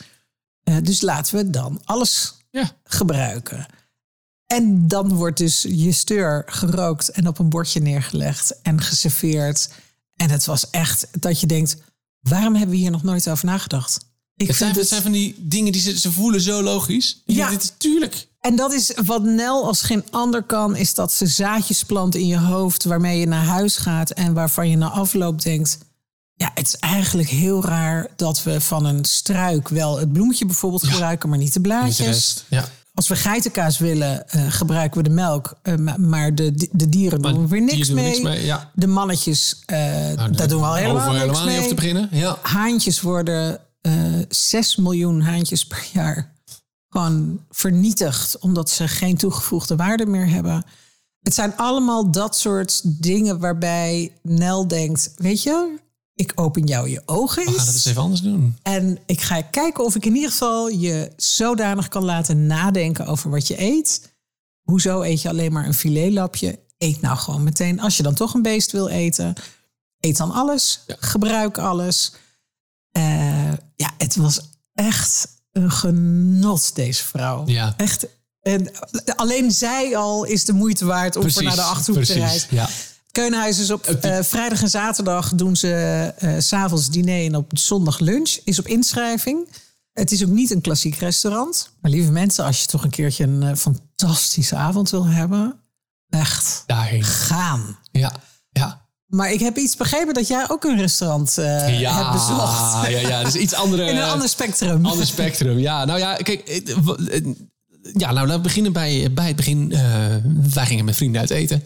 Uh, 0.64 0.78
dus 0.84 1.02
laten 1.02 1.36
we 1.36 1.50
dan 1.50 1.82
alles 1.84 2.34
gebruiken. 2.84 3.66
En 4.46 4.88
dan 4.88 5.14
wordt 5.14 5.38
dus 5.38 5.62
je 5.62 5.92
steur 5.92 6.44
gerookt 6.46 7.10
en 7.10 7.28
op 7.28 7.40
een 7.40 7.50
bordje 7.50 7.80
neergelegd 7.80 8.62
en 8.62 8.82
geserveerd. 8.82 9.70
En 10.16 10.30
het 10.30 10.46
was 10.46 10.70
echt 10.70 11.08
dat 11.20 11.40
je 11.40 11.48
denkt, 11.48 11.78
waarom 12.20 12.56
hebben 12.56 12.76
we 12.76 12.82
hier 12.82 12.92
nog 12.92 13.04
nooit 13.04 13.30
over 13.30 13.46
nagedacht? 13.46 14.00
Ik 14.36 14.48
het, 14.48 14.56
zijn, 14.56 14.74
het 14.74 14.88
zijn 14.88 15.02
van 15.02 15.12
die 15.12 15.36
dingen 15.38 15.72
die 15.72 15.82
ze, 15.82 16.00
ze 16.00 16.12
voelen 16.12 16.42
zo 16.42 16.62
logisch. 16.62 17.22
Ja, 17.26 17.50
dit 17.50 17.64
is 17.64 17.74
tuurlijk. 17.78 18.28
En 18.40 18.56
dat 18.56 18.74
is 18.74 18.92
wat 19.06 19.24
Nel 19.24 19.66
als 19.66 19.82
geen 19.82 20.04
ander 20.10 20.44
kan, 20.44 20.76
is 20.76 20.94
dat 20.94 21.14
ze 21.14 21.28
zaadjes 21.28 21.84
plant 21.84 22.16
in 22.16 22.28
je 22.28 22.40
hoofd 22.40 22.84
waarmee 22.84 23.20
je 23.20 23.28
naar 23.28 23.46
huis 23.46 23.78
gaat 23.78 24.12
en 24.12 24.34
waarvan 24.34 24.70
je 24.70 24.78
na 24.78 24.90
afloop 24.90 25.42
denkt. 25.42 25.78
Ja, 26.36 26.52
het 26.54 26.68
is 26.68 26.76
eigenlijk 26.76 27.30
heel 27.30 27.66
raar 27.66 28.08
dat 28.16 28.44
we 28.44 28.62
van 28.62 28.86
een 28.86 29.06
struik 29.06 29.70
wel 29.70 30.00
het 30.00 30.14
bloemetje 30.14 30.46
bijvoorbeeld 30.46 30.84
gebruiken, 30.84 31.30
maar 31.30 31.38
niet 31.38 31.54
de 31.54 31.62
blaadjes. 31.62 32.46
ja. 32.50 32.66
Als 32.94 33.08
we 33.08 33.16
geitenkaas 33.16 33.78
willen, 33.78 34.26
uh, 34.36 34.52
gebruiken 34.52 34.98
we 34.98 35.10
de 35.10 35.16
melk. 35.16 35.54
Uh, 35.64 35.96
maar 35.98 36.36
de, 36.36 36.70
de 36.72 36.90
dieren 36.90 37.22
doen 37.22 37.42
we 37.42 37.48
weer 37.48 37.62
niks 37.62 37.90
mee. 37.90 38.06
Niks 38.06 38.22
mee 38.22 38.46
ja. 38.46 38.72
De 38.74 38.88
mannetjes, 38.88 39.64
uh, 39.68 39.78
nou, 39.78 40.32
daar 40.32 40.48
doen 40.48 40.62
we 40.62 40.68
al 40.68 40.76
helemaal, 40.76 41.08
niks 41.08 41.20
helemaal 41.20 41.46
mee. 41.46 41.60
Niet 41.60 41.68
te 41.68 41.76
beginnen. 41.76 42.10
Ja. 42.12 42.38
Haantjes 42.42 43.02
worden 43.02 43.60
uh, 43.82 44.20
eh, 44.20 44.26
6 44.30 44.76
miljoen 44.76 45.22
haantjes 45.22 45.68
per 45.68 45.86
jaar 45.94 46.34
gewoon 46.94 47.40
vernietigd 47.50 48.38
omdat 48.40 48.70
ze 48.70 48.88
geen 48.88 49.18
toegevoegde 49.18 49.76
waarde 49.76 50.06
meer 50.06 50.30
hebben. 50.30 50.66
Het 51.22 51.34
zijn 51.34 51.58
allemaal 51.58 52.12
dat 52.12 52.38
soort 52.38 52.82
dingen 53.04 53.40
waarbij 53.40 54.14
Nel 54.22 54.68
denkt: 54.68 55.14
Weet 55.16 55.44
je, 55.44 55.80
ik 56.16 56.32
open 56.36 56.66
jou 56.66 56.90
je 56.90 57.02
ogen. 57.06 57.46
We 57.46 57.52
gaan 57.52 57.66
het 57.66 57.74
eens 57.74 57.86
even 57.86 58.02
anders 58.02 58.22
doen. 58.22 58.58
En 58.62 59.00
ik 59.06 59.22
ga 59.22 59.42
kijken 59.42 59.86
of 59.86 59.96
ik 59.96 60.06
in 60.06 60.16
ieder 60.16 60.32
geval 60.32 60.70
je 60.70 61.12
zodanig 61.18 61.88
kan 61.88 62.04
laten 62.04 62.46
nadenken 62.46 63.06
over 63.06 63.30
wat 63.30 63.48
je 63.48 63.62
eet. 63.62 64.12
Hoezo 64.62 65.02
eet 65.02 65.22
je 65.22 65.30
alleen 65.30 65.52
maar 65.52 65.66
een 65.66 65.74
filetlapje? 65.74 66.60
Eet 66.78 67.02
nou 67.02 67.18
gewoon 67.18 67.44
meteen. 67.44 67.80
Als 67.80 67.98
je 67.98 68.04
dan 68.04 68.14
toch 68.14 68.34
een 68.34 68.42
beest 68.42 68.72
wil 68.72 68.88
eten, 68.88 69.34
eet 70.00 70.18
dan 70.18 70.32
alles. 70.32 70.84
Gebruik 70.88 71.58
alles. 71.58 72.14
Uh, 72.98 73.52
ja, 73.76 73.92
het 73.98 74.16
was 74.16 74.40
echt 74.74 75.28
een 75.52 75.72
genot, 75.72 76.76
deze 76.76 77.04
vrouw. 77.04 77.44
Ja. 77.46 77.74
Echt. 77.78 78.08
En 78.42 78.72
alleen 79.16 79.52
zij 79.52 79.98
al 79.98 80.24
is 80.24 80.46
de 80.46 80.54
moeite 80.54 80.86
waard 80.86 81.16
om 81.16 81.22
precies, 81.22 81.40
voor 81.40 81.48
naar 81.48 81.56
de 81.56 81.62
Achterhoek 81.72 82.04
te 82.04 82.14
reizen. 82.14 82.48
Ja. 82.52 82.70
Keunhuis 83.14 83.60
is 83.60 83.72
op 83.72 83.88
uh, 84.06 84.20
vrijdag 84.22 84.62
en 84.62 84.70
zaterdag 84.70 85.34
doen 85.36 85.56
ze 85.56 86.14
uh, 86.24 86.36
s'avonds 86.38 86.90
diner 86.90 87.26
en 87.26 87.36
op 87.36 87.52
zondag 87.54 88.00
lunch. 88.00 88.38
Is 88.44 88.60
op 88.60 88.68
inschrijving. 88.68 89.48
Het 89.92 90.12
is 90.12 90.24
ook 90.24 90.30
niet 90.30 90.52
een 90.52 90.62
klassiek 90.62 90.96
restaurant. 90.96 91.70
Maar 91.82 91.92
lieve 91.92 92.12
mensen, 92.12 92.46
als 92.46 92.62
je 92.62 92.68
toch 92.68 92.84
een 92.84 92.90
keertje 92.90 93.24
een 93.24 93.42
uh, 93.42 93.56
fantastische 93.56 94.56
avond 94.56 94.90
wil 94.90 95.06
hebben. 95.06 95.60
Echt. 96.10 96.64
Daarheen. 96.66 97.04
Gaan. 97.04 97.78
Ja, 97.92 98.12
ja. 98.50 98.88
Maar 99.08 99.32
ik 99.32 99.40
heb 99.40 99.58
iets 99.58 99.76
begrepen 99.76 100.14
dat 100.14 100.28
jij 100.28 100.50
ook 100.50 100.64
een 100.64 100.78
restaurant 100.78 101.38
uh, 101.40 101.80
ja, 101.80 101.96
hebt 101.98 102.12
bezocht. 102.12 102.90
Ja, 102.90 103.00
ja, 103.00 103.24
dus 103.24 103.36
iets 103.36 103.54
andere. 103.54 103.86
In 103.92 103.98
een 103.98 104.04
ander 104.04 104.30
spectrum. 104.30 104.86
Ander 104.86 105.06
spectrum, 105.06 105.60
ja. 105.60 105.86
Nou 105.86 106.00
ja, 106.00 106.16
kijk. 106.16 106.40
Eh, 106.40 106.58
eh, 107.16 107.26
ja, 107.94 108.12
nou 108.12 108.28
laten 108.28 108.36
we 108.36 108.42
beginnen 108.42 108.74
bij, 108.74 109.12
bij 109.14 109.28
het 109.28 109.36
begin. 109.36 109.72
Uh, 109.72 109.80
wij 110.54 110.66
gingen 110.66 110.86
met 110.86 110.96
vrienden 110.96 111.22
uit 111.22 111.30
eten. 111.30 111.64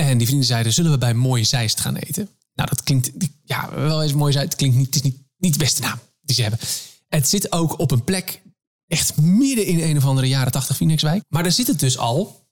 En 0.00 0.18
die 0.18 0.26
vrienden 0.26 0.46
zeiden, 0.46 0.72
zullen 0.72 0.90
we 0.90 0.98
bij 0.98 1.14
Mooie 1.14 1.44
Zeist 1.44 1.80
gaan 1.80 1.96
eten? 1.96 2.28
Nou, 2.54 2.68
dat 2.68 2.82
klinkt, 2.82 3.10
ja, 3.44 3.74
wel 3.74 4.02
eens 4.02 4.12
Mooie 4.12 4.32
Zeist. 4.32 4.48
Het 4.48 4.58
klinkt 4.58 4.76
niet, 4.76 4.86
het 4.86 4.94
is 4.94 5.02
niet, 5.02 5.16
niet 5.36 5.52
de 5.52 5.58
beste 5.58 5.80
naam 5.82 5.98
die 6.20 6.34
ze 6.34 6.42
hebben. 6.42 6.60
Het 7.08 7.28
zit 7.28 7.52
ook 7.52 7.78
op 7.78 7.90
een 7.90 8.04
plek 8.04 8.42
echt 8.86 9.16
midden 9.16 9.66
in 9.66 9.80
een 9.80 9.96
of 9.96 10.04
andere 10.04 10.28
jaren 10.28 10.52
80 10.52 10.76
Phoenixwijk. 10.76 11.24
Maar 11.28 11.42
daar 11.42 11.52
zit 11.52 11.66
het 11.66 11.80
dus 11.80 11.98
al, 11.98 12.48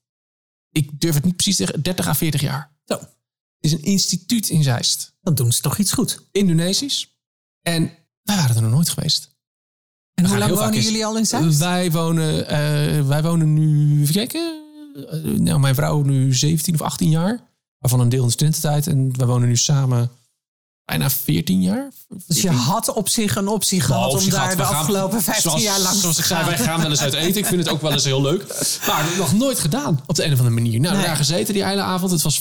ik 0.71 0.99
durf 1.01 1.15
het 1.15 1.23
niet 1.23 1.35
precies 1.35 1.55
te 1.55 1.63
zeggen, 1.63 1.83
30 1.83 2.07
à 2.07 2.13
40 2.13 2.41
jaar. 2.41 2.77
Zo 2.83 2.99
is 3.59 3.71
een 3.71 3.83
instituut 3.83 4.49
in 4.49 4.63
Zeist. 4.63 5.13
Dan 5.21 5.35
doen 5.35 5.51
ze 5.51 5.61
toch 5.61 5.77
iets 5.77 5.91
goed. 5.91 6.27
Indonesisch. 6.31 7.19
En 7.61 7.91
wij 8.21 8.35
waren 8.35 8.55
er 8.55 8.61
nog 8.61 8.71
nooit 8.71 8.89
geweest. 8.89 9.37
En 10.13 10.25
hoe 10.25 10.37
lang 10.37 10.51
wonen 10.51 10.81
jullie 10.81 11.05
al 11.05 11.17
in 11.17 11.25
Zeist? 11.25 11.57
Wij 11.57 11.91
wonen, 11.91 12.39
uh, 12.39 13.07
wij 13.07 13.21
wonen 13.21 13.53
nu, 13.53 14.01
even 14.01 14.13
kijken. 14.13 14.68
Uh, 14.95 15.39
nou, 15.39 15.59
mijn 15.59 15.75
vrouw 15.75 16.01
nu 16.01 16.33
17 16.33 16.73
of 16.73 16.81
18 16.81 17.09
jaar. 17.09 17.47
Waarvan 17.77 17.99
een 17.99 18.09
deel 18.09 18.21
in 18.21 18.25
de 18.25 18.33
studententijd. 18.33 18.87
En 18.87 19.17
wij 19.17 19.27
wonen 19.27 19.47
nu 19.47 19.57
samen 19.57 20.11
bijna 20.85 21.09
14 21.09 21.61
jaar. 21.61 21.91
Dus 22.27 22.41
je 22.41 22.49
had 22.49 22.93
op 22.93 23.09
zich 23.09 23.35
een 23.35 23.47
optie 23.47 23.81
gehad 23.81 24.23
om 24.23 24.29
daar 24.29 24.55
de 24.55 24.63
afgelopen 24.63 25.21
15 25.21 25.59
jaar 25.59 25.79
lang 25.79 25.95
Zoals 25.95 26.17
ik 26.17 26.25
zei, 26.25 26.45
wij 26.45 26.57
gaan 26.57 26.81
wel 26.81 26.89
eens 26.89 27.01
uit 27.01 27.13
eten. 27.13 27.41
Ik 27.41 27.45
vind 27.45 27.63
het 27.63 27.69
ook 27.69 27.81
wel 27.81 27.91
eens 27.91 28.03
heel 28.03 28.21
leuk. 28.21 28.47
Maar 28.87 29.05
nog 29.17 29.33
nooit 29.33 29.59
gedaan 29.59 30.03
op 30.05 30.15
de 30.15 30.23
een 30.23 30.33
of 30.33 30.37
andere 30.37 30.55
manier. 30.55 30.79
Nou, 30.79 30.95
nee. 30.95 31.05
daar 31.05 31.15
gezeten 31.15 31.53
die 31.53 31.65
hele 31.65 31.81
avond. 31.81 32.11
Het 32.11 32.21
was 32.21 32.39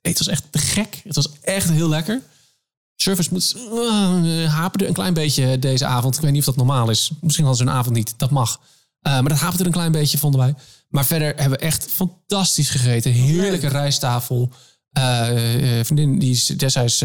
het 0.00 0.18
was 0.18 0.28
echt 0.28 0.44
te 0.50 0.58
gek. 0.58 1.00
Het 1.04 1.14
was 1.14 1.28
echt 1.40 1.70
heel 1.70 1.88
lekker. 1.88 2.22
Service 2.96 3.28
moet 3.32 3.56
uh, 3.72 4.54
haperde 4.54 4.86
een 4.86 4.92
klein 4.92 5.14
beetje 5.14 5.58
deze 5.58 5.86
avond. 5.86 6.16
Ik 6.16 6.20
weet 6.20 6.30
niet 6.30 6.40
of 6.40 6.46
dat 6.46 6.56
normaal 6.56 6.90
is. 6.90 7.10
Misschien 7.20 7.44
hadden 7.44 7.66
ze 7.66 7.70
een 7.70 7.78
avond 7.78 7.94
niet. 7.94 8.14
Dat 8.16 8.30
mag. 8.30 8.60
Uh, 9.06 9.12
maar 9.12 9.28
dat 9.28 9.38
haperde 9.38 9.64
een 9.64 9.70
klein 9.70 9.92
beetje, 9.92 10.18
vonden 10.18 10.40
wij. 10.40 10.54
Maar 10.88 11.06
verder 11.06 11.28
hebben 11.28 11.58
we 11.58 11.64
echt 11.64 11.86
fantastisch 11.92 12.70
gegeten. 12.70 13.12
Heerlijke 13.12 13.68
rijsttafel. 13.68 14.52
Uh, 14.98 15.24
vriendin 15.82 16.18
die 16.18 16.30
is 16.30 16.46
destijds, 16.46 16.98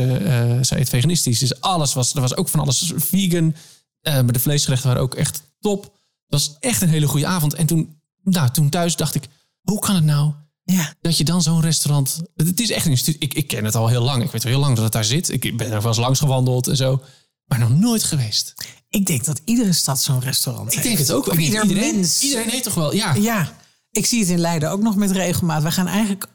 zij 0.62 0.80
eet 0.80 0.90
veganistisch. 0.90 1.40
Dus 1.40 1.62
alles 1.62 1.94
was, 1.94 2.14
er 2.14 2.22
was 2.22 2.36
ook 2.36 2.50
van 2.50 2.60
alles 2.60 2.92
vegan. 2.96 3.56
maar 4.02 4.32
de 4.32 4.40
vleesgerechten 4.40 4.88
waren 4.88 5.04
ook 5.04 5.16
echt 5.16 5.42
top. 5.60 5.84
Het 5.84 5.92
was 6.28 6.56
echt 6.60 6.82
een 6.82 6.90
hele 6.90 7.08
goede 7.08 7.26
avond. 7.26 7.54
En 7.54 7.66
toen, 7.66 8.02
nou, 8.24 8.50
toen 8.50 8.70
thuis 8.70 8.96
dacht 8.96 9.16
ik, 9.16 9.28
hoe 9.62 9.80
kan 9.80 9.96
het 9.96 10.04
nou 10.04 10.34
ja. 10.66 10.94
Dat 11.02 11.18
je 11.18 11.24
dan 11.24 11.42
zo'n 11.42 11.62
restaurant. 11.62 12.22
Het 12.36 12.60
is 12.60 12.72
echt 12.72 12.86
een 12.86 12.92
instituut. 12.92 13.24
Ik, 13.24 13.34
ik 13.34 13.48
ken 13.48 13.66
het 13.66 13.76
al 13.76 13.88
heel 13.88 14.02
lang. 14.02 14.24
Ik 14.24 14.32
weet 14.32 14.44
al 14.44 14.50
heel 14.50 14.60
lang 14.60 14.76
dat 14.76 14.84
het 14.84 14.94
daar 14.94 15.06
zit. 15.06 15.30
Ik 15.30 15.58
ben 15.58 15.72
er 15.72 15.80
wel 15.80 15.88
eens 15.88 15.98
langs 15.98 16.20
gewandeld 16.20 16.68
en 16.68 16.76
zo. 16.76 17.02
Maar 17.46 17.60
nog 17.60 17.70
nooit 17.70 18.04
geweest. 18.04 18.54
Ik 18.96 19.06
denk 19.06 19.26
dat 19.26 19.42
iedere 19.46 19.74
stad 19.74 20.02
zo'n 20.02 20.20
restaurant 20.20 20.68
ik 20.68 20.74
heeft. 20.74 20.86
Ik 20.86 20.96
denk 20.96 21.08
het 21.08 21.18
ook. 21.18 21.28
Of 21.28 21.38
ieder 21.38 21.64
iedereen, 21.64 21.96
mens. 21.96 22.22
Iedereen 22.22 22.50
heeft 22.50 22.64
toch 22.64 22.74
wel, 22.74 22.94
ja. 22.94 23.14
Ja, 23.14 23.54
ik 23.92 24.06
zie 24.06 24.20
het 24.20 24.30
in 24.30 24.40
Leiden 24.40 24.72
ook 24.72 24.82
nog 24.82 24.96
met 24.96 25.12
regelmaat. 25.12 25.64
We 25.64 25.72
gaan 25.72 25.88
eigenlijk 25.88 26.26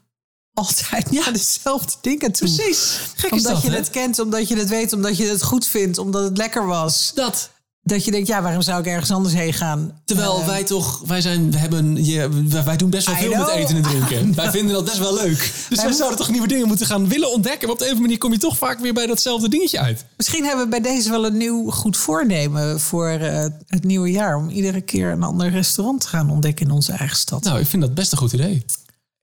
altijd 0.52 1.06
ja, 1.10 1.30
dezelfde 1.30 1.94
dingen 2.00 2.32
toe. 2.32 2.54
Precies. 2.54 2.98
Gek 3.14 3.32
omdat 3.32 3.52
dat, 3.52 3.62
je 3.62 3.70
het 3.70 3.90
kent, 3.90 4.18
omdat 4.18 4.48
je 4.48 4.56
het 4.56 4.68
weet, 4.68 4.92
omdat 4.92 5.16
je 5.16 5.26
het 5.26 5.42
goed 5.42 5.66
vindt, 5.66 5.98
omdat 5.98 6.24
het 6.24 6.36
lekker 6.36 6.66
was. 6.66 7.12
Dat. 7.14 7.50
Dat 7.82 8.04
je 8.04 8.10
denkt, 8.10 8.28
ja, 8.28 8.42
waarom 8.42 8.62
zou 8.62 8.80
ik 8.80 8.86
ergens 8.86 9.10
anders 9.10 9.34
heen 9.34 9.52
gaan? 9.52 10.00
Terwijl 10.04 10.40
uh, 10.40 10.46
wij 10.46 10.64
toch, 10.64 11.02
wij 11.06 11.20
zijn, 11.20 11.50
we 11.50 11.56
hebben, 11.56 12.04
je, 12.04 12.28
wij 12.64 12.76
doen 12.76 12.90
best 12.90 13.06
wel 13.06 13.16
veel 13.16 13.36
met 13.36 13.48
eten 13.48 13.76
en 13.76 13.82
drinken. 13.82 14.34
wij 14.34 14.50
vinden 14.50 14.74
dat 14.74 14.84
best 14.84 14.98
wel 14.98 15.14
leuk. 15.14 15.52
Dus 15.68 15.82
wij, 15.82 15.92
zouden 15.92 16.18
toch 16.18 16.30
nieuwe 16.30 16.48
dingen 16.48 16.66
moeten 16.66 16.86
gaan 16.86 17.08
willen 17.08 17.32
ontdekken. 17.32 17.62
Maar 17.62 17.76
op 17.76 17.78
de 17.78 17.84
een 17.84 17.90
of 17.90 17.96
andere 17.96 18.00
manier 18.00 18.18
kom 18.18 18.32
je 18.32 18.38
toch 18.38 18.58
vaak 18.58 18.80
weer 18.80 18.94
bij 18.94 19.06
datzelfde 19.06 19.48
dingetje 19.48 19.78
uit. 19.78 20.04
Misschien 20.16 20.44
hebben 20.44 20.64
we 20.64 20.70
bij 20.70 20.80
deze 20.80 21.10
wel 21.10 21.26
een 21.26 21.36
nieuw 21.36 21.70
goed 21.70 21.96
voornemen 21.96 22.80
voor 22.80 23.18
uh, 23.20 23.46
het 23.66 23.84
nieuwe 23.84 24.10
jaar. 24.10 24.36
Om 24.36 24.48
iedere 24.48 24.80
keer 24.80 25.10
een 25.10 25.22
ander 25.22 25.50
restaurant 25.50 26.00
te 26.00 26.08
gaan 26.08 26.30
ontdekken 26.30 26.66
in 26.66 26.72
onze 26.72 26.92
eigen 26.92 27.16
stad. 27.16 27.44
Nou, 27.44 27.60
ik 27.60 27.66
vind 27.66 27.82
dat 27.82 27.94
best 27.94 28.12
een 28.12 28.18
goed 28.18 28.32
idee. 28.32 28.64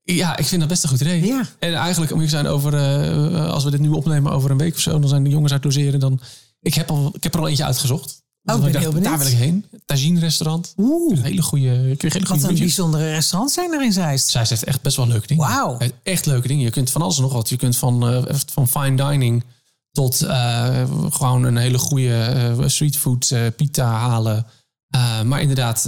Ja, 0.02 0.36
ik 0.36 0.46
vind 0.46 0.60
dat 0.60 0.70
best 0.70 0.82
een 0.82 0.88
goed 0.88 1.00
idee. 1.00 1.26
Ja. 1.26 1.42
En 1.58 1.74
eigenlijk, 1.74 2.12
om 2.12 2.20
je 2.20 2.28
zijn 2.28 2.46
over, 2.46 2.74
uh, 2.74 3.50
als 3.50 3.64
we 3.64 3.70
dit 3.70 3.80
nu 3.80 3.88
opnemen 3.88 4.32
over 4.32 4.50
een 4.50 4.58
week 4.58 4.74
of 4.74 4.80
zo, 4.80 4.98
dan 4.98 5.08
zijn 5.08 5.24
de 5.24 5.30
jongens 5.30 5.52
uit 5.52 5.64
logeren. 5.64 6.00
Dan, 6.00 6.20
ik, 6.60 6.74
heb 6.74 6.90
al, 6.90 7.10
ik 7.14 7.22
heb 7.22 7.34
er 7.34 7.40
al 7.40 7.48
eentje 7.48 7.64
uitgezocht. 7.64 8.26
Oh, 8.54 8.62
ben 8.62 8.76
heel 8.76 9.00
Daar 9.00 9.18
wil 9.18 9.26
ik 9.26 9.32
heen. 9.32 9.64
Tagine 9.84 10.20
restaurant. 10.20 10.72
Oeh. 10.76 11.16
Een 11.16 11.22
hele 11.22 11.42
goede. 11.42 11.68
Hele 11.68 11.96
goede 11.98 12.40
wat 12.40 12.42
een 12.42 12.58
bijzondere 12.58 13.10
restaurants 13.10 13.54
zijn 13.54 13.72
er 13.72 13.82
in 13.82 13.92
Zeist. 13.92 14.28
Zij 14.28 14.44
heeft 14.48 14.64
echt 14.64 14.82
best 14.82 14.96
wel 14.96 15.06
leuke 15.06 15.26
dingen. 15.26 15.46
Wauw. 15.48 15.78
Echt 16.02 16.26
leuke 16.26 16.48
dingen. 16.48 16.64
Je 16.64 16.70
kunt 16.70 16.90
van 16.90 17.02
alles 17.02 17.16
en 17.16 17.22
nog 17.22 17.32
wat. 17.32 17.48
Je 17.48 17.56
kunt 17.56 17.76
van, 17.76 18.14
uh, 18.14 18.22
van 18.52 18.68
fine 18.68 18.96
dining 18.96 19.44
tot 19.92 20.22
uh, 20.22 20.82
gewoon 21.10 21.42
een 21.44 21.56
hele 21.56 21.78
goede 21.78 22.54
uh, 22.58 22.68
streetfood 22.68 23.34
pita 23.56 23.84
halen. 23.84 24.46
maar 25.24 25.40
inderdaad. 25.40 25.86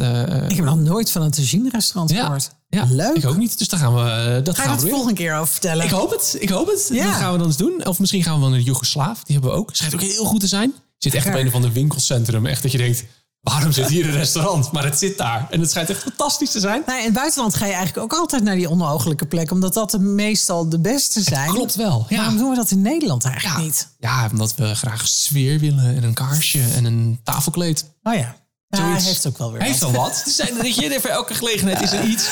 ik 0.48 0.56
heb 0.56 0.64
nog 0.64 0.78
nooit 0.78 1.10
van 1.10 1.22
een 1.22 1.30
tagine 1.30 1.70
restaurant 1.70 2.10
ja, 2.10 2.24
gehoord. 2.24 2.50
Ja, 2.68 2.86
Leuk. 2.90 3.16
Ik 3.16 3.26
ook 3.26 3.36
niet. 3.36 3.58
Dus 3.58 3.68
daar 3.68 3.80
gaan 3.80 3.94
we. 3.94 4.40
dat 4.42 4.56
Ga 4.56 4.62
gaan 4.62 4.70
je 4.70 4.76
dat 4.76 4.84
we 4.84 4.90
volgende 4.90 5.14
keer 5.14 5.34
over 5.34 5.52
vertellen? 5.52 5.84
Ik 5.84 5.90
hoop 5.90 6.10
het. 6.10 6.36
Ik 6.38 6.48
hoop 6.48 6.66
het. 6.66 6.88
Ja. 6.92 7.04
Dat 7.04 7.14
gaan 7.14 7.32
we 7.32 7.38
dan 7.38 7.46
eens 7.46 7.56
doen. 7.56 7.86
Of 7.86 7.98
misschien 7.98 8.22
gaan 8.22 8.34
we 8.34 8.40
wel 8.40 8.48
naar 8.48 8.58
de 8.58 8.64
Joegoslaaf. 8.64 9.24
Die 9.24 9.34
hebben 9.34 9.52
we 9.52 9.58
ook. 9.58 9.70
Schijnt 9.72 9.94
ook 9.94 10.00
heel 10.00 10.24
goed 10.24 10.40
te 10.40 10.46
zijn. 10.46 10.72
Zit 11.02 11.14
echt 11.14 11.26
op 11.26 11.34
een 11.34 11.46
of 11.46 11.54
ander 11.54 11.72
winkelcentrum. 11.72 12.46
Echt 12.46 12.62
dat 12.62 12.72
je 12.72 12.78
denkt. 12.78 13.04
Waarom 13.40 13.72
zit 13.72 13.88
hier 13.88 14.04
een 14.04 14.12
restaurant? 14.12 14.72
Maar 14.72 14.84
het 14.84 14.98
zit 14.98 15.18
daar. 15.18 15.46
En 15.50 15.60
het 15.60 15.70
schijnt 15.70 15.90
echt 15.90 16.02
fantastisch 16.02 16.50
te 16.50 16.60
zijn. 16.60 16.82
Nou, 16.86 16.98
in 16.98 17.04
het 17.04 17.14
buitenland 17.14 17.54
ga 17.54 17.66
je 17.66 17.72
eigenlijk 17.72 18.12
ook 18.12 18.18
altijd 18.20 18.42
naar 18.42 18.54
die 18.54 18.68
onmogelijke 18.68 19.26
plek. 19.26 19.50
Omdat 19.50 19.74
dat 19.74 19.90
de 19.90 19.98
meestal 19.98 20.68
de 20.68 20.78
beste 20.80 21.20
zijn. 21.22 21.46
Het 21.46 21.54
klopt 21.56 21.74
wel. 21.74 22.06
Ja. 22.08 22.16
Waarom 22.16 22.36
doen 22.36 22.50
we 22.50 22.56
dat 22.56 22.70
in 22.70 22.80
Nederland 22.82 23.24
eigenlijk 23.24 23.56
ja. 23.58 23.62
niet? 23.64 23.88
Ja, 23.98 24.28
omdat 24.32 24.54
we 24.54 24.74
graag 24.74 25.08
sfeer 25.08 25.58
willen. 25.58 25.96
En 25.96 26.02
een 26.02 26.14
kaarsje 26.14 26.62
en 26.74 26.84
een 26.84 27.20
tafelkleed. 27.24 27.84
Oh 28.02 28.14
ja. 28.14 28.36
Ja, 28.68 28.90
hij 28.90 29.02
heeft 29.02 29.26
ook 29.26 29.38
wel 29.38 29.52
weer 29.52 29.62
Heeft 29.62 29.80
wel 29.80 29.92
wat. 29.92 30.22
Er 30.26 30.30
zijn 30.32 30.58
er 30.58 30.64
hier 30.64 31.00
voor 31.00 31.10
elke 31.10 31.34
gelegenheid 31.34 31.82
is 31.82 31.92
er 31.92 32.04
iets. 32.04 32.28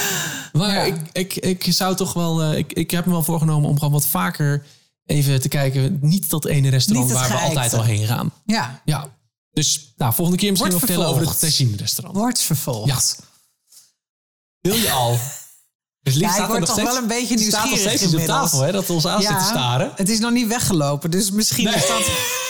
Maar 0.53 0.75
Ja. 0.75 0.83
ik, 0.83 0.97
ik, 1.13 1.37
ik 1.37 1.73
zou 1.75 1.97
toch 1.97 2.13
wel... 2.13 2.43
eh, 2.43 2.59
Ik, 2.59 2.73
ik 2.73 2.91
heb 2.91 3.07
me 3.07 3.13
wel 3.13 3.23
voorgenomen 3.23 3.69
om 3.69 3.79
gewoon 3.79 3.93
wat 3.93 4.07
vaker 4.07 4.65
even 5.09 5.41
te 5.41 5.49
kijken. 5.49 5.99
Niet 6.03 6.31
dat 6.31 6.45
ene 6.45 6.69
restaurant 6.69 7.11
waar 7.13 7.29
we 7.29 7.35
altijd 7.37 7.75
al 7.75 7.83
heen 7.85 8.07
gaan. 8.07 8.33
Ja, 8.47 8.83
Ja. 8.85 9.17
Dus 9.51 9.93
nou, 9.97 10.15
volgende 10.15 10.41
keer 10.41 10.51
misschien 10.51 10.71
Wordt 10.73 10.87
vertellen 10.87 11.11
over 11.11 11.29
het. 11.29 11.39
Tessine 11.39 11.77
restaurant. 11.77 12.17
wordt 12.17 12.41
vervolgd. 12.41 12.89
Ja. 13.19 13.25
Wil 14.61 14.75
je 14.75 14.91
al? 14.91 15.19
Dus 16.03 16.15
Ja, 16.15 16.27
ik 16.27 16.33
staat 16.33 16.41
er 16.41 16.47
word 16.47 16.59
nog 16.59 16.69
toch 16.69 16.79
steeds, 16.79 16.93
wel 16.93 17.03
een 17.03 17.09
beetje 17.09 17.35
het 17.35 17.43
staat 17.45 17.53
nog 17.53 17.65
nieuwsgierig 17.65 17.97
steeds 17.99 18.13
op 18.13 18.21
inmiddels. 18.21 18.51
tafel, 18.51 18.61
hè, 18.67 18.73
dat 18.73 18.91
ons 18.91 19.07
aan 19.07 19.23
zit 19.23 19.39
te 19.39 19.45
staren. 19.45 19.93
het 19.97 20.09
is 20.09 20.19
nog 20.19 20.31
niet 20.33 20.47
weggelopen. 20.47 21.11
Dus 21.11 21.31
misschien 21.31 21.75
is 21.75 21.87
dat... 21.87 22.03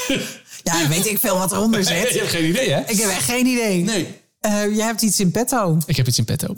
Ja, 0.63 0.89
weet 0.89 1.07
ik 1.07 1.19
veel 1.19 1.39
wat 1.39 1.53
eronder 1.53 1.81
Je 1.81 1.87
zit. 1.87 2.15
hebt 2.15 2.31
geen 2.31 2.45
idee, 2.49 2.71
hè? 2.73 2.81
Ik 2.81 2.99
heb 2.99 3.11
echt 3.11 3.25
geen 3.25 3.47
idee. 3.47 3.83
Nee. 3.85 4.21
Eh, 4.41 4.77
jij 4.77 4.87
hebt 4.87 5.03
iets 5.03 5.21
in 5.21 5.31
petto. 5.31 5.79
Ik 5.87 5.97
heb 5.97 6.07
iets 6.07 6.19
in 6.19 6.25
petto. 6.25 6.55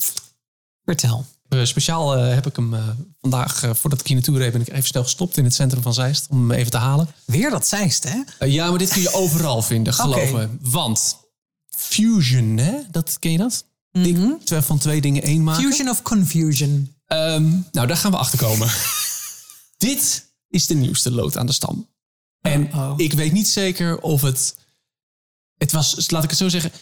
Vertel. 0.85 1.25
Eh, 1.51 1.65
speciaal 1.65 2.17
eh, 2.17 2.35
heb 2.35 2.47
ik 2.47 2.57
hem 2.57 2.75
eh, 2.75 2.89
vandaag, 3.21 3.65
voordat 3.73 4.01
ik 4.01 4.07
hier 4.07 4.17
naartoe 4.17 4.39
reed, 4.39 4.53
ben 4.53 4.61
ik 4.61 4.69
even 4.69 4.85
snel 4.85 5.03
gestopt 5.03 5.37
in 5.37 5.45
het 5.45 5.55
centrum 5.55 5.83
van 5.83 5.95
Zeist 5.95 6.27
om 6.31 6.39
hem 6.39 6.59
even 6.59 6.71
te 6.71 6.77
halen. 6.77 7.09
Weer 7.25 7.51
dat 7.51 7.67
zeist, 7.67 8.05
hè? 8.05 8.47
Ja, 8.47 8.69
maar 8.69 8.79
dit 8.79 8.93
kun 8.93 9.03
je 9.03 9.13
overal 9.13 9.63
vinden, 9.63 9.95
geloof 9.95 10.31
Oké. 10.31 10.33
me. 10.33 10.49
Want 10.61 11.19
Fusion, 11.77 12.57
hè? 12.57 12.73
Dat, 12.91 13.19
ken 13.19 13.33
je 13.33 13.39
dat? 13.39 13.65
Ding, 13.93 14.45
twee- 14.45 14.61
van 14.61 14.79
twee 14.79 15.01
dingen 15.01 15.23
één 15.23 15.45
maken. 15.45 15.63
Fusion 15.63 15.89
of 15.89 16.03
confusion. 16.03 16.95
Ehm, 17.07 17.49
nou, 17.73 17.87
daar 17.87 17.97
gaan 17.97 18.11
we 18.11 18.17
achter 18.17 18.39
komen. 18.39 18.69
Dit 19.79 20.27
is 20.49 20.67
de 20.67 20.75
nieuwste 20.75 21.11
lood 21.11 21.37
aan 21.37 21.47
de 21.47 21.53
stam. 21.53 21.89
En 22.41 22.71
ik 22.97 23.13
weet 23.13 23.33
niet 23.33 23.49
zeker 23.49 24.01
of 24.01 24.23
het. 24.23 24.57
Het 25.57 25.73
was, 25.73 26.11
laat 26.11 26.25
ik 26.25 26.31
het 26.31 26.39
zo 26.39 26.49
zeggen. 26.49 26.73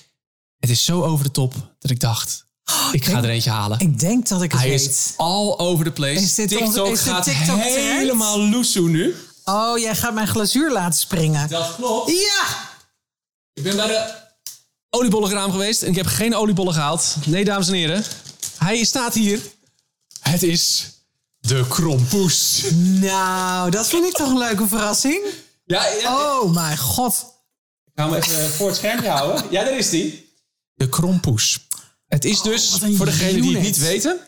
Het 0.58 0.70
is 0.70 0.84
zo 0.84 1.02
over 1.02 1.24
de 1.24 1.30
top 1.30 1.74
dat 1.78 1.90
ik 1.90 2.00
dacht. 2.00 2.47
Ik 2.92 3.04
ga 3.04 3.10
denk- 3.12 3.24
er 3.24 3.30
eentje 3.30 3.50
halen. 3.50 3.78
Ik 3.80 3.98
denk 3.98 4.28
dat 4.28 4.42
ik 4.42 4.52
het 4.52 4.60
Hij 4.60 4.68
weet. 4.70 4.88
is 4.88 5.12
all 5.16 5.54
over 5.56 5.84
the 5.84 5.90
place. 5.92 6.12
Is 6.22 6.34
dit 6.34 6.48
TikTok 6.48 6.66
onze- 6.68 6.82
is 6.92 7.02
dit 7.02 7.12
gaat 7.12 7.24
TikTok 7.24 7.60
helemaal 7.60 8.40
loesoe 8.40 8.88
nu. 8.88 9.14
Oh, 9.44 9.78
jij 9.78 9.94
gaat 9.96 10.14
mijn 10.14 10.26
glazuur 10.28 10.72
laten 10.72 10.98
springen. 10.98 11.48
Dat 11.48 11.74
klopt. 11.76 12.10
Ja! 12.10 12.44
Ik 13.54 13.62
ben 13.62 13.76
bij 13.76 13.86
de 13.86 14.12
oliebollenkraam 14.90 15.50
geweest 15.50 15.82
en 15.82 15.88
ik 15.88 15.96
heb 15.96 16.06
geen 16.06 16.34
oliebollen 16.34 16.72
gehaald. 16.74 17.14
Nee, 17.26 17.44
dames 17.44 17.68
en 17.68 17.74
heren. 17.74 18.04
Hij 18.58 18.84
staat 18.84 19.14
hier. 19.14 19.40
Het 20.20 20.42
is 20.42 20.90
de 21.38 21.64
krompoes. 21.68 22.62
Nou, 23.00 23.70
dat 23.70 23.88
vind 23.88 24.04
ik 24.06 24.12
toch 24.12 24.28
een 24.28 24.38
leuke 24.38 24.68
verrassing. 24.68 25.24
Ja, 25.64 25.86
ja. 26.00 26.16
Oh, 26.40 26.54
mijn 26.54 26.78
god. 26.78 27.24
Ik 27.84 27.92
ga 27.94 28.04
hem 28.04 28.14
even 28.14 28.50
voor 28.50 28.66
het 28.68 28.76
schermpje 28.76 29.08
houden. 29.08 29.44
Ja, 29.50 29.64
daar 29.64 29.78
is 29.78 29.90
hij. 29.90 30.24
De 30.74 30.88
krompoes. 30.88 31.66
Het 32.08 32.24
is 32.24 32.42
dus, 32.42 32.74
Oh, 32.74 32.82
een 32.82 32.96
voor 32.96 33.06
degenen 33.06 33.42
die 33.42 33.54
het 33.54 33.62
niet 33.62 33.78
weten... 33.78 34.18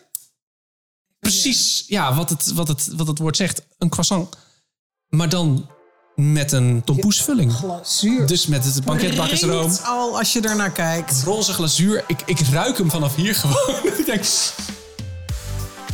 precies 1.18 1.84
ja, 1.86 2.14
wat, 2.14 2.30
het, 2.30 2.52
wat, 2.52 2.68
het, 2.68 2.88
wat 2.92 3.06
het 3.06 3.18
woord 3.18 3.36
zegt. 3.36 3.62
Een 3.78 3.88
croissant. 3.88 4.36
Maar 5.08 5.28
dan 5.28 5.70
met 6.14 6.52
een 6.52 6.82
tompoesvulling. 6.84 7.52
Glazuur. 7.52 8.26
Dus 8.26 8.46
met 8.46 8.64
het 8.64 8.84
banketbakkersroom. 8.84 9.76
Al 9.82 10.18
als 10.18 10.32
je 10.32 10.40
ernaar 10.40 10.72
kijkt. 10.72 11.22
Roze 11.22 11.52
glazuur. 11.52 12.04
Ik, 12.06 12.22
ik 12.24 12.40
ruik 12.40 12.78
hem 12.78 12.90
vanaf 12.90 13.14
hier 13.14 13.34
gewoon. 13.34 13.84
ik 13.98 14.06
denk, 14.06 14.24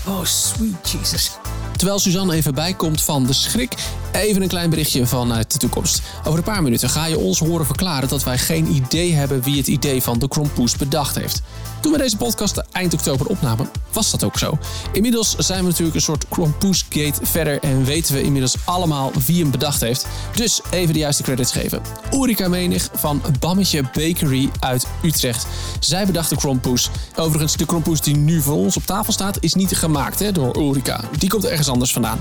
Oh, 0.06 0.24
sweet 0.24 0.90
Jesus. 0.90 1.30
Terwijl 1.76 1.98
Suzanne 1.98 2.34
even 2.34 2.54
bijkomt 2.54 3.02
van 3.02 3.26
de 3.26 3.32
schrik, 3.32 3.74
even 4.12 4.42
een 4.42 4.48
klein 4.48 4.70
berichtje 4.70 5.06
vanuit 5.06 5.52
de 5.52 5.58
toekomst. 5.58 6.02
Over 6.24 6.38
een 6.38 6.44
paar 6.44 6.62
minuten 6.62 6.88
ga 6.88 7.06
je 7.06 7.18
ons 7.18 7.38
horen 7.38 7.66
verklaren 7.66 8.08
dat 8.08 8.24
wij 8.24 8.38
geen 8.38 8.74
idee 8.74 9.12
hebben 9.12 9.42
wie 9.42 9.56
het 9.56 9.66
idee 9.66 10.02
van 10.02 10.18
de 10.18 10.28
Krompoes 10.28 10.76
bedacht 10.76 11.14
heeft. 11.14 11.42
Toen 11.80 11.92
we 11.92 11.98
deze 11.98 12.16
podcast 12.16 12.62
eind 12.72 12.94
oktober 12.94 13.26
opnamen, 13.26 13.68
was 13.92 14.10
dat 14.10 14.24
ook 14.24 14.38
zo. 14.38 14.58
Inmiddels 14.92 15.36
zijn 15.36 15.60
we 15.60 15.68
natuurlijk 15.68 15.96
een 15.96 16.02
soort 16.02 16.28
Krompoesgate 16.28 17.26
verder 17.26 17.60
en 17.62 17.84
weten 17.84 18.14
we 18.14 18.22
inmiddels 18.22 18.56
allemaal 18.64 19.12
wie 19.26 19.42
hem 19.42 19.50
bedacht 19.50 19.80
heeft. 19.80 20.06
Dus 20.34 20.60
even 20.70 20.92
de 20.92 20.98
juiste 20.98 21.22
credits 21.22 21.52
geven. 21.52 21.80
Ulrika 22.12 22.48
Menig 22.48 22.88
van 22.94 23.22
Bammetje 23.40 23.82
Bakery 23.82 24.50
uit 24.60 24.86
Utrecht. 25.02 25.46
Zij 25.80 26.06
bedacht 26.06 26.30
de 26.30 26.36
Krompoes. 26.36 26.90
Overigens, 27.16 27.56
de 27.56 27.66
Krompoes 27.66 28.00
die 28.00 28.16
nu 28.16 28.40
voor 28.40 28.56
ons 28.56 28.76
op 28.76 28.86
tafel 28.86 29.12
staat, 29.12 29.36
is 29.40 29.54
niet 29.54 29.76
gemaakt 29.76 30.18
hè, 30.18 30.32
door 30.32 30.56
Ulrika. 30.56 31.00
Die 31.18 31.28
komt 31.28 31.44
ergens 31.44 31.65
anders 31.68 31.92
vandaan. 31.92 32.20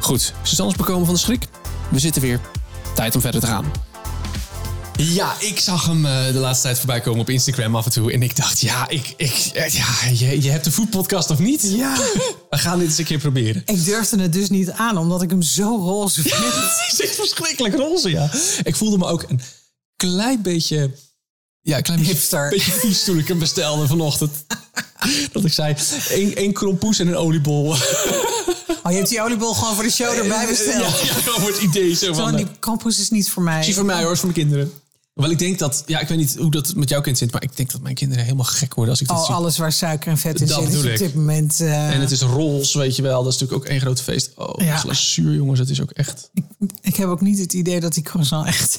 Goed, 0.00 0.32
Suzanne 0.42 0.72
is 0.72 0.78
bekomen 0.78 1.04
van 1.06 1.14
de 1.14 1.20
schrik. 1.20 1.46
We 1.90 1.98
zitten 1.98 2.22
weer. 2.22 2.40
Tijd 2.94 3.14
om 3.14 3.20
verder 3.20 3.40
te 3.40 3.46
gaan. 3.46 3.64
Ja, 4.96 5.34
ik 5.40 5.60
zag 5.60 5.86
hem 5.86 6.06
eh, 6.06 6.32
de 6.32 6.38
laatste 6.38 6.66
tijd 6.66 6.78
voorbij 6.78 7.00
komen 7.00 7.20
op 7.20 7.30
Instagram 7.30 7.76
af 7.76 7.84
en 7.84 7.90
toe. 7.90 8.12
En 8.12 8.22
ik 8.22 8.36
dacht, 8.36 8.60
ja, 8.60 8.88
ik, 8.88 9.14
ik, 9.16 9.50
eh, 9.54 9.68
ja 9.68 9.86
je, 10.12 10.42
je 10.42 10.50
hebt 10.50 10.66
een 10.66 10.72
foodpodcast 10.72 11.30
of 11.30 11.38
niet? 11.38 11.62
Ja. 11.62 11.96
We 12.50 12.58
gaan 12.58 12.78
dit 12.78 12.88
eens 12.88 12.98
een 12.98 13.04
keer 13.04 13.18
proberen. 13.18 13.62
Ik 13.64 13.84
durfde 13.84 14.22
het 14.22 14.32
dus 14.32 14.48
niet 14.48 14.70
aan, 14.70 14.98
omdat 14.98 15.22
ik 15.22 15.30
hem 15.30 15.42
zo 15.42 15.76
roze 15.76 16.22
vind. 16.22 16.34
Het 16.54 16.92
is 16.92 17.00
echt 17.00 17.14
verschrikkelijk 17.14 17.74
roze, 17.74 18.10
ja. 18.10 18.30
Ik 18.62 18.76
voelde 18.76 18.98
me 18.98 19.06
ook 19.06 19.24
een 19.28 19.40
klein 19.96 20.42
beetje... 20.42 20.90
Ja, 21.60 21.76
een 21.76 21.82
klein 21.82 21.98
beetje, 21.98 22.14
Hipster. 22.14 22.48
beetje 22.48 22.72
vies 22.72 23.04
toen 23.04 23.18
ik 23.18 23.28
hem 23.28 23.38
bestelde 23.38 23.86
vanochtend. 23.86 24.32
Dat 25.32 25.44
ik 25.44 25.52
zei, 25.52 25.76
één, 26.10 26.36
één 26.36 26.52
krompoes 26.52 26.98
en 26.98 27.06
een 27.06 27.16
oliebol. 27.16 27.74
Oh, 28.86 28.92
je 28.92 28.96
hebt 28.98 29.08
die 29.08 29.22
oliebol 29.22 29.54
gewoon 29.54 29.74
voor 29.74 29.84
de 29.84 29.90
show 29.90 30.18
erbij 30.18 30.46
besteld. 30.46 31.00
Ja, 31.00 31.14
gewoon 31.14 31.40
voor 31.40 31.50
het 31.50 31.60
idee 31.62 31.94
zo 31.94 32.12
van... 32.14 32.36
die 32.36 32.46
campus 32.60 32.98
is 32.98 33.10
niet 33.10 33.30
voor 33.30 33.42
mij. 33.42 33.62
Zie 33.62 33.74
voor 33.74 33.84
mij 33.84 34.02
hoor, 34.02 34.12
is 34.12 34.20
voor 34.20 34.30
mijn 34.32 34.40
kinderen. 34.40 34.72
Wel, 35.14 35.30
ik 35.30 35.38
denk 35.38 35.58
dat... 35.58 35.82
Ja, 35.86 36.00
ik 36.00 36.08
weet 36.08 36.18
niet 36.18 36.36
hoe 36.38 36.50
dat 36.50 36.74
met 36.74 36.88
jouw 36.88 37.00
kind 37.00 37.18
zit... 37.18 37.32
maar 37.32 37.42
ik 37.42 37.56
denk 37.56 37.72
dat 37.72 37.80
mijn 37.80 37.94
kinderen 37.94 38.24
helemaal 38.24 38.44
gek 38.44 38.74
worden 38.74 38.92
als 38.92 39.00
ik 39.02 39.08
dat 39.08 39.16
Oh, 39.16 39.24
zie. 39.26 39.34
alles 39.34 39.58
waar 39.58 39.72
suiker 39.72 40.10
en 40.10 40.18
vet 40.18 40.40
in 40.40 40.46
Dat 40.46 40.62
zit 40.62 40.72
is 40.72 40.78
op 40.78 40.84
ik. 40.84 40.98
dit 40.98 41.14
moment... 41.14 41.60
eh, 41.60 41.90
En 41.94 42.00
het 42.00 42.10
is 42.10 42.20
roze, 42.20 42.78
weet 42.78 42.96
je 42.96 43.02
wel. 43.02 43.22
Dat 43.24 43.32
is 43.32 43.38
natuurlijk 43.38 43.64
ook 43.66 43.70
één 43.72 43.80
groot 43.80 44.02
feest. 44.02 44.30
Oh, 44.36 44.64
Ja. 44.64 44.76
glazuur, 44.76 45.32
jongens. 45.34 45.58
Het 45.58 45.70
is 45.70 45.80
ook 45.82 45.90
echt... 45.90 46.30
Ik 46.80 46.96
heb 46.96 47.08
ook 47.08 47.20
niet 47.20 47.38
het 47.38 47.52
idee 47.52 47.80
dat 47.80 47.94
die 47.94 48.02
croissant 48.02 48.46
echt... 48.46 48.78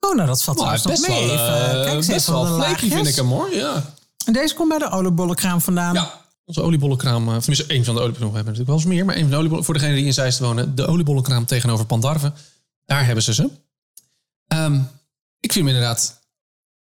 Oh, 0.00 0.14
nou, 0.14 0.28
dat 0.28 0.42
valt 0.42 0.58
Nou, 0.58 0.76
trouwens 0.78 1.02
nog 1.06 1.08
best 1.08 1.20
mee. 1.20 1.36
wel, 1.36 1.46
Even, 1.46 1.70
eh, 1.78 1.82
kijk 1.84 1.94
eens 1.94 2.06
best 2.06 2.26
wel 2.26 2.46
flaky 2.46 2.88
vind 2.88 3.06
ik 3.06 3.14
hem 3.16 3.28
hoor. 3.28 3.54
Ja. 3.54 3.94
En 4.24 4.32
deze 4.32 4.54
komt 4.54 4.68
bij 4.68 4.78
de 4.78 4.90
oliebollenkraam 4.90 5.60
vandaan. 5.60 5.94
Ja, 5.94 6.23
onze 6.44 6.62
oliebollenkraam, 6.62 7.28
eh, 7.28 7.36
tenminste 7.36 7.66
één 7.66 7.84
van 7.84 7.94
de 7.94 8.00
oliebollen, 8.00 8.30
we 8.30 8.36
hebben 8.36 8.54
natuurlijk 8.54 8.66
wel 8.66 8.76
eens 8.76 8.86
meer, 8.86 9.04
maar 9.04 9.14
één 9.14 9.22
van 9.22 9.32
de 9.32 9.38
oliebollen, 9.38 9.64
voor 9.64 9.74
degenen 9.74 9.96
die 9.96 10.04
in 10.04 10.12
Zeist 10.12 10.38
wonen, 10.38 10.74
de 10.74 10.86
oliebollenkraam 10.86 11.44
tegenover 11.44 11.86
Pandarve, 11.86 12.32
daar 12.84 13.06
hebben 13.06 13.24
ze 13.24 13.34
ze. 13.34 13.50
Ehm, 14.46 14.74
ik 15.40 15.52
vind 15.52 15.66
hem 15.66 15.74
inderdaad 15.74 16.22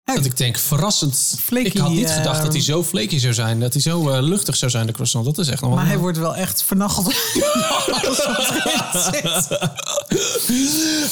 Dat 0.05 0.25
ik 0.25 0.37
denk, 0.37 0.59
verrassend. 0.59 1.37
Flaky, 1.41 1.67
ik 1.67 1.77
had 1.77 1.91
niet 1.91 2.11
gedacht 2.11 2.43
dat 2.43 2.53
hij 2.53 2.63
zo 2.63 2.85
flaky 2.85 3.19
zou 3.19 3.35
zijn. 3.35 3.61
Dat 3.61 3.73
hij 3.73 3.83
zo 3.83 4.11
uh, 4.11 4.23
luchtig 4.23 4.57
zou 4.57 4.71
zijn, 4.71 4.87
de 4.87 4.93
croissant. 4.93 5.25
Dat 5.25 5.39
is 5.39 5.49
echt 5.49 5.61
nog 5.61 5.75
Maar 5.75 5.87
hij 5.87 5.99
wordt 5.99 6.19
wel 6.19 6.37
echt 6.37 6.63
vernacheld. 6.63 7.07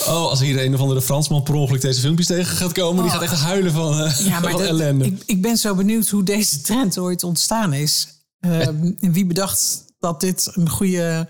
oh, 0.07 0.29
als 0.29 0.41
hier 0.41 0.65
een 0.65 0.75
of 0.75 0.81
andere 0.81 1.03
Fransman 1.03 1.43
per 1.43 1.55
ongeluk 1.55 1.81
deze 1.81 2.01
filmpjes 2.01 2.27
tegen 2.27 2.57
gaat 2.57 2.73
komen... 2.73 3.03
die 3.03 3.13
gaat 3.13 3.23
echt 3.23 3.41
huilen 3.41 3.73
van, 3.73 4.01
uh, 4.01 4.19
ja, 4.19 4.39
maar 4.41 4.51
van 4.51 4.63
ellende. 4.63 5.05
Ik, 5.05 5.23
ik, 5.27 5.43
ben 5.43 5.57
zo 5.57 5.75
benieuwd 5.75 6.09
hoe 6.09 6.23
deze 6.23 6.61
trend 6.61 6.99
ooit 6.99 7.25
ontstaan 7.25 7.73
is. 7.73 8.12
Uh, 8.45 8.67
en 8.67 9.13
wie 9.13 9.27
bedacht 9.27 9.85
dat 9.99 10.21
dit 10.21 10.51
een 10.55 10.71
goede 10.71 11.29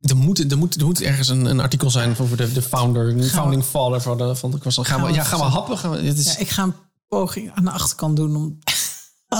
er 0.00 0.16
moet, 0.16 0.50
er, 0.50 0.58
moet, 0.58 0.74
er 0.74 0.84
moet 0.84 1.00
ergens 1.00 1.28
een, 1.28 1.44
een 1.44 1.60
artikel 1.60 1.90
zijn 1.90 2.16
voor 2.16 2.36
de, 2.36 2.52
de 2.52 2.62
founder, 2.62 3.16
de 3.16 3.22
founding 3.22 3.64
father 3.64 4.00
van 4.00 4.18
de, 4.18 4.36
van 4.36 4.50
de 4.50 4.58
croissant. 4.58 4.86
Gaan, 4.86 5.02
we, 5.02 5.12
ja, 5.12 5.24
gaan 5.24 5.38
we 5.38 5.44
happen? 5.44 5.78
Gaan 5.78 5.90
we, 5.90 6.02
dit 6.02 6.18
is... 6.18 6.24
ja, 6.24 6.38
ik 6.38 6.48
ga 6.48 6.62
een 6.62 6.74
poging 7.08 7.50
aan 7.54 7.64
de 7.64 7.70
achterkant 7.70 8.16
doen 8.16 8.36
om, 8.36 8.58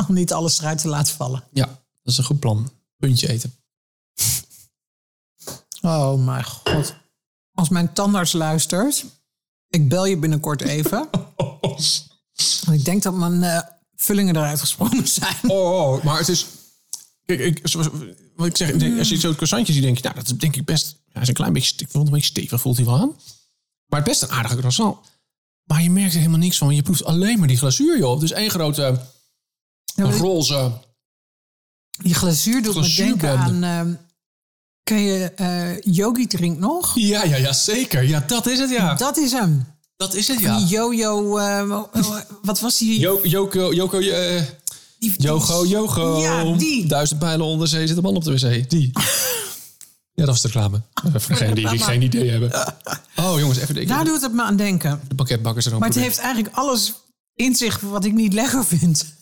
om 0.08 0.14
niet 0.14 0.32
alles 0.32 0.58
eruit 0.58 0.80
te 0.80 0.88
laten 0.88 1.14
vallen. 1.14 1.44
Ja, 1.52 1.66
dat 1.66 2.12
is 2.12 2.18
een 2.18 2.24
goed 2.24 2.40
plan. 2.40 2.70
Puntje 2.96 3.28
eten. 3.28 3.52
Oh 5.82 6.24
mijn 6.24 6.44
god. 6.44 6.94
Als 7.52 7.68
mijn 7.68 7.92
tandarts 7.92 8.32
luistert, 8.32 9.04
ik 9.68 9.88
bel 9.88 10.06
je 10.06 10.18
binnenkort 10.18 10.60
even. 10.60 11.08
ik 12.72 12.84
denk 12.84 13.02
dat 13.02 13.14
mijn 13.14 13.42
uh, 13.42 13.60
vullingen 13.94 14.36
eruit 14.36 14.60
gesprongen 14.60 15.08
zijn. 15.08 15.36
Oh, 15.46 15.92
oh, 15.92 16.04
maar 16.04 16.18
het 16.18 16.28
is... 16.28 16.46
Kijk, 17.28 17.40
ik, 17.40 17.72
wat 18.36 18.46
ik 18.46 18.56
zeg, 18.56 18.98
als 18.98 19.08
je 19.08 19.16
zo'n 19.16 19.34
croissantje 19.34 19.72
ziet, 19.72 19.82
denk 19.82 19.96
je, 19.96 20.02
nou, 20.02 20.14
dat 20.14 20.26
is 20.26 20.32
denk 20.32 20.56
ik 20.56 20.64
best, 20.64 20.96
ja, 21.12 21.20
is 21.20 21.28
een 21.28 21.34
klein 21.34 21.52
beetje, 21.52 21.74
ik 21.78 21.90
vond 21.90 22.06
een 22.06 22.12
beetje 22.12 22.28
stevig, 22.28 22.60
voelt 22.60 22.76
hij 22.76 22.86
wel 22.86 22.98
aan. 22.98 23.16
Maar 23.86 24.00
het 24.00 24.08
best 24.08 24.22
een 24.22 24.30
aardige 24.30 24.56
croissant. 24.56 24.98
Maar 25.64 25.82
je 25.82 25.90
merkt 25.90 26.12
er 26.12 26.18
helemaal 26.18 26.38
niks 26.38 26.58
van. 26.58 26.74
Je 26.74 26.82
proeft 26.82 27.04
alleen 27.04 27.38
maar 27.38 27.48
die 27.48 27.56
glazuur, 27.56 27.98
joh. 27.98 28.20
Dus 28.20 28.30
één 28.32 28.50
grote 28.50 29.00
roze. 29.96 30.72
Die 32.02 32.14
glazuur 32.14 32.62
doet 32.62 32.74
me 32.74 32.94
denken 32.94 33.38
aan. 33.38 33.64
Uh, 33.64 33.94
ken 34.82 35.00
je 35.00 35.32
uh, 35.40 35.94
Yogi 35.94 36.26
drink 36.26 36.58
nog? 36.58 36.94
Ja, 36.94 37.24
ja, 37.24 37.36
ja, 37.36 37.52
zeker. 37.52 38.02
Ja, 38.02 38.20
dat 38.20 38.46
is 38.46 38.58
het, 38.58 38.70
ja. 38.70 38.94
Dat 38.94 39.16
is 39.16 39.32
hem. 39.32 39.66
Dat 39.96 40.14
is 40.14 40.28
het, 40.28 40.40
ja. 40.40 40.56
Die 40.58 40.66
Jojo, 40.66 41.38
uh, 41.38 41.84
wat 42.42 42.60
was 42.60 42.78
die? 42.78 42.98
Jo, 42.98 43.20
Joko, 43.22 43.74
Joko, 43.74 43.98
uh, 43.98 44.42
die, 44.98 45.14
Jogo, 45.16 45.66
Jogo. 45.66 46.20
Ja, 46.20 46.56
die. 46.56 46.86
Duizend 46.86 47.18
pijlen 47.20 47.46
onder 47.46 47.68
zee 47.68 47.86
zit 47.86 47.96
een 47.96 48.02
man 48.02 48.16
op 48.16 48.24
de 48.24 48.32
wc. 48.32 48.70
Die. 48.70 48.90
Ja, 50.18 50.24
dat 50.24 50.26
was 50.26 50.40
de 50.40 50.48
reclame. 50.48 50.82
Voor 50.94 51.36
degenen 51.36 51.54
die, 51.54 51.78
geen 51.78 52.02
idee 52.02 52.30
hebben. 52.30 52.52
Oh 53.16 53.38
jongens, 53.38 53.58
even 53.58 53.74
denken. 53.74 53.94
Daar 53.94 54.04
doet 54.04 54.22
het 54.22 54.32
me 54.32 54.42
aan 54.42 54.56
denken. 54.56 55.00
De 55.08 55.14
pakketbakkers 55.14 55.66
er 55.66 55.78
Maar 55.78 55.88
het 55.88 55.98
heeft 55.98 56.18
eigenlijk 56.18 56.56
alles 56.56 56.94
in 57.34 57.54
zich 57.54 57.80
wat 57.80 58.04
ik 58.04 58.12
niet 58.12 58.32
lekker 58.32 58.64
vind. 58.64 59.14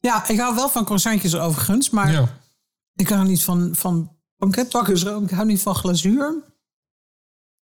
ja, 0.00 0.28
ik 0.28 0.38
hou 0.38 0.54
wel 0.54 0.68
van 0.68 0.84
croissantjes 0.84 1.34
overigens. 1.34 1.90
Maar 1.90 2.12
ja. 2.12 2.38
ik 2.94 3.08
hou 3.08 3.26
niet 3.26 3.42
van, 3.42 3.70
van 3.72 4.12
pakketbakkers. 4.36 5.02
Ik 5.04 5.30
hou 5.30 5.46
niet 5.46 5.60
van 5.60 5.74
glazuur. 5.74 6.34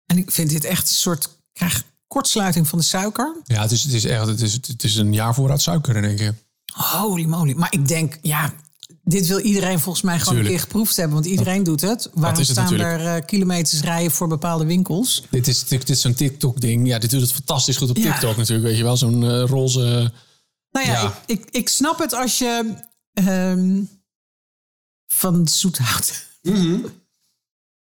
En 0.07 0.18
ik 0.18 0.30
vind 0.30 0.50
dit 0.50 0.64
echt 0.64 0.88
een 0.88 0.94
soort... 0.94 1.28
krijg 1.52 1.83
kortsluiting 2.07 2.68
van 2.68 2.78
de 2.78 2.85
suiker. 2.85 3.37
Ja, 3.44 3.62
het 3.62 3.70
is, 3.70 3.83
het 3.83 3.92
is 3.92 4.04
echt 4.04 4.26
het 4.26 4.40
is, 4.40 4.52
het 4.52 4.85
is 4.85 4.96
een 4.96 5.12
jaar 5.12 5.35
voorraad 5.35 5.62
suiker 5.62 5.96
in 5.96 6.04
één 6.04 6.16
keer. 6.16 6.35
Holy 6.75 7.25
moly. 7.25 7.53
Maar 7.53 7.73
ik 7.73 7.89
denk, 7.89 8.19
ja, 8.23 8.55
dit 9.03 9.27
wil 9.27 9.39
iedereen 9.39 9.81
volgens 9.81 10.05
mij 10.05 10.19
gewoon 10.19 10.39
een 10.39 10.47
keer 10.47 10.61
geproefd 10.61 10.97
hebben. 10.97 11.15
Want 11.15 11.27
iedereen 11.27 11.63
doet 11.63 11.81
het. 11.81 12.11
Waarom 12.15 12.45
staan 12.45 12.81
er 12.81 13.17
uh, 13.17 13.25
kilometers 13.27 13.81
rijden 13.81 14.13
voor 14.13 14.29
bepaalde 14.29 14.65
winkels? 14.65 15.25
Dit 15.31 15.49
is, 15.49 15.65
dit 15.65 15.89
is 15.89 16.01
zo'n 16.01 16.15
TikTok-ding. 16.15 16.87
Ja, 16.87 16.99
dit 16.99 17.11
doet 17.11 17.21
het 17.21 17.33
fantastisch 17.33 17.77
goed 17.77 17.91
op 17.91 17.97
TikTok 17.97 18.37
natuurlijk. 18.37 18.69
Weet 18.69 18.77
je 18.77 18.83
wel, 18.83 18.97
zo'n 18.97 19.23
uh, 19.23 19.45
roze... 19.45 20.13
Nou 20.71 20.87
ja, 20.87 21.21
Ik, 21.27 21.39
ik, 21.39 21.51
ik, 21.51 21.69
snap 21.69 21.99
het 21.99 22.13
als 22.13 22.39
je 22.39 22.75
um, 23.15 23.89
van 25.07 25.49
zoet 25.49 25.79
houdt. 25.79 26.27
Mm 26.43 27.03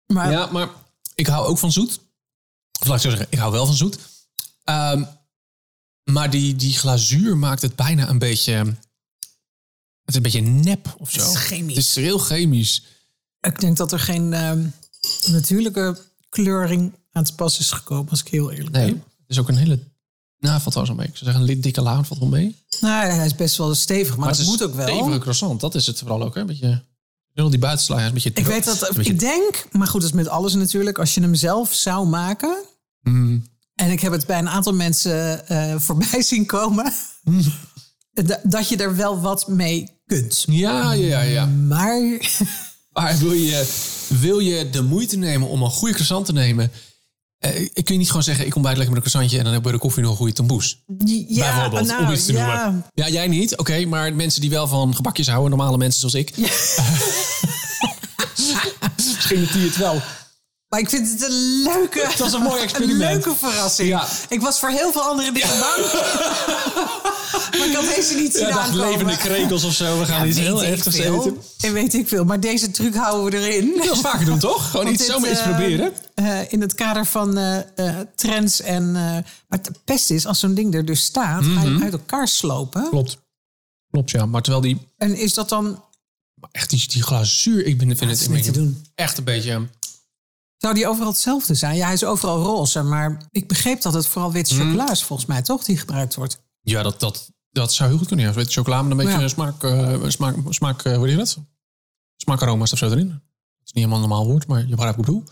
maar, 0.07 0.31
ja, 0.31 0.45
maar 0.51 0.69
ik 1.15 1.27
hou 1.27 1.47
ook 1.47 1.57
van 1.57 1.71
zoet. 1.71 1.99
Of 2.79 2.87
laat 2.87 2.95
ik 2.95 3.01
zo 3.01 3.09
zeggen, 3.09 3.27
ik 3.29 3.39
hou 3.39 3.51
wel 3.51 3.65
van 3.65 3.75
zoet. 3.75 3.99
Um, 4.65 5.07
maar 6.11 6.29
die, 6.29 6.55
die 6.55 6.73
glazuur 6.73 7.37
maakt 7.37 7.61
het 7.61 7.75
bijna 7.75 8.09
een 8.09 8.19
beetje. 8.19 8.53
Het 8.53 8.75
is 10.05 10.15
een 10.15 10.21
beetje 10.21 10.41
nep 10.41 10.95
of 10.97 11.11
zo. 11.11 11.19
Het 11.19 11.29
is 11.29 11.35
chemisch. 11.35 11.75
Het 11.75 11.85
is 11.85 11.95
heel 11.95 12.17
chemisch. 12.17 12.83
Ik 13.41 13.59
denk 13.59 13.77
dat 13.77 13.91
er 13.91 13.99
geen 13.99 14.31
uh, 14.31 14.51
natuurlijke 15.31 15.97
kleuring 16.29 16.93
aan 17.11 17.23
te 17.23 17.35
pas 17.35 17.59
is 17.59 17.71
gekomen, 17.71 18.09
als 18.09 18.21
ik 18.21 18.27
heel 18.27 18.51
eerlijk 18.51 18.75
nee, 18.75 18.85
ben. 18.85 18.95
Het 18.95 19.27
is 19.27 19.39
ook 19.39 19.47
een 19.47 19.57
hele. 19.57 19.79
Nou, 20.39 20.61
valt 20.61 20.75
wel 20.75 20.85
zo 20.85 20.95
mee. 20.95 21.07
Ik 21.07 21.17
zou 21.17 21.31
zeggen, 21.31 21.49
een 21.49 21.61
dikke 21.61 21.81
laag 21.81 22.07
valt 22.07 22.19
wel 22.19 22.29
mee. 22.29 22.55
Nou, 22.79 23.05
hij 23.05 23.25
is 23.25 23.35
best 23.35 23.57
wel 23.57 23.75
stevig, 23.75 24.17
maar, 24.17 24.29
het, 24.29 24.45
moet 24.45 24.63
ook 24.63 24.73
wel. 24.73 24.87
Stevige 24.87 25.19
croissant, 25.19 25.59
dat 25.59 25.75
is 25.75 25.87
het 25.87 25.99
vooral 25.99 26.23
ook. 26.23 26.33
Hè? 26.35 26.41
Een 26.41 26.47
beetje. 26.47 26.83
Die 27.33 27.59
buitenslaag 27.59 27.99
is 27.99 28.07
een 28.07 28.13
beetje. 28.13 28.29
Ik 28.29 28.45
weet 28.45 28.65
dat. 28.65 28.97
Ik 28.97 29.19
denk, 29.19 29.67
maar 29.71 29.87
goed, 29.87 30.01
dat 30.01 30.09
is 30.09 30.15
met 30.15 30.27
alles 30.27 30.53
natuurlijk. 30.53 30.99
Als 30.99 31.13
je 31.13 31.21
hem 31.21 31.35
zelf 31.35 31.73
zou 31.73 32.07
maken. 32.07 32.63
Mm. 33.01 33.43
En 33.77 33.91
ik 33.91 33.99
heb 33.99 34.11
het 34.11 34.25
bij 34.25 34.39
een 34.39 34.49
aantal 34.49 34.73
mensen 34.73 35.43
uh, 35.51 35.75
voorbij 35.77 36.21
zien 36.31 36.45
komen. 36.45 36.93
dat 38.43 38.69
je 38.69 38.77
er 38.77 38.95
wel 38.95 39.21
wat 39.21 39.47
mee 39.47 40.01
kunt. 40.05 40.43
Ja, 40.47 40.93
ja, 40.93 41.21
ja. 41.21 41.45
Maar. 41.45 42.01
Maar 42.91 43.17
wil 43.17 43.31
je, 43.31 43.67
wil 44.07 44.39
je 44.39 44.69
de 44.69 44.81
moeite 44.81 45.17
nemen 45.17 45.47
om 45.47 45.61
een 45.63 45.69
goede 45.69 45.93
croissant 45.93 46.25
te 46.25 46.33
nemen? 46.33 46.71
Uh, 47.45 47.59
ik 47.59 47.73
kun 47.73 47.93
je 47.93 47.97
niet 47.97 48.07
gewoon 48.07 48.23
zeggen, 48.23 48.45
ik 48.45 48.51
kom 48.51 48.61
bij 48.61 48.75
lekker 48.75 48.93
met 48.93 49.03
een 49.03 49.09
croissantje 49.09 49.37
en 49.37 49.43
dan 49.43 49.53
heb 49.53 49.61
ik 49.61 49.67
bij 49.67 49.77
de 49.77 49.83
koffie 49.83 50.01
nog 50.01 50.11
een 50.11 50.17
goede 50.17 50.33
tomboes. 50.33 50.83
Ja, 51.27 51.53
Bijvoorbeeld, 51.53 51.87
nou, 51.87 52.05
om 52.05 52.11
iets 52.11 52.25
te 52.25 52.33
ja. 52.33 52.63
noemen. 52.63 52.85
Ja, 52.93 53.09
jij 53.09 53.27
niet, 53.27 53.57
oké, 53.57 53.85
maar 53.85 54.13
mensen 54.15 54.41
die 54.41 54.49
wel 54.49 54.67
van 54.67 54.95
gebakjes 54.95 55.27
houden, 55.27 55.49
normale 55.49 55.77
mensen 55.77 55.99
zoals 55.99 56.15
ik. 56.15 56.35
Ja. 56.35 56.47
Misschien 59.15 59.39
dat 59.39 59.53
die 59.53 59.65
het 59.65 59.77
wel. 59.77 60.01
Maar 60.69 60.79
ik 60.79 60.89
vind 60.89 61.11
het 61.11 61.23
een 61.23 61.61
leuke... 61.63 62.07
Het 62.07 62.19
was 62.19 62.33
een 62.33 62.41
mooi 62.41 62.61
experiment. 62.67 63.01
Een 63.01 63.07
leuke 63.07 63.35
verrassing. 63.35 63.89
Ja. 63.89 64.07
Ik 64.29 64.41
was 64.41 64.59
voor 64.59 64.69
heel 64.69 64.91
veel 64.91 65.01
andere 65.01 65.31
dingen 65.31 65.59
bang. 65.59 65.91
maar 67.57 67.67
ik 67.67 67.73
had 67.75 67.95
deze 67.95 68.15
niet 68.15 68.33
zien 68.35 68.47
ja, 68.47 68.53
dacht 68.53 68.73
levende 68.73 69.17
krekels 69.17 69.63
of 69.63 69.73
zo. 69.73 69.99
We 69.99 70.05
gaan 70.05 70.21
ja, 70.21 70.25
iets 70.25 70.39
heel 70.39 70.61
heftigs 70.61 70.97
eten. 70.97 71.37
En 71.59 71.73
weet 71.73 71.93
ik 71.93 72.07
veel. 72.07 72.25
Maar 72.25 72.39
deze 72.39 72.71
truc 72.71 72.95
houden 72.95 73.39
we 73.39 73.47
erin. 73.47 73.73
Dat 73.77 73.91
is 73.91 73.99
vaker 73.99 74.25
doen, 74.25 74.39
toch? 74.39 74.69
Gewoon 74.69 74.87
iets 74.87 75.05
zomaar 75.05 75.31
iets 75.31 75.41
proberen. 75.41 75.93
Uh, 76.15 76.51
in 76.51 76.61
het 76.61 76.75
kader 76.75 77.05
van 77.05 77.37
uh, 77.37 77.57
uh, 77.75 77.99
trends 78.15 78.61
en... 78.61 78.91
maar 78.91 79.23
het 79.47 79.83
pest 79.85 80.09
is, 80.09 80.25
als 80.25 80.39
zo'n 80.39 80.53
ding 80.53 80.73
er 80.73 80.85
dus 80.85 81.03
staat... 81.03 81.41
Mm 81.41 81.47
-hmm. 81.47 81.57
ga 81.57 81.63
je 81.63 81.69
hem 81.69 81.83
uit 81.83 81.93
elkaar 81.93 82.27
slopen. 82.27 82.89
Klopt. 82.89 83.17
Klopt, 83.91 84.11
ja. 84.11 84.25
Maar 84.25 84.41
terwijl 84.41 84.63
die... 84.63 84.87
En 84.97 85.15
is 85.15 85.33
dat 85.33 85.49
dan... 85.49 85.85
Echt 86.51 86.69
die, 86.69 86.87
die 86.87 87.03
glazuur, 87.03 87.65
ik 87.65 87.79
vind 87.79 87.99
het, 87.99 88.29
niet 88.29 88.43
te 88.43 88.51
doen. 88.51 88.85
echt 88.95 89.17
een 89.17 89.23
beetje 89.23 89.67
zou 90.57 90.73
die 90.73 90.87
overal 90.87 91.11
hetzelfde 91.11 91.55
zijn? 91.55 91.75
Ja, 91.75 91.85
hij 91.85 91.93
is 91.93 92.03
overal 92.03 92.43
roze, 92.43 92.83
maar 92.83 93.27
ik 93.31 93.47
begreep 93.47 93.81
dat 93.81 93.93
het 93.93 94.07
vooral 94.07 94.31
wit 94.31 94.49
chocola 94.49 94.91
is, 94.91 95.03
volgens 95.03 95.27
mij, 95.27 95.41
toch? 95.41 95.63
Die 95.63 95.77
gebruikt 95.77 96.15
wordt. 96.15 96.39
Ja, 96.61 96.83
dat, 96.83 96.99
dat, 96.99 97.31
dat 97.51 97.73
zou 97.73 97.89
heel 97.89 97.97
goed 97.97 98.07
kunnen. 98.07 98.25
Ja. 98.25 98.33
Wit 98.33 98.53
chocola 98.53 98.81
met 98.81 98.91
een 98.91 99.05
beetje 99.05 99.29
smaak, 99.29 99.63
uh, 99.63 100.03
smaak, 100.07 100.35
smaak 100.49 100.85
uh, 100.85 100.95
hoe 100.95 101.09
je 101.09 101.15
dat? 101.15 101.37
Smaakaroma's 102.15 102.71
of 102.71 102.77
zo 102.77 102.89
erin. 102.89 103.07
Dat 103.07 103.65
is 103.65 103.71
niet 103.71 103.83
helemaal 103.83 103.99
normaal 103.99 104.25
woord, 104.25 104.47
maar 104.47 104.59
je 104.59 104.75
begrijpt 104.75 104.97
wat 104.97 105.05
ik 105.05 105.13
bedoel. 105.13 105.23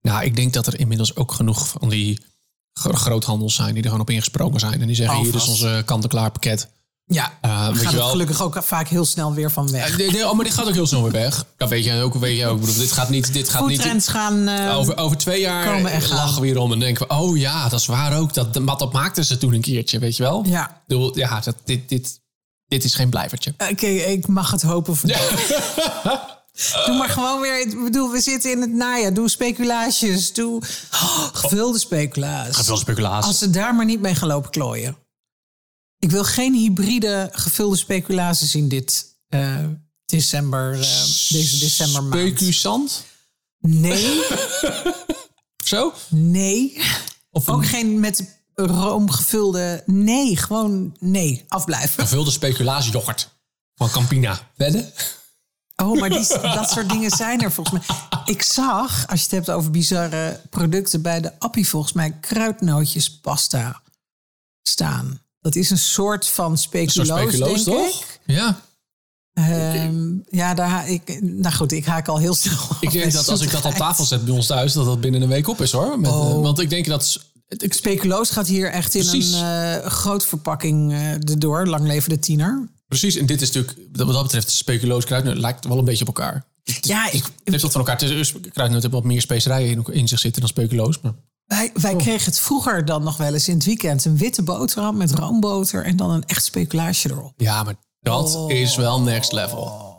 Nou, 0.00 0.24
ik 0.24 0.36
denk 0.36 0.52
dat 0.52 0.66
er 0.66 0.80
inmiddels 0.80 1.16
ook 1.16 1.32
genoeg 1.32 1.68
van 1.68 1.88
die 1.88 2.22
groothandels 2.72 3.54
zijn 3.54 3.74
die 3.74 3.82
er 3.82 3.88
gewoon 3.88 4.00
op 4.00 4.10
ingesproken 4.10 4.60
zijn. 4.60 4.80
En 4.80 4.86
die 4.86 4.96
zeggen, 4.96 5.16
oh, 5.16 5.22
hier 5.22 5.34
is 5.34 5.48
onze 5.48 5.82
kant-en-klaar 5.84 6.30
pakket. 6.30 6.68
Ja, 7.08 7.32
uh, 7.44 7.68
gaat 7.72 7.92
wel. 7.92 8.08
gelukkig 8.08 8.42
ook 8.42 8.62
vaak 8.62 8.88
heel 8.88 9.04
snel 9.04 9.34
weer 9.34 9.50
van 9.50 9.70
weg. 9.70 9.98
Uh, 9.98 10.12
nee, 10.12 10.28
oh, 10.28 10.34
maar 10.34 10.44
dit 10.44 10.54
gaat 10.54 10.66
ook 10.66 10.74
heel 10.74 10.86
snel 10.86 11.02
weer 11.02 11.12
weg. 11.12 11.44
Dat 11.56 11.68
weet 11.68 11.84
je 11.84 12.00
ook. 12.02 12.14
Weet 12.14 12.38
je 12.38 12.46
ook. 12.46 12.64
Dit 12.64 12.92
gaat 12.92 13.08
niet. 13.08 13.32
Dit 13.32 13.48
gaat 13.48 13.66
niet 13.66 14.08
gaan. 14.08 14.48
Uh, 14.48 14.76
over, 14.78 14.96
over 14.96 15.16
twee 15.16 15.40
jaar 15.40 15.80
lachen 16.10 16.34
we 16.34 16.40
weer 16.40 16.58
om 16.58 16.72
en 16.72 16.78
denken 16.78 17.08
we: 17.08 17.14
oh 17.14 17.36
ja, 17.36 17.68
dat 17.68 17.80
is 17.80 17.86
waar 17.86 18.18
ook. 18.18 18.34
Dat, 18.34 18.58
maar 18.58 18.76
dat 18.76 18.92
maakten 18.92 19.24
ze 19.24 19.38
toen 19.38 19.52
een 19.52 19.60
keertje, 19.60 19.98
weet 19.98 20.16
je 20.16 20.22
wel? 20.22 20.44
Ja. 20.46 20.82
Ja, 21.12 21.40
dat, 21.40 21.56
dit, 21.64 21.88
dit, 21.88 22.20
dit 22.66 22.84
is 22.84 22.94
geen 22.94 23.10
blijvertje. 23.10 23.54
Oké, 23.70 23.86
ik 23.86 24.26
mag 24.26 24.50
het 24.50 24.62
hopen 24.62 24.96
voor 24.96 25.10
Doe 26.86 26.96
maar 26.96 27.08
gewoon 27.08 27.40
weer. 27.40 27.60
Ik 27.60 27.84
bedoel, 27.84 28.10
we 28.10 28.20
zitten 28.20 28.50
in 28.50 28.60
het 28.60 28.72
najaar. 28.72 29.14
Doe 29.14 29.28
speculaties. 29.28 30.32
Doe 30.32 30.62
oh, 30.92 31.28
gevulde 31.32 31.78
speculaties. 31.78 32.56
Gevulde 32.56 32.80
speculaties. 32.80 33.26
Als 33.26 33.38
ze 33.38 33.50
daar 33.50 33.74
maar 33.74 33.84
niet 33.84 34.00
mee 34.00 34.14
gaan 34.14 34.28
lopen 34.28 34.50
klooien. 34.50 34.96
Ik 35.98 36.10
wil 36.10 36.24
geen 36.24 36.54
hybride 36.54 37.28
gevulde 37.32 37.76
speculaties 37.76 38.54
in 38.54 38.68
dit 38.68 39.16
uh, 39.28 39.64
december, 40.04 40.74
uh, 40.74 40.80
deze 41.28 41.58
decembermaand. 41.58 42.14
Specusant? 42.14 43.04
Nee. 43.60 44.22
Zo? 45.64 45.92
Nee. 46.08 46.80
Of 47.30 47.48
Ook 47.48 47.66
geen 47.66 48.00
met 48.00 48.42
room 48.54 49.10
gevulde. 49.10 49.82
Nee, 49.86 50.36
gewoon 50.36 50.96
nee. 51.00 51.44
Afblijven. 51.48 52.02
Gevulde 52.02 52.30
speculatiejoghurt 52.30 53.28
van 53.74 53.90
Campina. 53.90 54.50
Wedden? 54.56 54.92
Oh, 55.76 56.00
maar 56.00 56.08
die, 56.08 56.26
dat 56.42 56.70
soort 56.70 56.90
dingen 56.90 57.10
zijn 57.10 57.40
er 57.40 57.52
volgens 57.52 57.86
mij. 57.88 57.96
Ik 58.24 58.42
zag, 58.42 59.06
als 59.06 59.18
je 59.18 59.24
het 59.24 59.34
hebt 59.34 59.50
over 59.50 59.70
bizarre 59.70 60.40
producten, 60.50 61.02
bij 61.02 61.20
de 61.20 61.38
Appie 61.38 61.68
volgens 61.68 61.92
mij 61.92 62.18
kruidnootjespasta 62.20 63.82
staan. 64.62 65.20
Dat 65.40 65.54
is 65.54 65.70
een 65.70 65.78
soort 65.78 66.28
van 66.28 66.58
speculoos, 66.58 67.30
denk 67.30 67.58
toch? 67.58 67.86
ik. 67.86 68.20
Ja. 68.26 68.60
Um, 69.38 70.24
ja, 70.30 70.54
daar, 70.54 70.90
ik, 70.90 71.20
nou 71.22 71.54
goed, 71.54 71.72
ik 71.72 71.84
haak 71.84 72.08
al 72.08 72.18
heel 72.18 72.34
snel. 72.34 72.58
Ik 72.80 72.92
denk 72.92 73.12
dat 73.12 73.28
als 73.28 73.40
ik 73.40 73.50
dat 73.50 73.64
op 73.64 73.72
tafel 73.72 74.04
zet 74.04 74.24
bij 74.24 74.34
ons 74.34 74.46
thuis, 74.46 74.72
dat 74.72 74.84
dat 74.84 75.00
binnen 75.00 75.22
een 75.22 75.28
week 75.28 75.48
op 75.48 75.60
is 75.60 75.72
hoor. 75.72 76.00
Met, 76.00 76.10
oh. 76.10 76.42
Want 76.42 76.60
ik 76.60 76.70
denk 76.70 76.86
dat. 76.86 77.26
Het, 77.48 77.74
speculoos 77.74 78.30
gaat 78.30 78.46
hier 78.46 78.70
echt 78.70 78.94
in 78.94 79.08
een 79.08 79.80
uh, 79.82 79.86
groot 79.86 80.26
verpakking 80.26 80.92
uh, 80.92 81.12
erdoor. 81.12 81.66
Lang 81.66 81.86
leven 81.86 82.08
de 82.08 82.18
tiener. 82.18 82.68
Precies, 82.88 83.16
en 83.16 83.26
dit 83.26 83.42
is 83.42 83.50
natuurlijk, 83.52 83.78
wat 83.92 84.12
dat 84.12 84.22
betreft, 84.22 84.50
speculoos 84.50 85.04
kruidnoot 85.04 85.38
lijkt 85.38 85.66
wel 85.66 85.78
een 85.78 85.84
beetje 85.84 86.06
op 86.06 86.16
elkaar. 86.16 86.44
Ja, 86.80 87.06
ik. 87.06 87.24
Het 87.24 87.32
heeft 87.44 87.62
wat 87.62 87.72
van 87.72 87.80
elkaar. 87.80 87.96
Kruidnoot 88.52 88.82
heeft 88.82 88.94
wat 88.94 89.04
meer 89.04 89.20
specerijen 89.20 89.70
in, 89.70 89.94
in 89.94 90.08
zich 90.08 90.18
zitten 90.18 90.40
dan 90.40 90.50
speculoos. 90.50 91.00
Maar... 91.00 91.12
Wij, 91.48 91.70
wij 91.74 91.92
oh. 91.92 91.98
kregen 91.98 92.24
het 92.24 92.40
vroeger 92.40 92.84
dan 92.84 93.02
nog 93.02 93.16
wel 93.16 93.32
eens 93.32 93.48
in 93.48 93.54
het 93.54 93.64
weekend. 93.64 94.04
Een 94.04 94.16
witte 94.16 94.42
boterham 94.42 94.96
met 94.96 95.10
roomboter 95.10 95.84
en 95.84 95.96
dan 95.96 96.10
een 96.10 96.24
echt 96.26 96.44
speculaasje 96.44 97.10
erop. 97.10 97.32
Ja, 97.36 97.62
maar 97.62 97.74
dat 98.00 98.34
oh. 98.34 98.50
is 98.50 98.76
wel 98.76 99.00
next 99.00 99.32
level. 99.32 99.96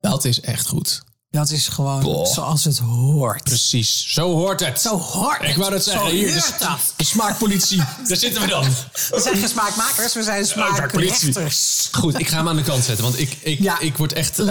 Dat 0.00 0.24
is 0.24 0.40
echt 0.40 0.66
goed. 0.66 1.02
Dat 1.30 1.50
is 1.50 1.68
gewoon 1.68 2.26
zoals 2.26 2.64
het 2.64 2.78
hoort. 2.78 3.42
Precies, 3.42 4.04
zo 4.08 4.32
hoort 4.32 4.60
het. 4.66 4.80
Zo 4.80 4.98
hoort 4.98 5.38
het. 5.38 5.48
Ik 5.48 5.56
wou 5.56 5.70
dat 5.70 5.84
zeggen. 5.84 6.10
Hier, 6.10 6.26
de, 6.26 6.76
de, 6.96 7.04
smaakpolitie. 7.04 7.82
Daar 8.08 8.16
zitten 8.16 8.42
we 8.42 8.48
dan. 8.48 8.64
We 8.64 9.20
zijn 9.20 9.36
geen 9.36 9.48
smaakmakers, 9.48 10.14
we 10.14 10.22
zijn 10.22 10.46
smaakrechters. 10.46 11.88
Goed, 11.92 12.18
ik 12.18 12.28
ga 12.28 12.36
hem 12.36 12.48
aan 12.48 12.56
de 12.56 12.62
kant 12.62 12.84
zetten, 12.84 13.04
want 13.04 13.18
ik, 13.18 13.38
ik, 13.42 13.58
ja. 13.58 13.80
ik 13.80 13.96
word 13.96 14.12
echt 14.12 14.38
uh, 14.38 14.46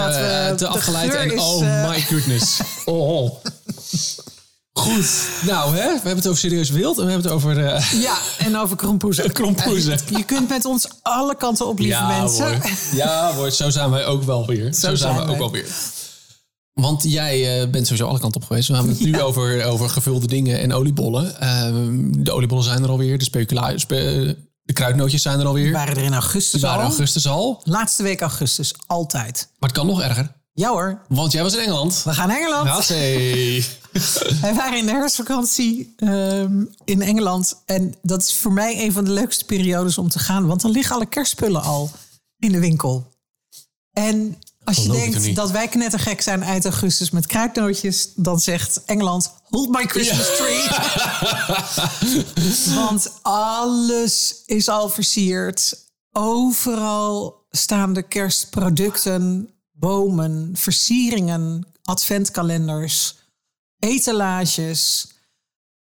te 0.51 0.67
afgeleid. 0.67 1.13
En 1.13 1.39
oh 1.39 1.63
uh... 1.63 1.89
my 1.89 2.01
goodness. 2.01 2.59
Oh. 2.85 3.43
Goed. 4.83 5.27
Nou, 5.45 5.75
hè? 5.75 5.87
we 5.87 5.93
hebben 5.93 6.15
het 6.15 6.27
over 6.27 6.39
serieus 6.39 6.69
wild 6.69 6.97
en 6.97 7.05
we 7.05 7.11
hebben 7.11 7.31
het 7.31 7.39
over... 7.39 7.57
Uh... 7.57 8.01
Ja, 8.01 8.17
en 8.37 8.57
over 8.57 8.75
krompoezen. 8.75 9.31
krompoezen. 9.41 9.99
Je 10.09 10.23
kunt 10.23 10.49
met 10.49 10.65
ons 10.65 10.87
alle 11.01 11.35
kanten 11.35 11.67
op, 11.67 11.79
lieve 11.79 11.93
ja, 11.93 12.19
mensen. 12.19 12.61
Ja, 12.93 13.33
hoor. 13.33 13.51
Zo 13.51 13.69
zijn 13.69 13.89
wij 13.89 14.05
ook 14.05 14.23
wel 14.23 14.45
weer. 14.45 14.73
Zo, 14.73 14.95
zijn, 14.95 15.15
we 15.15 15.31
ook 15.31 15.37
wel 15.37 15.51
weer. 15.51 15.67
Want 16.73 17.03
jij 17.03 17.61
uh, 17.61 17.69
bent 17.69 17.85
sowieso 17.85 18.07
alle 18.07 18.19
kanten 18.19 18.41
op 18.41 18.47
geweest. 18.47 18.67
We 18.67 18.73
hebben 18.73 18.93
het 18.93 19.03
nu 19.03 19.21
over, 19.21 19.65
over 19.65 19.89
gevulde 19.89 20.27
dingen 20.27 20.59
en 20.59 20.73
oliebollen. 20.73 21.35
Uh, 21.41 22.23
de 22.23 22.31
oliebollen 22.31 22.63
zijn 22.63 22.83
er 22.83 22.89
alweer. 22.89 23.17
De, 23.17 23.23
specula 23.23 23.77
spe 23.77 24.37
de 24.63 24.73
kruidnootjes 24.73 25.21
zijn 25.21 25.39
er 25.39 25.45
alweer. 25.45 25.63
Die 25.63 25.73
waren 25.73 25.95
er 25.95 26.03
in 26.03 26.13
augustus 26.13 26.51
Die 26.51 26.69
waren 26.69 26.83
al. 26.83 26.89
augustus 26.89 27.27
al. 27.27 27.61
Laatste 27.63 28.03
week 28.03 28.21
augustus, 28.21 28.73
altijd. 28.87 29.47
Maar 29.59 29.69
het 29.69 29.77
kan 29.77 29.87
nog 29.87 30.01
erger. 30.01 30.31
Ja 30.53 30.69
hoor. 30.69 31.01
Want 31.07 31.31
jij 31.31 31.43
was 31.43 31.53
in 31.53 31.59
Engeland. 31.59 32.01
We 32.03 32.13
gaan 32.13 32.29
Engeland. 32.29 32.87
Ja. 32.87 33.63
Wij 34.41 34.53
waren 34.53 34.77
in 34.77 34.85
de 34.85 34.91
herfstvakantie 34.91 35.93
um, 35.97 36.69
in 36.83 37.01
Engeland. 37.01 37.61
En 37.65 37.95
dat 38.01 38.21
is 38.21 38.35
voor 38.35 38.53
mij 38.53 38.83
een 38.83 38.91
van 38.91 39.03
de 39.03 39.11
leukste 39.11 39.45
periodes 39.45 39.97
om 39.97 40.09
te 40.09 40.19
gaan. 40.19 40.47
Want 40.47 40.61
dan 40.61 40.71
liggen 40.71 40.95
alle 40.95 41.05
kerstspullen 41.05 41.61
al 41.61 41.91
in 42.39 42.51
de 42.51 42.59
winkel. 42.59 43.11
En 43.91 44.37
als 44.63 44.77
je 44.77 44.91
denkt 44.91 45.35
dat 45.35 45.51
wij 45.51 45.67
knettergek 45.67 46.21
zijn 46.21 46.43
eind 46.43 46.65
augustus 46.65 47.11
met 47.11 47.25
kruidnootjes... 47.25 48.09
dan 48.15 48.39
zegt 48.39 48.83
Engeland, 48.85 49.33
hold 49.43 49.69
my 49.69 49.85
Christmas 49.85 50.35
tree. 50.37 50.67
Want 52.75 53.11
alles 53.21 54.41
is 54.45 54.69
al 54.69 54.89
versierd. 54.89 55.81
Overal 56.11 57.45
staan 57.51 57.93
de 57.93 58.03
kerstproducten, 58.03 59.49
bomen, 59.71 60.51
versieringen, 60.53 61.67
adventkalenders 61.83 63.15
etalages. 63.83 65.07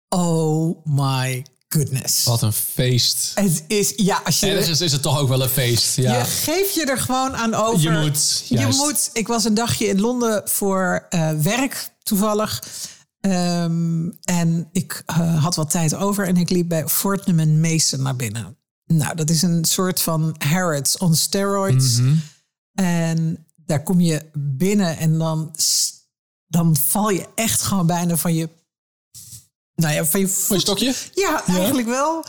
Oh 0.08 0.86
my 0.86 1.46
goodness. 1.68 2.24
Wat 2.24 2.42
een 2.42 2.52
feest. 2.52 3.30
Het 3.34 3.64
is, 3.66 3.92
ja, 3.96 4.20
als 4.24 4.40
je... 4.40 4.46
Ergens 4.46 4.80
is 4.80 4.92
het 4.92 5.02
toch 5.02 5.18
ook 5.18 5.28
wel 5.28 5.42
een 5.42 5.48
feest. 5.48 5.96
Ja. 5.96 6.18
Je 6.18 6.24
geeft 6.24 6.74
je 6.74 6.84
er 6.84 6.98
gewoon 6.98 7.36
aan 7.36 7.54
over. 7.54 7.80
Je 7.80 7.90
moet. 7.90 8.44
Je 8.48 8.66
moet. 8.66 9.10
Ik 9.12 9.26
was 9.26 9.44
een 9.44 9.54
dagje 9.54 9.86
in 9.86 10.00
Londen 10.00 10.48
voor 10.48 11.06
uh, 11.10 11.30
werk, 11.30 11.90
toevallig. 12.02 12.62
Um, 13.20 14.18
en 14.22 14.68
ik 14.72 15.02
uh, 15.10 15.42
had 15.42 15.56
wat 15.56 15.70
tijd 15.70 15.94
over 15.94 16.26
en 16.26 16.36
ik 16.36 16.50
liep 16.50 16.68
bij 16.68 16.88
Fortnum 16.88 17.60
Mason 17.60 18.02
naar 18.02 18.16
binnen. 18.16 18.56
Nou, 18.86 19.16
dat 19.16 19.30
is 19.30 19.42
een 19.42 19.64
soort 19.64 20.00
van 20.00 20.34
Harrods 20.38 20.98
on 20.98 21.14
steroids. 21.14 21.98
Mm 21.98 22.06
-hmm. 22.06 22.22
En 22.74 23.46
daar 23.56 23.82
kom 23.82 24.00
je 24.00 24.30
binnen 24.32 24.98
en 24.98 25.18
dan 25.18 25.54
dan 26.48 26.76
val 26.76 27.10
je 27.10 27.26
echt 27.34 27.62
gewoon 27.62 27.86
bijna 27.86 28.16
van 28.16 28.34
je. 28.34 28.48
Nou 29.74 29.94
ja, 29.94 30.04
van 30.04 30.20
je, 30.20 30.28
van 30.28 30.56
je 30.56 30.62
stokje? 30.62 30.94
Ja, 31.14 31.46
eigenlijk 31.46 31.88
wel. 31.88 32.24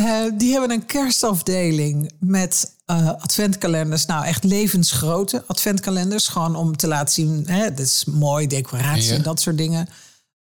Uh, 0.00 0.24
die 0.34 0.52
hebben 0.52 0.70
een 0.70 0.86
kerstafdeling 0.86 2.12
met 2.18 2.74
uh, 2.86 3.08
adventkalenders. 3.08 4.06
Nou, 4.06 4.24
echt 4.24 4.44
levensgrote 4.44 5.44
adventkalenders. 5.46 6.28
Gewoon 6.28 6.56
om 6.56 6.76
te 6.76 6.86
laten 6.86 7.14
zien, 7.14 7.46
hè, 7.46 7.70
dat 7.70 7.86
is 7.86 8.04
mooi, 8.04 8.46
decoratie 8.46 9.12
en 9.12 9.22
dat 9.22 9.40
soort 9.40 9.58
dingen. 9.58 9.88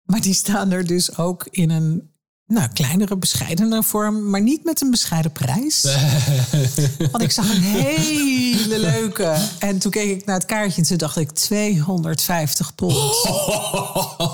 Maar 0.02 0.20
die 0.20 0.34
staan 0.34 0.70
er 0.70 0.86
dus 0.86 1.16
ook 1.16 1.46
in 1.50 1.70
een 1.70 2.10
nou, 2.46 2.68
kleinere, 2.72 3.16
bescheidene 3.16 3.82
vorm, 3.82 4.30
maar 4.30 4.42
niet 4.42 4.64
met 4.64 4.80
een 4.80 4.90
bescheiden 4.90 5.32
prijs. 5.32 5.82
Want 7.12 7.22
ik 7.22 7.30
zag 7.30 7.54
een 7.54 7.62
hele 7.62 8.78
leuke. 8.78 9.36
En 9.58 9.78
toen 9.78 9.90
keek 9.90 10.18
ik 10.18 10.24
naar 10.24 10.34
het 10.34 10.44
kaartje 10.44 10.80
en 10.80 10.86
toen 10.86 10.96
dacht 10.96 11.16
ik 11.16 11.30
250 11.30 12.74
pond. 12.74 12.94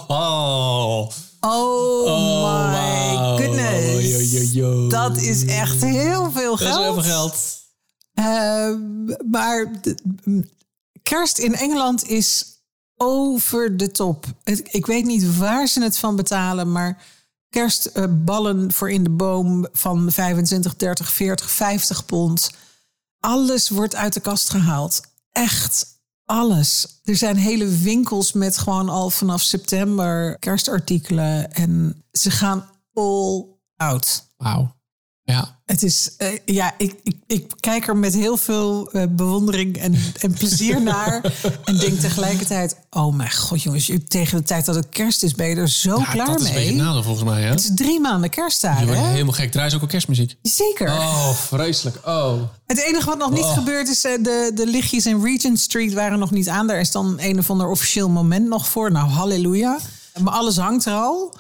Oh, 0.09 1.09
oh 1.41 2.71
my 2.71 3.17
goodness. 3.39 4.53
Dat 4.89 5.17
is 5.17 5.45
echt 5.45 5.85
heel 5.85 6.31
veel 6.31 6.57
geld. 6.57 6.73
Dat 6.73 6.79
is 6.79 6.85
heel 6.85 6.93
veel 6.93 7.03
geld. 7.03 7.61
Uh, 8.15 8.75
maar 9.31 9.71
kerst 11.03 11.39
in 11.39 11.55
Engeland 11.55 12.09
is 12.09 12.45
over 12.97 13.77
de 13.77 13.91
top. 13.91 14.27
Ik 14.63 14.87
weet 14.87 15.05
niet 15.05 15.37
waar 15.37 15.67
ze 15.67 15.83
het 15.83 15.99
van 15.99 16.17
betalen, 16.17 16.73
maar 16.73 17.03
kerstballen 17.53 18.73
voor 18.73 18.91
in 18.91 19.05
de 19.05 19.11
boom 19.11 19.67
van 19.73 20.13
25, 20.13 20.77
30, 20.77 21.13
40, 21.13 21.51
50 21.51 22.07
pond. 22.07 22.51
Alles 23.21 23.69
wordt 23.69 23.95
uit 23.95 24.13
de 24.13 24.21
kast 24.21 24.51
gehaald. 24.51 25.01
Echt 25.33 25.87
alles. 26.25 27.01
Er 27.05 27.17
zijn 27.17 27.37
hele 27.37 27.69
winkels 27.69 28.33
met 28.33 28.59
gewoon 28.59 28.89
al 28.89 29.11
vanaf 29.11 29.41
september 29.41 30.39
kerstartikelen. 30.39 31.53
En 31.53 32.05
ze 32.13 32.31
gaan 32.31 32.71
all 32.93 33.45
out. 33.77 34.27
Wauw. 34.37 34.75
Ja. 35.33 35.57
Het 35.67 35.83
is, 35.83 36.15
uh, 36.19 36.29
ja, 36.45 36.75
ik, 36.79 36.95
ik, 37.03 37.17
ik, 37.27 37.53
kijk 37.61 37.89
er 37.89 37.97
met 37.97 38.15
heel 38.15 38.37
veel 38.37 38.91
uh, 38.93 39.03
bewondering 39.11 39.79
en, 39.79 39.99
en 40.21 40.33
plezier 40.33 40.83
naar. 40.93 41.33
en 41.65 41.77
denk 41.77 42.01
tegelijkertijd: 42.01 42.77
oh 42.91 43.15
mijn 43.15 43.33
god, 43.33 43.63
jongens, 43.63 43.91
tegen 44.09 44.39
de 44.39 44.45
tijd 44.45 44.65
dat 44.65 44.75
het 44.75 44.89
kerst 44.89 45.23
is, 45.23 45.35
ben 45.35 45.49
je 45.49 45.57
er 45.57 45.69
zo 45.69 45.99
ja, 45.99 46.05
klaar 46.05 46.27
dat 46.27 46.27
mee. 46.27 46.37
Dat 46.37 46.41
is 46.43 46.49
een 46.49 46.55
beetje 46.55 46.83
nadeel 46.83 47.03
volgens 47.03 47.25
mij. 47.25 47.43
Hè? 47.43 47.49
Het 47.49 47.61
is 47.61 47.71
drie 47.75 48.01
maanden 48.01 48.31
kerstdagen. 48.31 48.81
Je 48.81 48.87
wordt 48.87 49.01
helemaal 49.01 49.33
gek. 49.33 49.51
Draai 49.51 49.71
ze 49.71 49.77
ook 49.77 49.83
al 49.83 49.89
kerstmuziek? 49.89 50.37
Zeker. 50.43 50.89
Oh, 50.89 51.31
vreselijk. 51.31 51.97
Oh. 52.07 52.43
Het 52.67 52.79
enige 52.79 53.07
wat 53.07 53.19
nog 53.19 53.31
niet 53.31 53.45
oh. 53.45 53.53
gebeurd 53.53 53.89
is, 53.89 54.05
uh, 54.05 54.13
de, 54.23 54.51
de 54.55 54.67
lichtjes 54.67 55.07
in 55.07 55.25
Regent 55.25 55.61
Street 55.61 55.93
waren 55.93 56.19
nog 56.19 56.31
niet 56.31 56.49
aan. 56.49 56.67
Daar 56.67 56.81
is 56.81 56.91
dan 56.91 57.15
een 57.19 57.39
of 57.39 57.51
ander 57.51 57.69
officieel 57.69 58.09
moment 58.09 58.49
nog 58.49 58.69
voor. 58.69 58.93
Nou, 58.93 59.09
halleluja. 59.09 59.79
Maar 60.21 60.33
alles 60.33 60.57
hangt 60.57 60.85
er 60.85 60.95
al. 60.95 61.35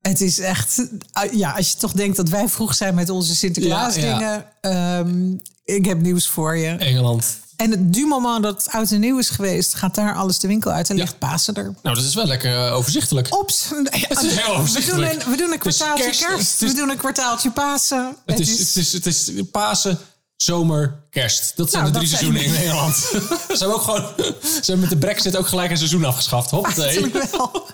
Het 0.00 0.20
is 0.20 0.38
echt, 0.38 0.86
ah, 1.12 1.32
ja, 1.32 1.50
als 1.50 1.70
je 1.70 1.76
toch 1.76 1.92
denkt 1.92 2.16
dat 2.16 2.28
wij 2.28 2.48
vroeg 2.48 2.74
zijn 2.74 2.94
met 2.94 3.10
onze 3.10 3.36
Sinterklaas 3.36 3.94
dingen. 3.94 4.44
Ehm, 4.60 5.32
ik 5.64 5.84
heb 5.84 6.00
nieuws 6.00 6.26
voor 6.26 6.56
je. 6.56 6.68
Engeland. 6.68 7.38
En 7.60 7.70
het 7.70 7.92
du 7.94 8.06
moment 8.06 8.42
dat 8.42 8.64
het 8.64 8.74
oud 8.74 8.90
en 8.90 9.00
nieuw 9.00 9.18
is 9.18 9.28
geweest, 9.28 9.74
gaat 9.74 9.94
daar 9.94 10.14
alles 10.14 10.38
de 10.38 10.48
winkel 10.48 10.70
uit 10.70 10.90
en 10.90 10.96
ligt 10.96 11.18
Pasen 11.18 11.54
er. 11.54 11.74
Nou, 11.82 11.96
dat 11.96 12.04
is 12.04 12.14
wel 12.14 12.26
lekker 12.26 12.66
uh, 12.66 12.74
overzichtelijk. 12.74 13.34
Ops. 13.34 13.68
Ja, 13.90 14.08
is 14.22 14.36
heel 14.36 14.56
overzichtelijk. 14.56 15.12
We 15.12 15.18
doen 15.18 15.24
een, 15.24 15.30
we 15.30 15.36
doen 15.36 15.52
een 15.52 15.58
kwartaaltje 15.58 16.04
kerst, 16.04 16.24
kerst. 16.24 16.58
we 16.60 16.72
doen 16.74 16.90
een 16.90 16.96
kwartaaltje 16.96 17.50
Pasen. 17.50 18.16
Het, 18.26 18.38
het, 18.38 18.48
is, 18.48 18.58
is, 18.58 18.58
het, 18.58 19.06
is, 19.06 19.26
het 19.26 19.36
is 19.36 19.42
Pasen, 19.50 19.98
zomer, 20.42 21.02
kerst. 21.10 21.56
Dat 21.56 21.70
zijn 21.70 21.82
nou, 21.82 21.92
de 21.92 21.98
drie 21.98 22.10
seizoenen 22.10 22.44
in 22.44 22.52
Nederland. 22.52 22.96
ze 22.96 23.56
hebben 23.58 23.74
ook 23.74 23.82
gewoon. 23.82 24.12
Ze 24.42 24.60
hebben 24.60 24.80
met 24.80 24.88
de 24.88 24.98
Brexit 24.98 25.36
ook 25.36 25.48
gelijk 25.48 25.70
een 25.70 25.76
seizoen 25.76 26.04
afgeschaft. 26.04 26.50
Hoppatee. 26.50 27.10
wel. 27.12 27.66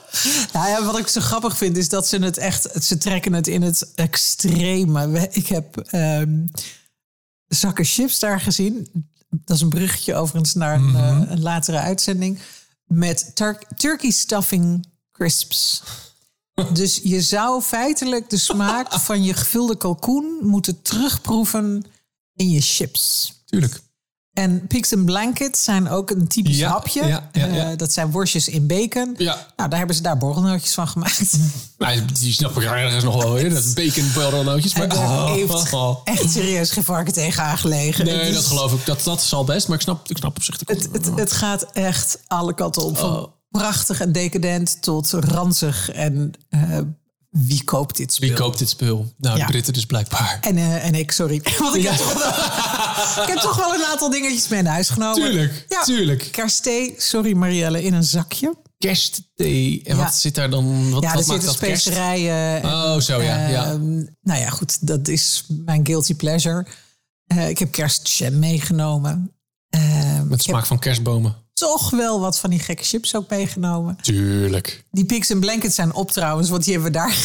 Nou 0.52 0.68
ja, 0.68 0.84
wat 0.84 0.98
ik 0.98 1.08
zo 1.08 1.20
grappig 1.20 1.56
vind 1.56 1.76
is 1.76 1.88
dat 1.88 2.08
ze 2.08 2.18
het 2.18 2.38
echt. 2.38 2.84
Ze 2.84 2.98
trekken 2.98 3.32
het 3.32 3.46
in 3.46 3.62
het 3.62 3.92
extreme. 3.94 5.28
Ik 5.30 5.46
heb 5.46 5.94
um, 5.94 6.50
zakken 7.46 7.84
chips 7.84 8.18
daar 8.18 8.40
gezien. 8.40 8.88
Dat 9.28 9.56
is 9.56 9.62
een 9.62 9.68
bruggetje 9.68 10.14
overigens 10.14 10.54
naar 10.54 10.74
een, 10.74 10.82
mm 10.82 10.94
-hmm. 10.94 11.22
uh, 11.22 11.30
een 11.30 11.42
latere 11.42 11.78
uitzending. 11.78 12.38
Met 12.84 13.30
tur 13.34 13.62
turkey 13.76 14.10
stuffing 14.10 14.86
crisps. 15.12 15.82
Dus 16.72 17.00
je 17.02 17.20
zou 17.22 17.62
feitelijk 17.62 18.30
de 18.30 18.38
smaak 18.38 18.92
van 19.08 19.24
je 19.24 19.34
gevulde 19.34 19.76
kalkoen 19.76 20.38
moeten 20.40 20.82
terugproeven 20.82 21.84
in 22.36 22.50
je 22.50 22.60
chips. 22.60 23.32
Tuurlijk. 23.44 23.80
En 24.36 24.66
Pigs 24.66 24.94
and 24.94 25.04
Blanket 25.04 25.58
zijn 25.58 25.88
ook 25.88 26.10
een 26.10 26.26
typisch 26.26 26.62
hapje. 26.62 27.06
Ja, 27.06 27.28
ja, 27.32 27.70
uh, 27.70 27.76
dat 27.76 27.92
zijn 27.92 28.10
worstjes 28.10 28.48
in 28.48 28.66
bacon. 28.66 29.14
Ja. 29.18 29.46
Nou, 29.56 29.68
daar 29.68 29.78
hebben 29.78 29.96
ze 29.96 30.02
daar 30.02 30.18
borrelnootjes 30.18 30.74
van 30.74 30.88
gemaakt. 30.88 31.38
Maar 31.78 32.06
die 32.20 32.32
snap 32.32 32.56
ik 32.56 32.62
ergens 32.62 33.04
nog 33.04 33.22
wel 33.22 33.32
weer. 33.32 33.50
Dat 33.50 33.74
bacon 33.74 34.10
borrelnootjes. 34.14 34.74
Maar 34.74 34.96
oh, 34.96 35.30
heeft 35.34 35.72
oh. 35.72 36.00
echt 36.04 36.30
serieus 36.30 36.70
geen 36.70 36.84
varken 36.84 37.12
tegen 37.12 37.42
aangelegen. 37.42 38.04
Nee, 38.04 38.32
dat 38.32 38.44
geloof 38.44 38.72
ik. 38.72 38.86
Dat, 38.86 39.02
dat 39.04 39.20
is 39.20 39.34
al 39.34 39.44
best. 39.44 39.68
Maar 39.68 39.76
ik 39.76 39.82
snap, 39.82 40.08
ik 40.08 40.16
snap 40.16 40.36
op 40.36 40.42
zich 40.42 40.58
de 40.58 40.74
het, 40.74 40.88
het, 40.92 41.10
het, 41.14 41.32
gaat 41.32 41.72
echt 41.72 42.18
alle 42.26 42.54
kanten 42.54 42.82
op. 42.82 42.98
Van 42.98 43.16
oh. 43.16 43.32
prachtig 43.50 44.00
en 44.00 44.12
decadent 44.12 44.82
tot 44.82 45.10
ranzig 45.10 45.90
en... 45.90 46.32
Uh, 46.50 46.78
wie 47.44 47.64
koopt 47.64 47.96
dit 47.96 48.12
spul? 48.12 48.28
Wie 48.28 48.36
koopt 48.36 48.58
dit 48.58 48.68
spul? 48.68 49.12
Nou, 49.16 49.38
de 49.38 49.44
Britten 49.44 49.72
dus 49.72 49.86
blijkbaar. 49.86 50.38
En, 50.40 50.56
uh, 50.56 50.84
en 50.84 50.94
ik, 50.94 51.12
sorry. 51.12 51.40
Want 51.58 51.74
ik, 51.76 51.82
heb 51.82 51.96
toch 51.96 52.12
wel, 52.12 52.28
ik 53.24 53.28
heb 53.28 53.38
toch 53.38 53.56
wel 53.56 53.74
een 53.74 53.84
aantal 53.84 54.10
dingetjes 54.10 54.48
mee 54.48 54.62
naar 54.62 54.72
huis 54.72 54.88
genomen. 54.88 55.22
Tuurlijk, 55.22 55.64
ja. 55.68 55.82
tuurlijk. 55.82 56.28
Kerstthee, 56.32 56.94
sorry 56.96 57.32
Marielle, 57.32 57.82
in 57.82 57.94
een 57.94 58.04
zakje. 58.04 58.54
Kerstthee. 58.78 59.80
En 59.84 59.96
wat 59.96 60.14
zit 60.14 60.34
daar 60.34 60.50
dan? 60.50 60.90
Wat, 60.90 61.02
ja, 61.02 61.14
wat 61.14 61.18
er 61.18 61.32
zitten 61.32 61.52
specerijen. 61.52 62.64
oh, 62.64 62.98
zo 62.98 63.22
ja. 63.22 63.48
ja. 63.48 63.64
Ehm, 63.64 63.94
nou 64.22 64.40
ja, 64.40 64.48
goed. 64.48 64.86
Dat 64.86 65.08
is 65.08 65.46
mijn 65.64 65.86
guilty 65.86 66.14
pleasure. 66.14 66.66
Uh, 67.34 67.48
ik 67.48 67.58
heb 67.58 67.72
kerstjam 67.72 68.38
meegenomen. 68.38 69.36
Uh, 69.76 70.22
Met 70.22 70.42
smaak 70.42 70.66
van 70.66 70.78
kerstbomen 70.78 71.45
toch 71.58 71.90
wel 71.90 72.20
wat 72.20 72.38
van 72.38 72.50
die 72.50 72.58
gekke 72.58 72.84
chips 72.84 73.14
ook 73.14 73.30
meegenomen. 73.30 73.98
Tuurlijk. 74.00 74.84
Die 74.90 75.04
Pigs 75.04 75.30
and 75.30 75.40
Blankets 75.40 75.74
zijn 75.74 75.94
op 75.94 76.10
trouwens, 76.10 76.48
want 76.48 76.64
die 76.64 76.72
hebben 76.72 76.92
we 76.92 76.98
daar 76.98 77.08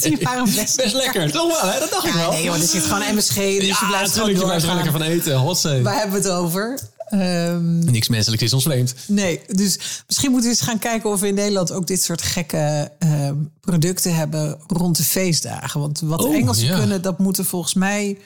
die 0.00 0.18
waren 0.22 0.44
best, 0.44 0.76
best 0.76 0.94
lekker. 0.94 1.30
Toch 1.30 1.60
wel, 1.60 1.72
hè? 1.72 1.78
Dat 1.78 1.90
dacht 1.90 2.06
ik 2.06 2.12
wel. 2.12 2.30
Nee, 2.30 2.42
joh, 2.42 2.54
er 2.54 2.62
zit 2.62 2.82
gewoon 2.82 3.14
MSG, 3.14 3.34
dus 3.34 3.44
ja, 3.44 3.58
je 3.58 3.86
blijft 3.88 4.14
natuurlijk, 4.14 4.38
je 4.38 4.44
blijft 4.44 4.66
er 4.66 4.74
lekker 4.74 4.92
van 4.92 5.02
eten. 5.02 5.36
Hotzee. 5.36 5.82
Waar 5.82 5.98
hebben 5.98 6.22
we 6.22 6.28
het 6.28 6.36
over? 6.36 6.78
Um, 7.10 7.78
Niks 7.84 8.08
menselijks 8.08 8.44
is 8.44 8.52
ons 8.52 8.62
vreemd. 8.62 8.94
Nee, 9.06 9.40
dus 9.46 9.78
misschien 10.06 10.30
moeten 10.30 10.50
we 10.50 10.56
eens 10.56 10.66
gaan 10.66 10.78
kijken 10.78 11.10
of 11.10 11.20
we 11.20 11.28
in 11.28 11.34
Nederland 11.34 11.72
ook 11.72 11.86
dit 11.86 12.02
soort 12.02 12.22
gekke 12.22 12.92
uh, 12.98 13.30
producten 13.60 14.14
hebben 14.14 14.58
rond 14.66 14.96
de 14.96 15.04
feestdagen. 15.04 15.80
Want 15.80 16.00
wat 16.00 16.24
oh, 16.24 16.34
Engelsen 16.34 16.74
kunnen, 16.74 17.02
dat 17.02 17.18
moeten 17.18 17.44
volgens 17.44 17.74
mij 17.74 18.18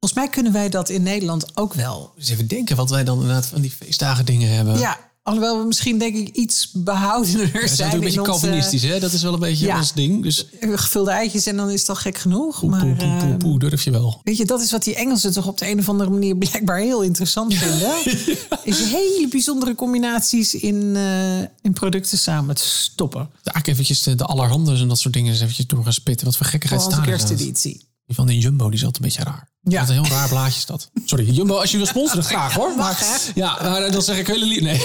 Volgens 0.00 0.20
mij 0.20 0.30
kunnen 0.30 0.52
wij 0.52 0.68
dat 0.68 0.88
in 0.88 1.02
Nederland 1.02 1.56
ook 1.56 1.74
wel. 1.74 2.12
Dus 2.16 2.28
even 2.28 2.46
denken 2.46 2.76
wat 2.76 2.90
wij 2.90 3.04
dan 3.04 3.20
inderdaad 3.20 3.46
van 3.46 3.60
die 3.60 3.70
feestdagen 3.70 4.24
dingen 4.24 4.54
hebben. 4.54 4.78
Ja, 4.78 4.98
alhoewel 5.22 5.58
we 5.58 5.66
misschien 5.66 5.98
denk 5.98 6.16
ik 6.16 6.28
iets 6.28 6.70
behoudener 6.72 7.60
ja, 7.60 7.66
zijn. 7.66 7.94
een 7.94 8.00
beetje 8.00 8.22
Calvinistisch, 8.22 8.82
hè? 8.82 9.00
Dat 9.00 9.12
is 9.12 9.22
wel 9.22 9.32
een 9.32 9.38
beetje 9.38 9.66
ja, 9.66 9.76
ons 9.76 9.92
ding. 9.92 10.22
Dus... 10.22 10.46
Gevulde 10.60 11.10
eitjes 11.10 11.46
en 11.46 11.56
dan 11.56 11.70
is 11.70 11.84
dat 11.84 11.98
gek 11.98 12.18
genoeg. 12.18 12.60
Poe, 12.60 12.70
maar, 12.70 12.86
poe, 12.86 13.16
poe, 13.18 13.36
poe, 13.36 13.58
durf 13.58 13.84
je 13.84 13.90
wel. 13.90 14.20
Weet 14.24 14.36
je, 14.36 14.44
dat 14.44 14.60
is 14.60 14.70
wat 14.70 14.84
die 14.84 14.94
Engelsen 14.94 15.32
toch 15.32 15.46
op 15.46 15.58
de 15.58 15.70
een 15.70 15.78
of 15.78 15.88
andere 15.88 16.10
manier 16.10 16.36
blijkbaar 16.36 16.78
heel 16.78 17.02
interessant 17.02 17.54
vinden. 17.54 17.94
Is 18.64 18.78
hele 18.78 19.26
bijzondere 19.30 19.74
combinaties 19.74 20.54
in, 20.54 20.74
uh, 20.74 21.38
in 21.38 21.72
producten 21.72 22.18
samen 22.18 22.54
te 22.54 22.64
stoppen. 22.64 23.20
Eigenlijk 23.20 23.66
eventjes 23.66 24.02
de, 24.02 24.14
de 24.14 24.24
allerhandes 24.24 24.80
en 24.80 24.88
dat 24.88 24.98
soort 24.98 25.14
dingen 25.14 25.32
eens 25.32 25.40
eventjes 25.40 25.66
door 25.66 25.84
gaan 25.84 25.92
spitten. 25.92 26.26
Wat 26.26 26.36
voor 26.36 26.46
gekkigheid 26.46 26.82
staan 26.82 27.02
kersteditie. 27.02 27.88
Die 28.10 28.18
van 28.18 28.28
de 28.28 28.38
Jumbo, 28.38 28.64
die 28.64 28.78
is 28.78 28.84
altijd 28.84 29.02
een 29.02 29.08
beetje 29.08 29.30
raar. 29.30 29.48
Ja. 29.60 29.80
Dat 29.80 29.88
is 29.88 29.96
een 29.96 30.04
heel 30.04 30.12
raar 30.12 30.28
blaadje 30.28 30.58
is 30.58 30.66
dat. 30.66 30.90
Sorry, 31.04 31.30
Jumbo, 31.30 31.56
als 31.56 31.70
je 31.70 31.76
wil 31.76 31.86
sponsoren, 31.86 32.24
graag 32.34 32.54
hoor. 32.54 32.76
Maar, 32.76 33.20
ja, 33.34 33.58
maar 33.62 33.90
dan 33.90 34.02
zeg 34.02 34.18
ik 34.18 34.26
hele 34.26 34.44
lief. 34.44 34.60
Nee. 34.60 34.78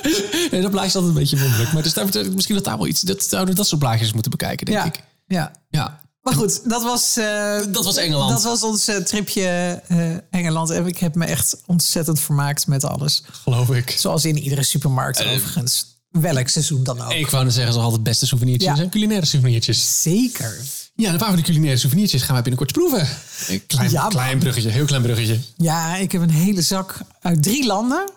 nee, 0.50 0.60
dat 0.62 0.70
blaadje 0.70 0.88
is 0.88 0.96
altijd 0.96 1.04
een 1.04 1.12
beetje 1.12 1.38
wonderlijk. 1.38 1.72
Maar 1.72 1.82
dus 1.82 1.92
daar, 1.92 2.30
misschien 2.34 2.54
dat 2.54 2.64
daar 2.64 2.76
wel 2.76 2.86
iets... 2.86 3.00
Dat 3.00 3.22
zouden 3.22 3.54
dat 3.54 3.66
soort 3.66 3.80
blaadjes 3.80 4.12
moeten 4.12 4.30
bekijken, 4.30 4.66
denk 4.66 4.78
ja. 4.78 4.84
ik. 4.84 5.04
Ja. 5.26 5.52
Ja. 5.68 6.00
Maar 6.22 6.34
goed, 6.34 6.70
dat 6.70 6.82
was, 6.82 7.18
uh, 7.18 7.60
dat 7.68 7.84
was 7.84 7.96
Engeland. 7.96 8.30
Dat 8.30 8.42
was 8.42 8.62
ons 8.62 8.88
uh, 8.88 8.96
tripje 8.96 9.82
uh, 9.88 10.16
Engeland. 10.30 10.70
En 10.70 10.86
ik 10.86 10.98
heb 10.98 11.14
me 11.14 11.24
echt 11.24 11.56
ontzettend 11.66 12.20
vermaakt 12.20 12.66
met 12.66 12.84
alles. 12.84 13.22
Geloof 13.30 13.70
ik. 13.70 13.90
Zoals 13.90 14.24
in 14.24 14.38
iedere 14.38 14.62
supermarkt 14.62 15.24
overigens. 15.24 15.86
Welk 16.10 16.48
seizoen 16.48 16.84
dan 16.84 17.00
ook. 17.00 17.12
Ik 17.12 17.30
wou 17.30 17.44
net 17.44 17.52
zeggen, 17.52 17.72
ze 17.72 17.78
altijd 17.78 18.02
beste 18.02 18.26
souvenirtjes 18.26 18.70
ja. 18.70 18.76
zijn 18.76 18.90
culinaire 18.90 19.26
souvenirtjes. 19.26 20.02
Zeker. 20.02 20.60
Ja, 21.02 21.12
de 21.12 21.18
paar 21.18 21.28
van 21.28 21.36
de 21.36 21.42
culinaire 21.42 21.78
souvenirtjes 21.78 22.22
gaan 22.22 22.32
wij 22.32 22.42
binnenkort 22.42 22.72
proeven. 22.72 23.08
Een 23.48 23.66
klein, 23.66 23.90
ja, 23.90 24.08
klein 24.08 24.38
bruggetje, 24.38 24.70
heel 24.70 24.84
klein 24.84 25.02
bruggetje. 25.02 25.38
Ja, 25.56 25.96
ik 25.96 26.12
heb 26.12 26.22
een 26.22 26.30
hele 26.30 26.62
zak 26.62 27.00
uit 27.20 27.42
drie 27.42 27.66
landen. 27.66 28.10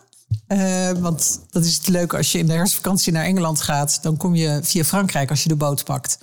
Uh, 0.47 0.91
want 0.91 1.39
dat 1.49 1.65
is 1.65 1.75
het 1.75 1.87
leuke 1.87 2.17
als 2.17 2.31
je 2.31 2.37
in 2.37 2.45
de 2.45 2.53
herfstvakantie 2.53 3.11
naar 3.11 3.25
Engeland 3.25 3.61
gaat. 3.61 3.99
Dan 4.01 4.17
kom 4.17 4.35
je 4.35 4.59
via 4.63 4.83
Frankrijk 4.83 5.29
als 5.29 5.43
je 5.43 5.49
de 5.49 5.55
boot 5.55 5.83
pakt 5.83 6.17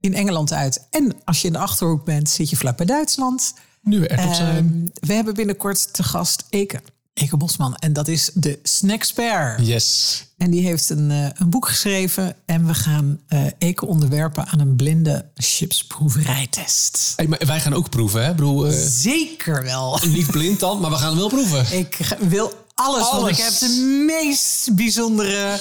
in 0.00 0.14
Engeland 0.14 0.52
uit. 0.52 0.86
En 0.90 1.12
als 1.24 1.40
je 1.40 1.46
in 1.46 1.52
de 1.52 1.58
Achterhoek 1.58 2.04
bent, 2.04 2.30
zit 2.30 2.50
je 2.50 2.56
vlak 2.56 2.76
bij 2.76 2.86
Duitsland. 2.86 3.54
Nu 3.82 4.00
we 4.00 4.08
er 4.08 4.26
uh, 4.26 4.34
zijn. 4.34 4.90
We 5.00 5.12
hebben 5.12 5.34
binnenkort 5.34 5.92
te 5.92 6.02
gast 6.02 6.44
Eke. 6.50 6.80
Eke 7.14 7.36
Bosman. 7.36 7.74
En 7.74 7.92
dat 7.92 8.08
is 8.08 8.30
de 8.34 8.58
Snackspare. 8.62 9.62
Yes. 9.62 10.24
En 10.36 10.50
die 10.50 10.62
heeft 10.62 10.90
een, 10.90 11.10
uh, 11.10 11.26
een 11.34 11.50
boek 11.50 11.68
geschreven. 11.68 12.36
En 12.46 12.66
we 12.66 12.74
gaan 12.74 13.20
uh, 13.28 13.46
Eke 13.58 13.86
onderwerpen 13.86 14.46
aan 14.46 14.60
een 14.60 14.76
blinde 14.76 15.30
chipsproeverijtest. 15.34 17.12
Hey, 17.16 17.26
maar 17.26 17.40
wij 17.46 17.60
gaan 17.60 17.74
ook 17.74 17.90
proeven, 17.90 18.24
hè? 18.24 18.34
Bedoel, 18.34 18.66
uh, 18.66 18.72
Zeker 18.88 19.62
wel. 19.62 20.00
Niet 20.06 20.30
blind 20.30 20.60
dan, 20.60 20.80
maar 20.80 20.90
we 20.90 20.96
gaan 20.96 21.16
wel 21.16 21.28
proeven. 21.28 21.78
Ik 21.78 22.16
wil 22.20 22.52
alles, 22.74 23.04
alles. 23.04 23.10
want 23.10 23.38
ik 23.38 23.44
heb 23.44 23.58
de 23.58 24.04
meest 24.06 24.74
bijzondere 24.74 25.58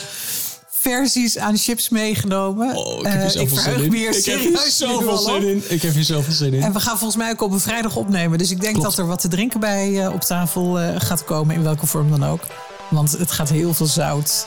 versies 0.81 1.37
aan 1.37 1.57
chips 1.57 1.89
meegenomen. 1.89 2.75
Oh, 2.75 2.99
ik 2.99 3.05
heb 3.05 3.35
uh, 3.35 3.41
ik 3.41 3.49
verheug 3.49 3.89
me 3.89 3.97
hier 3.97 4.17
ik 4.17 4.25
heb 4.25 4.39
hier 4.39 4.57
zoveel 4.69 5.17
zin 5.17 5.43
in. 5.47 5.63
Ik 5.67 5.81
heb 5.81 5.93
hier 5.93 6.03
zoveel 6.03 6.33
zin 6.33 6.53
in. 6.53 6.63
En 6.63 6.73
we 6.73 6.79
gaan 6.79 6.97
volgens 6.97 7.15
mij 7.15 7.31
ook 7.31 7.41
op 7.41 7.51
een 7.51 7.59
vrijdag 7.59 7.95
opnemen. 7.95 8.37
Dus 8.37 8.51
ik 8.51 8.61
denk 8.61 8.73
Klopt. 8.73 8.89
dat 8.89 8.97
er 8.97 9.07
wat 9.07 9.21
te 9.21 9.27
drinken 9.27 9.59
bij 9.59 9.89
uh, 9.89 10.13
op 10.13 10.21
tafel 10.21 10.81
uh, 10.81 10.89
gaat 10.97 11.23
komen. 11.23 11.55
In 11.55 11.63
welke 11.63 11.85
vorm 11.85 12.09
dan 12.09 12.25
ook. 12.25 12.41
Want 12.89 13.11
het 13.11 13.31
gaat 13.31 13.49
heel 13.49 13.73
veel 13.73 13.85
zout 13.85 14.45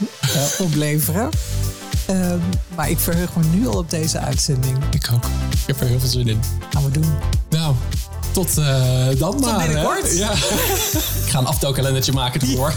opleveren. 0.59 1.29
Um, 2.11 2.43
maar 2.77 2.91
ik 2.91 2.99
verheug 2.99 3.37
me 3.37 3.45
nu 3.45 3.67
al 3.67 3.77
op 3.77 3.91
deze 3.91 4.19
uitzending. 4.19 4.79
Ik 4.91 5.09
ook. 5.15 5.25
Ik 5.51 5.67
heb 5.67 5.81
er 5.81 5.87
heel 5.87 6.01
veel 6.01 6.09
zin 6.09 6.29
in. 6.29 6.41
Gaan 6.71 6.85
we 6.85 6.91
doen. 6.91 7.15
Nou, 7.51 7.75
tot 8.33 8.55
dan 8.55 9.17
tot 9.19 9.41
maar. 9.41 9.67
binnenkort. 9.67 10.17
Ja. 10.17 10.33
ik 11.25 11.31
ga 11.31 11.39
een 11.39 11.47
aftelkalendertje 11.47 12.13
maken 12.13 12.41
ervoor. 12.41 12.73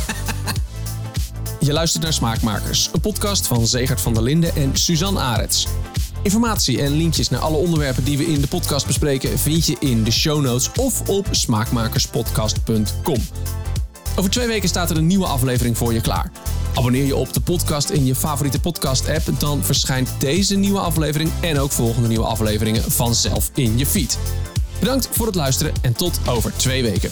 Je 1.67 1.73
luistert 1.73 2.03
naar 2.03 2.13
Smaakmakers, 2.13 2.89
een 2.93 3.01
podcast 3.01 3.47
van 3.47 3.67
Zegert 3.67 4.01
van 4.01 4.13
der 4.13 4.23
Linden 4.23 4.55
en 4.55 4.77
Suzanne 4.77 5.19
Arets. 5.19 5.67
Informatie 6.21 6.81
en 6.81 6.91
linkjes 6.91 7.29
naar 7.29 7.39
alle 7.39 7.57
onderwerpen 7.57 8.03
die 8.03 8.17
we 8.17 8.25
in 8.25 8.41
de 8.41 8.47
podcast 8.47 8.85
bespreken 8.85 9.39
vind 9.39 9.65
je 9.65 9.75
in 9.79 10.03
de 10.03 10.11
show 10.11 10.41
notes 10.41 10.71
of 10.71 11.09
op 11.09 11.27
smaakmakerspodcast.com. 11.31 13.21
Over 14.15 14.31
twee 14.31 14.47
weken 14.47 14.69
staat 14.69 14.89
er 14.89 14.97
een 14.97 15.07
nieuwe 15.07 15.25
aflevering 15.25 15.77
voor 15.77 15.93
je 15.93 16.01
klaar. 16.01 16.31
Abonneer 16.73 17.05
je 17.05 17.15
op 17.15 17.33
de 17.33 17.41
podcast 17.41 17.89
in 17.89 18.05
je 18.05 18.15
favoriete 18.15 18.59
podcast-app, 18.59 19.39
dan 19.39 19.63
verschijnt 19.63 20.09
deze 20.19 20.55
nieuwe 20.55 20.79
aflevering 20.79 21.31
en 21.41 21.59
ook 21.59 21.71
volgende 21.71 22.07
nieuwe 22.07 22.25
afleveringen 22.25 22.91
vanzelf 22.91 23.51
in 23.53 23.77
je 23.77 23.85
feed. 23.85 24.17
Bedankt 24.79 25.09
voor 25.11 25.25
het 25.25 25.35
luisteren 25.35 25.73
en 25.81 25.93
tot 25.93 26.19
over 26.27 26.53
twee 26.57 26.83
weken. 26.83 27.11